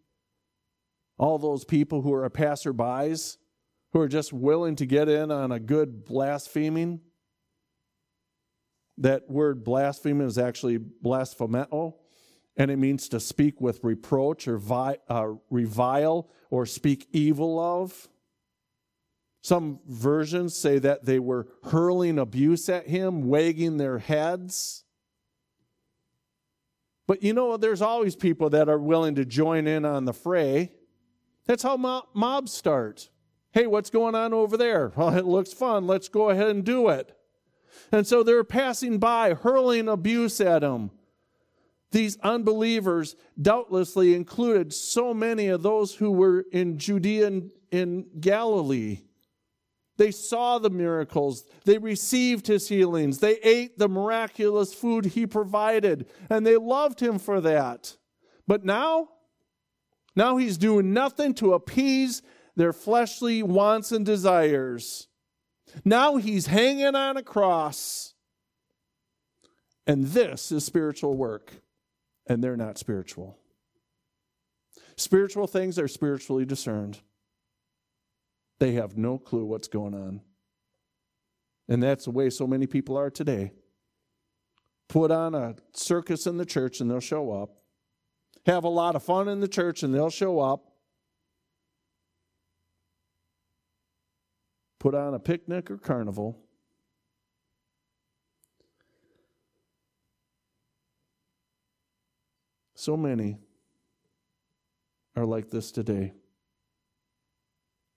All 1.18 1.38
those 1.38 1.66
people 1.66 2.02
who 2.02 2.14
are 2.14 2.30
passerbys, 2.30 3.38
who 3.92 4.00
are 4.00 4.08
just 4.08 4.34
willing 4.34 4.76
to 4.78 4.86
get 4.86 5.10
in 5.10 5.30
on 5.30 5.52
a 5.52 5.60
good 5.60 6.06
blaspheming. 6.06 7.02
That 8.98 9.30
word 9.30 9.64
blaspheming 9.64 10.28
is 10.28 10.38
actually 10.38 10.78
blasphemeo, 10.78 11.98
and 12.56 12.72
it 12.72 12.78
means 12.78 13.10
to 13.10 13.20
speak 13.20 13.60
with 13.60 13.84
reproach 13.84 14.48
or 14.48 14.58
vi- 14.58 15.00
uh, 15.10 15.34
revile 15.50 16.30
or 16.50 16.66
speak 16.66 17.08
evil 17.12 17.60
of. 17.60 18.08
Some 19.44 19.82
versions 19.86 20.56
say 20.56 20.80
that 20.80 21.04
they 21.04 21.20
were 21.20 21.50
hurling 21.64 22.18
abuse 22.18 22.70
at 22.70 22.88
him, 22.88 23.28
wagging 23.28 23.76
their 23.76 24.00
heads. 24.00 24.86
But 27.08 27.22
you 27.22 27.34
know, 27.34 27.58
there's 27.58 27.82
always 27.82 28.16
people 28.16 28.50
that 28.52 28.70
are 28.70 28.80
willing 28.80 29.16
to 29.16 29.26
join 29.26 29.68
in 29.68 29.84
on 29.84 30.06
the 30.06 30.14
fray. 30.14 30.72
That's 31.46 31.62
how 31.62 31.76
mobs 32.14 32.54
start. 32.54 33.10
Hey, 33.52 33.68
what's 33.68 33.90
going 33.90 34.16
on 34.16 34.34
over 34.34 34.56
there? 34.56 34.94
Well, 34.98 35.14
it 35.18 35.26
looks 35.26 35.52
fun. 35.52 35.88
Let's 35.88 36.08
go 36.08 36.30
ahead 36.30 36.48
and 36.48 36.64
do 36.64 36.88
it. 36.88 37.14
And 37.92 38.08
so 38.08 38.24
they're 38.24 38.46
passing 38.46 38.98
by, 38.98 39.34
hurling 39.34 39.90
abuse 39.90 40.40
at 40.40 40.64
him. 40.64 40.90
These 41.92 42.18
unbelievers 42.22 43.18
doubtlessly 43.40 44.16
included 44.16 44.74
so 44.74 45.14
many 45.14 45.48
of 45.50 45.64
those 45.64 45.96
who 45.96 46.12
were 46.12 46.46
in 46.54 46.78
Judea 46.78 47.28
and 47.28 47.52
in 47.72 48.06
Galilee. 48.22 49.02
They 49.98 50.12
saw 50.12 50.58
the 50.58 50.70
miracles. 50.70 51.44
They 51.66 51.78
received 51.78 52.48
his 52.48 52.68
healings. 52.68 53.20
They 53.20 53.38
ate 53.44 53.78
the 53.78 53.90
miraculous 53.90 54.74
food 54.74 55.06
he 55.06 55.28
provided, 55.28 56.08
and 56.30 56.46
they 56.46 56.58
loved 56.58 57.00
him 57.00 57.20
for 57.20 57.40
that. 57.42 57.96
But 58.48 58.66
now, 58.66 59.10
now 60.16 60.38
he's 60.38 60.58
doing 60.58 60.94
nothing 60.94 61.34
to 61.36 61.54
appease 61.54 62.22
their 62.56 62.74
fleshly 62.74 63.44
wants 63.44 63.92
and 63.92 64.06
desires. 64.06 65.08
Now 65.86 66.18
he's 66.18 66.48
hanging 66.48 66.96
on 66.96 67.18
a 67.18 67.24
cross. 67.24 68.14
And 69.86 70.08
this 70.08 70.52
is 70.52 70.64
spiritual 70.64 71.16
work, 71.16 71.62
and 72.28 72.44
they're 72.44 72.58
not 72.58 72.78
spiritual. 72.78 73.38
Spiritual 74.96 75.48
things 75.48 75.78
are 75.78 75.88
spiritually 75.88 76.46
discerned. 76.46 77.02
They 78.60 78.74
have 78.74 78.98
no 78.98 79.18
clue 79.18 79.46
what's 79.46 79.68
going 79.68 79.94
on. 79.94 80.22
And 81.68 81.82
that's 81.82 82.06
the 82.06 82.12
way 82.12 82.30
so 82.30 82.46
many 82.46 82.68
people 82.68 82.98
are 82.98 83.10
today. 83.10 83.52
Put 84.90 85.12
on 85.12 85.34
a 85.34 85.56
circus 85.74 86.28
in 86.28 86.38
the 86.38 86.46
church 86.46 86.80
and 86.80 86.90
they'll 86.90 87.00
show 87.00 87.32
up. 87.32 87.50
Have 88.46 88.64
a 88.64 88.70
lot 88.70 88.96
of 88.96 89.04
fun 89.04 89.28
in 89.28 89.40
the 89.40 89.48
church 89.48 89.84
and 89.84 89.94
they'll 89.94 90.10
show 90.10 90.40
up. 90.40 90.66
Put 94.80 94.94
on 94.94 95.14
a 95.14 95.20
picnic 95.20 95.72
or 95.72 95.78
carnival. 95.78 96.44
So 102.76 102.98
many 102.98 103.38
are 105.16 105.26
like 105.26 105.50
this 105.50 105.72
today. 105.72 106.12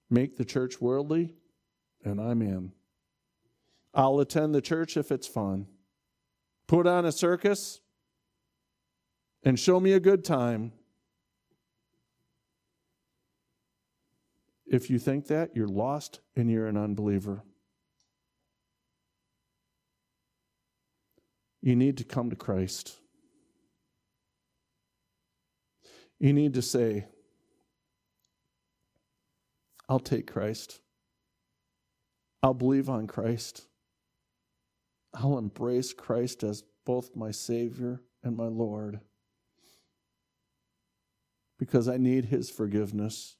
Make 0.08 0.36
the 0.36 0.44
church 0.44 0.80
worldly, 0.80 1.34
and 2.04 2.20
I'm 2.20 2.42
in. 2.42 2.72
I'll 3.92 4.20
attend 4.20 4.54
the 4.54 4.60
church 4.60 4.96
if 4.96 5.10
it's 5.10 5.26
fun. 5.26 5.66
Put 6.66 6.86
on 6.86 7.04
a 7.04 7.12
circus 7.12 7.80
and 9.42 9.58
show 9.58 9.80
me 9.80 9.92
a 9.92 10.00
good 10.00 10.24
time. 10.24 10.72
If 14.66 14.90
you 14.90 14.98
think 14.98 15.28
that, 15.28 15.56
you're 15.56 15.68
lost 15.68 16.20
and 16.34 16.50
you're 16.50 16.66
an 16.66 16.76
unbeliever. 16.76 17.42
You 21.62 21.74
need 21.74 21.96
to 21.98 22.04
come 22.04 22.30
to 22.30 22.36
Christ. 22.36 22.96
You 26.18 26.32
need 26.32 26.54
to 26.54 26.62
say, 26.62 27.06
I'll 29.88 30.00
take 30.00 30.30
Christ. 30.30 30.80
I'll 32.42 32.54
believe 32.54 32.88
on 32.88 33.06
Christ. 33.06 33.68
I'll 35.14 35.38
embrace 35.38 35.92
Christ 35.92 36.42
as 36.42 36.64
both 36.84 37.16
my 37.16 37.30
Savior 37.30 38.02
and 38.22 38.36
my 38.36 38.46
Lord 38.46 39.00
because 41.58 41.88
I 41.88 41.96
need 41.96 42.26
His 42.26 42.50
forgiveness. 42.50 43.36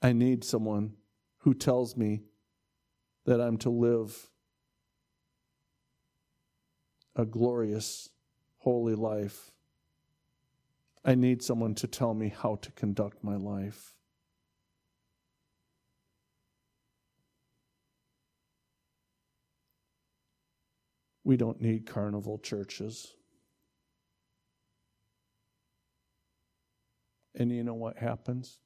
I 0.00 0.12
need 0.12 0.44
someone 0.44 0.94
who 1.38 1.54
tells 1.54 1.96
me 1.96 2.22
that 3.26 3.40
I'm 3.40 3.56
to 3.58 3.70
live 3.70 4.30
a 7.16 7.24
glorious, 7.24 8.10
holy 8.58 8.94
life 8.94 9.53
I 11.04 11.14
need 11.14 11.42
someone 11.42 11.74
to 11.76 11.86
tell 11.86 12.14
me 12.14 12.28
how 12.28 12.56
to 12.56 12.72
conduct 12.72 13.22
my 13.22 13.36
life. 13.36 13.94
We 21.24 21.36
don't 21.36 21.60
need 21.60 21.86
carnival 21.86 22.38
churches. 22.38 23.14
And 27.34 27.50
you 27.50 27.64
know 27.64 27.74
what 27.74 27.98
happens? 27.98 28.60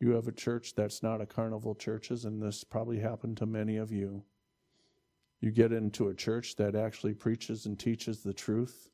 You 0.00 0.10
have 0.12 0.26
a 0.26 0.32
church 0.32 0.74
that's 0.74 1.02
not 1.02 1.20
a 1.20 1.26
carnival 1.26 1.74
churches, 1.74 2.24
and 2.24 2.42
this 2.42 2.64
probably 2.64 2.98
happened 2.98 3.36
to 3.38 3.46
many 3.46 3.76
of 3.76 3.92
you. 3.92 4.24
You 5.40 5.50
get 5.50 5.72
into 5.72 6.08
a 6.08 6.14
church 6.14 6.56
that 6.56 6.74
actually 6.74 7.14
preaches 7.14 7.66
and 7.66 7.78
teaches 7.78 8.22
the 8.22 8.34
truth, 8.34 8.88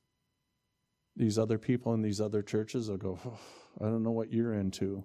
these 1.20 1.38
other 1.38 1.58
people 1.58 1.92
in 1.92 2.00
these 2.00 2.18
other 2.18 2.40
churches 2.40 2.88
will 2.88 2.96
go, 2.96 3.18
oh, 3.26 3.38
I 3.78 3.84
don't 3.84 4.02
know 4.02 4.10
what 4.10 4.32
you're 4.32 4.54
into. 4.54 5.04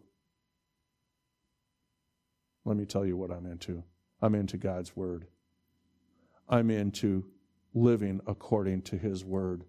Let 2.63 2.77
me 2.77 2.85
tell 2.85 3.05
you 3.05 3.17
what 3.17 3.31
I'm 3.31 3.45
into. 3.45 3.83
I'm 4.21 4.33
into 4.33 4.55
God's 4.55 4.95
Word. 4.95 5.27
I'm 6.47 6.71
into 6.71 7.25
living 7.73 8.21
according 8.27 8.83
to 8.83 8.97
His 8.97 9.25
Word. 9.25 9.65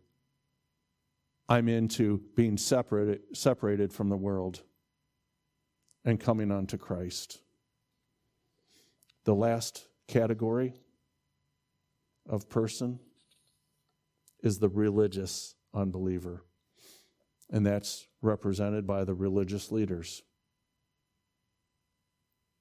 I'm 1.49 1.69
into 1.69 2.23
being 2.37 2.57
separated, 2.57 3.23
separated 3.33 3.93
from 3.93 4.09
the 4.09 4.17
world 4.17 4.63
and 6.05 6.21
coming 6.21 6.53
unto 6.53 6.79
Christ. 6.79 7.41
The 9.25 9.35
last 9.35 9.89
category 10.07 10.75
of 12.25 12.49
person 12.49 13.01
is 14.45 14.61
the 14.61 14.69
religious 14.69 15.56
unbeliever. 15.77 16.43
And 17.51 17.65
that's 17.65 18.09
represented 18.23 18.87
by 18.87 19.05
the 19.05 19.15
religious 19.15 19.71
leaders. 19.71 20.23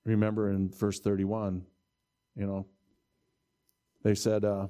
Remember 0.04 0.52
in 0.52 0.70
verse 0.70 1.00
31, 1.00 1.66
you 2.36 2.46
know, 2.46 2.68
they 4.04 4.14
said, 4.14 4.46
uh, 4.46 4.68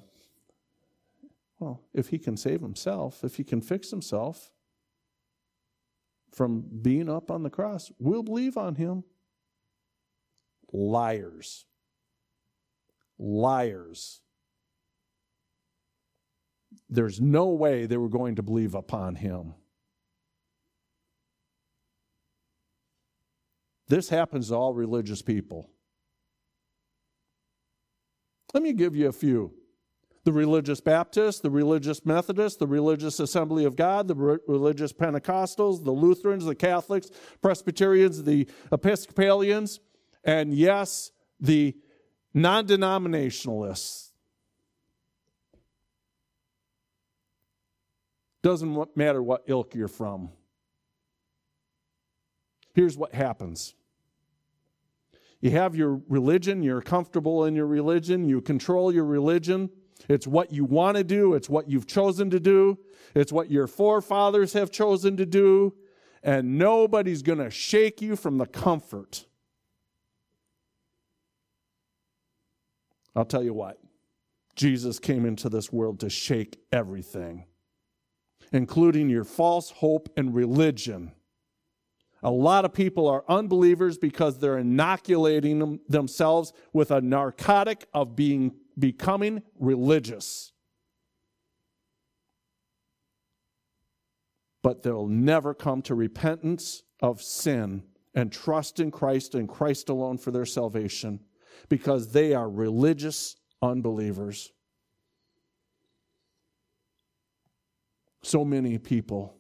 well, 1.60 1.82
if 1.94 2.08
he 2.08 2.18
can 2.18 2.38
save 2.38 2.62
himself, 2.62 3.24
if 3.24 3.36
he 3.36 3.44
can 3.44 3.60
fix 3.60 3.90
himself 3.90 4.52
from 6.32 6.64
being 6.82 7.10
up 7.10 7.32
on 7.32 7.44
the 7.44 7.50
cross, 7.50 7.92
we'll 8.00 8.24
believe 8.24 8.58
on 8.58 8.76
him. 8.76 9.04
Liars. 10.72 11.66
Liars 13.18 14.22
there's 16.96 17.20
no 17.22 17.48
way 17.48 17.86
they 17.86 17.98
were 17.98 18.10
going 18.10 18.36
to 18.36 18.44
believe 18.44 18.76
upon 18.76 19.16
him. 19.16 19.54
This 23.88 24.10
happens 24.10 24.50
to 24.50 24.56
all 24.56 24.74
religious 24.74 25.22
people. 25.22 25.70
Let 28.54 28.64
me 28.64 28.74
give 28.74 28.96
you 28.96 29.08
a 29.08 29.12
few 29.12 29.54
the 30.26 30.34
religious 30.34 30.82
Baptists, 30.82 31.40
the 31.40 31.52
religious 31.52 32.04
Methodists, 32.04 32.58
the 32.58 32.66
religious 32.66 33.20
Assembly 33.20 33.64
of 33.64 33.76
God, 33.76 34.08
the 34.08 34.16
re- 34.16 34.38
religious 34.48 34.92
Pentecostals, 34.92 35.84
the 35.84 35.92
Lutherans, 35.92 36.46
the 36.46 36.56
Catholics, 36.56 37.12
Presbyterians, 37.44 38.24
the 38.24 38.48
Episcopalians, 38.72 39.80
and 40.24 40.52
yes, 40.52 41.12
the 41.40 41.78
non 42.34 42.66
denominationalists. 42.66 44.14
Doesn't 48.46 48.96
matter 48.96 49.24
what 49.24 49.42
ilk 49.48 49.74
you're 49.74 49.88
from. 49.88 50.30
Here's 52.76 52.96
what 52.96 53.16
happens 53.16 53.74
you 55.42 55.50
have 55.50 55.76
your 55.76 56.00
religion, 56.08 56.62
you're 56.62 56.84
comfortable 56.84 57.46
in 57.46 57.56
your 57.56 57.66
religion, 57.66 58.30
you 58.30 58.42
control 58.42 58.94
your 58.94 59.06
religion. 59.06 59.72
It's 60.08 60.28
what 60.28 60.52
you 60.52 60.64
want 60.64 60.96
to 60.96 61.04
do, 61.04 61.34
it's 61.34 61.50
what 61.50 61.72
you've 61.72 61.88
chosen 61.88 62.30
to 62.30 62.40
do, 62.40 62.78
it's 63.16 63.32
what 63.32 63.50
your 63.50 63.66
forefathers 63.66 64.54
have 64.54 64.70
chosen 64.70 65.18
to 65.18 65.26
do, 65.26 65.74
and 66.22 66.60
nobody's 66.60 67.24
going 67.24 67.40
to 67.40 67.50
shake 67.50 68.00
you 68.00 68.16
from 68.16 68.38
the 68.38 68.46
comfort. 68.46 69.26
I'll 73.16 73.26
tell 73.26 73.42
you 73.42 73.56
what, 73.56 73.80
Jesus 74.56 75.00
came 75.00 75.26
into 75.26 75.50
this 75.50 75.74
world 75.74 76.00
to 76.02 76.12
shake 76.12 76.60
everything, 76.72 77.46
including 78.56 79.10
your 79.10 79.26
false 79.26 79.70
hope 79.70 80.08
and 80.16 80.34
religion. 80.34 81.12
A 82.24 82.32
lot 82.32 82.64
of 82.64 82.74
people 82.74 83.08
are 83.08 83.26
unbelievers 83.28 83.98
because 83.98 84.40
they're 84.40 84.58
inoculating 84.58 85.60
them, 85.60 85.80
themselves 85.90 86.54
with 86.72 86.90
a 86.90 87.02
narcotic 87.02 87.86
of 87.94 88.16
being 88.16 88.56
becoming 88.80 89.44
religious. 89.60 90.54
But 94.64 94.84
they'll 94.84 95.08
never 95.08 95.54
come 95.54 95.82
to 95.84 95.94
repentance 95.94 96.84
of 97.02 97.22
sin 97.22 97.84
and 98.16 98.32
trust 98.32 98.80
in 98.80 98.90
Christ 98.90 99.36
and 99.36 99.50
Christ 99.50 99.90
alone 99.90 100.18
for 100.18 100.32
their 100.32 100.46
salvation 100.46 101.20
because 101.68 102.14
they 102.14 102.34
are 102.34 102.50
religious 102.50 103.36
unbelievers. 103.62 104.54
So 108.26 108.44
many 108.44 108.80
people, 108.80 109.38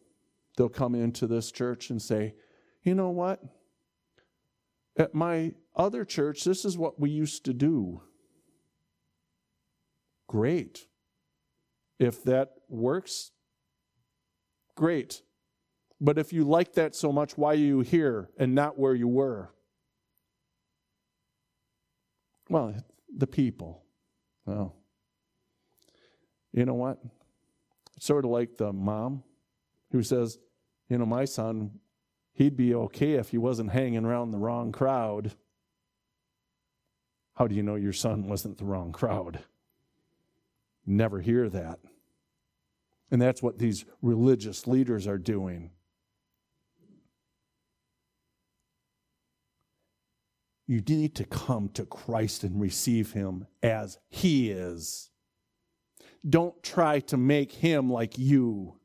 they'll 0.55 0.69
come 0.69 0.93
into 0.93 1.25
this 1.25 1.51
church 1.51 1.89
and 1.89 1.99
say, 1.99 2.35
you 2.83 2.93
know 2.93 3.09
what? 3.09 3.41
At 4.95 5.15
my 5.15 5.53
other 5.75 6.05
church, 6.05 6.43
this 6.43 6.65
is 6.65 6.77
what 6.77 6.99
we 6.99 7.09
used 7.09 7.45
to 7.45 7.53
do 7.53 8.03
great. 10.27 10.85
If 11.97 12.23
that 12.25 12.51
works, 12.69 13.31
great. 14.75 15.23
But 15.99 16.19
if 16.19 16.31
you 16.31 16.43
like 16.43 16.73
that 16.73 16.93
so 16.93 17.11
much, 17.11 17.39
why 17.39 17.53
are 17.53 17.55
you 17.55 17.79
here 17.79 18.29
and 18.37 18.53
not 18.53 18.77
where 18.77 18.93
you 18.93 19.07
were? 19.07 19.51
Well, 22.51 22.75
the 23.17 23.25
people. 23.25 23.83
Well, 24.45 24.75
you 26.53 26.65
know 26.65 26.75
what? 26.75 26.99
Sort 27.99 28.25
of 28.25 28.31
like 28.31 28.57
the 28.57 28.73
mom 28.73 29.23
who 29.91 30.03
says, 30.03 30.37
you 30.89 30.97
know, 30.97 31.05
my 31.05 31.25
son, 31.25 31.79
he'd 32.33 32.57
be 32.57 32.75
okay 32.75 33.13
if 33.13 33.29
he 33.29 33.37
wasn't 33.37 33.71
hanging 33.71 34.05
around 34.05 34.31
the 34.31 34.37
wrong 34.37 34.71
crowd. 34.71 35.33
How 37.35 37.47
do 37.47 37.55
you 37.55 37.63
know 37.63 37.75
your 37.75 37.93
son 37.93 38.27
wasn't 38.27 38.57
the 38.57 38.65
wrong 38.65 38.91
crowd? 38.91 39.39
never 40.85 41.21
hear 41.21 41.49
that. 41.49 41.79
And 43.11 43.21
that's 43.21 43.41
what 43.41 43.59
these 43.59 43.85
religious 44.01 44.67
leaders 44.67 45.07
are 45.07 45.17
doing. 45.17 45.71
You 50.67 50.81
need 50.81 51.13
to 51.15 51.25
come 51.25 51.69
to 51.69 51.85
Christ 51.85 52.43
and 52.43 52.59
receive 52.59 53.11
Him 53.11 53.45
as 53.61 53.99
He 54.09 54.49
is. 54.49 55.11
Don't 56.27 56.61
try 56.63 56.99
to 57.01 57.17
make 57.17 57.51
Him 57.51 57.91
like 57.91 58.17
you. 58.17 58.75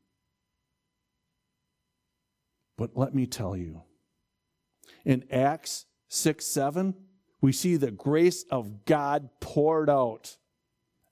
But 2.77 2.91
let 2.95 3.13
me 3.13 3.27
tell 3.27 3.55
you, 3.55 3.83
in 5.05 5.23
Acts 5.31 5.85
6 6.09 6.45
7, 6.45 6.95
we 7.41 7.51
see 7.51 7.75
the 7.75 7.91
grace 7.91 8.43
of 8.51 8.85
God 8.85 9.29
poured 9.39 9.89
out 9.89 10.37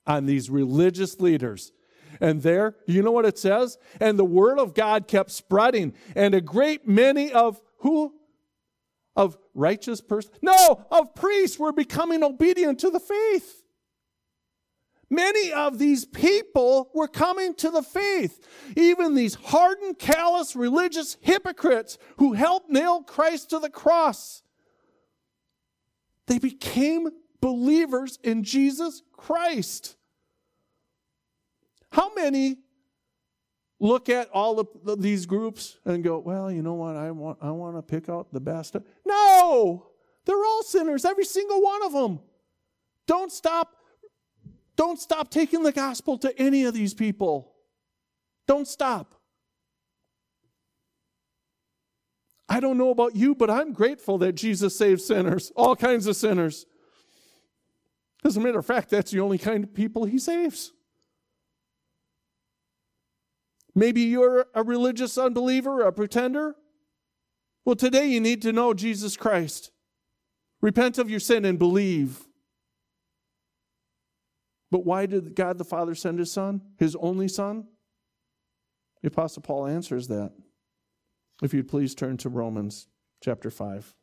on 0.06 0.26
these 0.26 0.50
religious 0.50 1.20
leaders. 1.20 1.72
And 2.20 2.42
there, 2.42 2.76
you 2.88 3.02
know 3.02 3.12
what 3.12 3.26
it 3.26 3.38
says? 3.38 3.78
And 4.00 4.18
the 4.18 4.26
word 4.26 4.60
of 4.60 4.74
God 4.74 5.08
kept 5.08 5.32
spreading, 5.32 5.94
and 6.16 6.34
a 6.34 6.42
great 6.42 6.88
many 6.88 7.32
of 7.32 7.62
who? 7.80 8.14
Of 9.16 9.38
righteous 9.54 10.02
persons? 10.02 10.36
No, 10.42 10.86
of 10.92 11.16
priests 11.16 11.60
were 11.60 11.72
becoming 11.72 12.24
obedient 12.24 12.80
to 12.80 12.90
the 12.90 13.00
faith. 13.00 13.59
Many 15.10 15.52
of 15.52 15.80
these 15.80 16.06
people 16.06 16.92
were 16.94 17.08
coming 17.08 17.56
to 17.56 17.72
the 17.72 17.82
faith. 17.82 18.48
Even 18.76 19.16
these 19.16 19.34
hardened, 19.36 19.98
callous 19.98 20.56
religious 20.56 21.18
hypocrites 21.22 21.98
who 22.18 22.34
helped 22.34 22.70
nail 22.70 23.02
Christ 23.02 23.50
to 23.50 23.60
the 23.60 23.70
cross. 23.70 24.44
They 26.28 26.38
became 26.38 27.10
believers 27.42 28.20
in 28.24 28.44
Jesus 28.44 29.02
Christ. 29.14 29.96
How 31.92 32.14
many 32.14 32.58
look 33.80 34.10
at 34.10 34.30
all 34.30 34.60
of 34.60 35.02
these 35.02 35.26
groups 35.26 35.78
and 35.86 36.04
go, 36.04 36.20
well, 36.20 36.52
you 36.52 36.62
know 36.62 36.76
what? 36.76 36.96
I 36.96 37.10
want, 37.10 37.40
I 37.42 37.50
want 37.50 37.78
to 37.78 37.82
pick 37.82 38.10
out 38.10 38.32
the 38.32 38.40
best. 38.40 38.76
No, 39.06 39.88
they're 40.26 40.46
all 40.46 40.62
sinners, 40.62 41.04
every 41.04 41.26
single 41.26 41.62
one 41.64 41.84
of 41.84 41.94
them. 41.94 42.20
Don't 43.08 43.32
stop. 43.32 43.74
Don't 44.80 44.98
stop 44.98 45.30
taking 45.30 45.64
the 45.64 45.74
gospel 45.74 46.18
to 46.20 46.40
any 46.40 46.64
of 46.64 46.74
these 46.74 46.94
people. 46.94 47.52
Don't 48.48 48.66
stop. 48.66 49.14
I 52.48 52.62
don't 52.62 52.78
know 52.78 52.90
about 52.90 53.14
you, 53.14 53.36
but 53.36 53.50
I'm 53.50 53.74
grateful 53.74 54.18
that 54.20 54.38
Jesus 54.38 54.78
saves 54.78 55.04
sinners, 55.04 55.52
all 55.58 55.76
kinds 55.76 56.08
of 56.08 56.16
sinners. 56.16 56.66
As 58.24 58.38
a 58.38 58.40
matter 58.40 58.60
of 58.60 58.66
fact, 58.66 58.90
that's 58.90 59.12
the 59.12 59.20
only 59.20 59.38
kind 59.38 59.66
of 59.66 59.74
people 59.74 60.06
he 60.06 60.18
saves. 60.18 60.72
Maybe 63.76 64.04
you're 64.04 64.46
a 64.56 64.64
religious 64.64 65.18
unbeliever, 65.18 65.82
a 65.82 65.92
pretender. 65.92 66.56
Well, 67.66 67.76
today 67.76 68.08
you 68.08 68.22
need 68.22 68.42
to 68.44 68.54
know 68.54 68.74
Jesus 68.74 69.18
Christ. 69.18 69.72
Repent 70.62 70.98
of 70.98 71.10
your 71.10 71.20
sin 71.20 71.44
and 71.44 71.60
believe. 71.60 72.29
But 74.72 74.86
why 74.86 75.06
did 75.06 75.36
God 75.36 75.58
the 75.58 75.64
Father 75.64 75.96
send 75.96 76.20
his 76.20 76.32
Son, 76.32 76.62
his 76.78 76.96
only 76.98 77.28
Son? 77.28 77.68
The 79.02 79.08
Apostle 79.08 79.42
Paul 79.42 79.66
answers 79.66 80.08
that. 80.10 80.34
If 81.42 81.54
you'd 81.54 81.70
please 81.70 81.96
turn 81.96 82.18
to 82.18 82.30
Romans 82.30 82.88
chapter 83.24 83.50
5. 83.50 83.96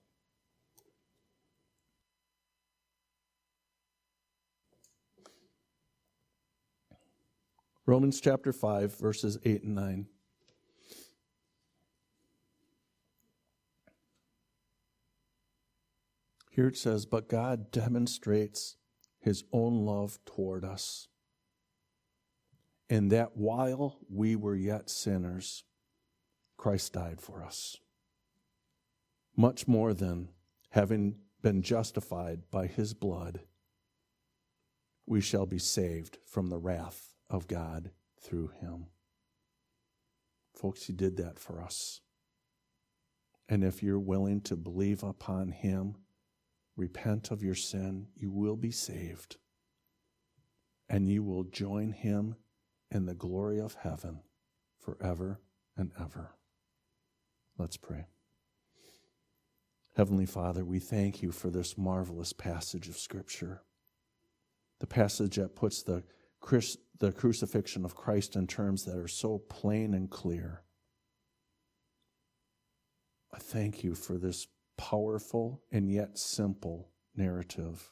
Romans 7.85 8.21
chapter 8.21 8.53
5, 8.53 8.99
verses 8.99 9.39
8 9.45 9.63
and 9.63 9.75
9. 9.77 10.07
Here 16.51 16.67
it 16.67 16.77
says, 16.77 17.07
But 17.07 17.29
God 17.29 17.71
demonstrates 17.71 18.77
his 19.27 19.43
own 19.53 19.85
love 19.85 20.21
toward 20.25 20.65
us, 20.65 21.09
And 22.89 23.11
that 23.11 23.37
while 23.37 23.99
we 24.09 24.37
were 24.37 24.55
yet 24.55 24.89
sinners, 24.89 25.65
Christ 26.57 26.93
died 26.93 27.21
for 27.21 27.43
us. 27.43 27.77
Much 29.37 29.67
more 29.67 29.93
than 29.93 30.29
having 30.71 31.17
been 31.43 31.61
justified 31.61 32.43
by 32.53 32.69
his 32.69 32.95
blood, 32.95 33.41
we 35.07 35.21
shall 35.21 35.45
be 35.45 35.59
saved 35.59 36.19
from 36.25 36.47
the 36.47 36.59
wrath 36.59 37.17
of 37.29 37.49
God 37.49 37.91
through 38.21 38.53
him. 38.61 38.87
Folks, 40.55 40.85
he 40.85 40.93
did 40.93 41.17
that 41.17 41.41
for 41.41 41.61
us. 41.61 42.01
And 43.49 43.65
if 43.65 43.83
you're 43.83 43.99
willing 43.99 44.41
to 44.43 44.55
believe 44.55 45.03
upon 45.03 45.49
him, 45.49 45.97
repent 46.77 47.31
of 47.31 47.43
your 47.43 47.55
sin, 47.55 48.09
you 48.15 48.31
will 48.31 48.57
be 48.57 48.71
saved. 48.71 49.37
And 50.89 51.09
you 51.09 51.23
will 51.23 51.45
join 51.45 51.93
him 51.93 52.37
in 52.91 53.07
the 53.07 53.15
glory 53.15 53.59
of 53.61 53.75
heaven 53.75 54.21
forever 54.79 55.41
and 55.77 55.91
ever. 56.01 56.37
Let's 57.59 57.77
pray. 57.77 58.07
Heavenly 59.97 60.27
Father, 60.27 60.65
we 60.65 60.79
thank 60.79 61.23
you 61.23 61.33
for 61.33 61.49
this 61.49 61.79
marvelous 61.79 62.33
passage 62.33 62.89
of 62.89 62.99
Scripture. 62.99 63.63
The 64.79 64.87
passage 64.87 65.37
that 65.37 65.57
puts 65.57 65.83
the, 65.83 66.05
the 66.99 67.13
crucifixion 67.13 67.85
of 67.85 67.95
Christ 67.95 68.37
in 68.37 68.47
terms 68.47 68.85
that 68.85 68.99
are 68.99 69.09
so 69.09 69.39
plain 69.39 69.95
and 69.95 70.11
clear. 70.11 70.63
I 73.33 73.39
thank 73.39 73.83
you 73.83 73.95
for 73.95 74.19
this 74.19 74.47
powerful 74.77 75.63
and 75.73 75.91
yet 75.91 76.19
simple 76.19 76.91
narrative. 77.15 77.91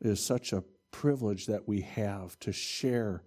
It 0.00 0.08
is 0.08 0.24
such 0.24 0.52
a 0.52 0.64
privilege 0.90 1.46
that 1.46 1.66
we 1.66 1.80
have 1.82 2.38
to 2.40 2.52
share 2.52 3.24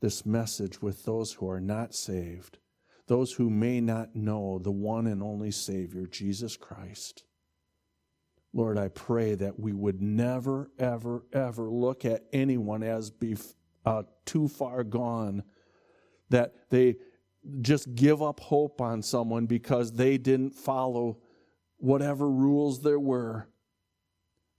this 0.00 0.26
message 0.26 0.82
with 0.82 1.04
those 1.04 1.32
who 1.32 1.48
are 1.48 1.60
not 1.60 1.94
saved, 1.94 2.58
those 3.06 3.32
who 3.32 3.50
may 3.50 3.80
not 3.80 4.14
know 4.14 4.58
the 4.58 4.72
one 4.72 5.06
and 5.06 5.22
only 5.22 5.50
Savior, 5.50 6.06
Jesus 6.06 6.56
Christ. 6.56 7.24
Lord, 8.52 8.78
I 8.78 8.88
pray 8.88 9.34
that 9.34 9.58
we 9.58 9.72
would 9.72 10.00
never, 10.00 10.70
ever, 10.78 11.24
ever 11.32 11.70
look 11.70 12.04
at 12.04 12.24
anyone 12.32 12.82
as 12.82 13.10
be, 13.10 13.36
uh, 13.84 14.04
too 14.24 14.46
far 14.46 14.84
gone, 14.84 15.42
that 16.30 16.54
they 16.70 16.96
just 17.60 17.94
give 17.94 18.22
up 18.22 18.40
hope 18.40 18.80
on 18.80 19.02
someone 19.02 19.46
because 19.46 19.92
they 19.92 20.18
didn't 20.18 20.54
follow 20.54 21.18
whatever 21.78 22.28
rules 22.28 22.82
there 22.82 22.98
were. 22.98 23.48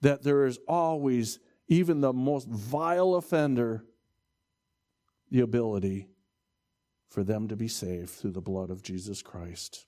That 0.01 0.23
there 0.23 0.45
is 0.45 0.59
always, 0.67 1.39
even 1.67 2.01
the 2.01 2.13
most 2.13 2.47
vile 2.47 3.15
offender, 3.15 3.85
the 5.31 5.41
ability 5.41 6.07
for 7.09 7.23
them 7.23 7.47
to 7.47 7.55
be 7.55 7.67
saved 7.67 8.09
through 8.09 8.31
the 8.31 8.41
blood 8.41 8.69
of 8.69 8.83
Jesus 8.83 9.21
Christ. 9.21 9.85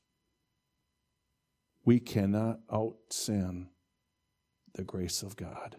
We 1.85 1.99
cannot 1.99 2.59
out 2.71 2.95
sin 3.09 3.69
the 4.73 4.83
grace 4.83 5.23
of 5.23 5.35
God. 5.35 5.77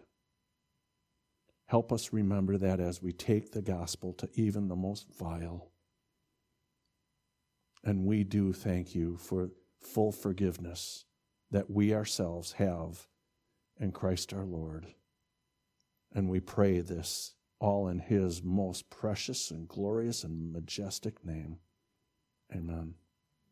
Help 1.65 1.91
us 1.91 2.13
remember 2.13 2.57
that 2.57 2.79
as 2.79 3.01
we 3.01 3.13
take 3.13 3.51
the 3.51 3.61
gospel 3.61 4.13
to 4.13 4.29
even 4.33 4.67
the 4.67 4.75
most 4.75 5.07
vile. 5.19 5.71
And 7.83 8.05
we 8.05 8.23
do 8.23 8.53
thank 8.53 8.93
you 8.93 9.17
for 9.17 9.51
full 9.79 10.11
forgiveness 10.11 11.05
that 11.51 11.69
we 11.69 11.93
ourselves 11.93 12.53
have 12.53 13.07
in 13.79 13.91
Christ 13.91 14.33
our 14.33 14.45
Lord. 14.45 14.87
And 16.13 16.29
we 16.29 16.39
pray 16.39 16.81
this 16.81 17.33
all 17.59 17.87
in 17.87 17.99
his 17.99 18.43
most 18.43 18.89
precious 18.89 19.51
and 19.51 19.67
glorious 19.67 20.23
and 20.23 20.51
majestic 20.51 21.25
name. 21.25 21.59
Amen. 22.53 22.98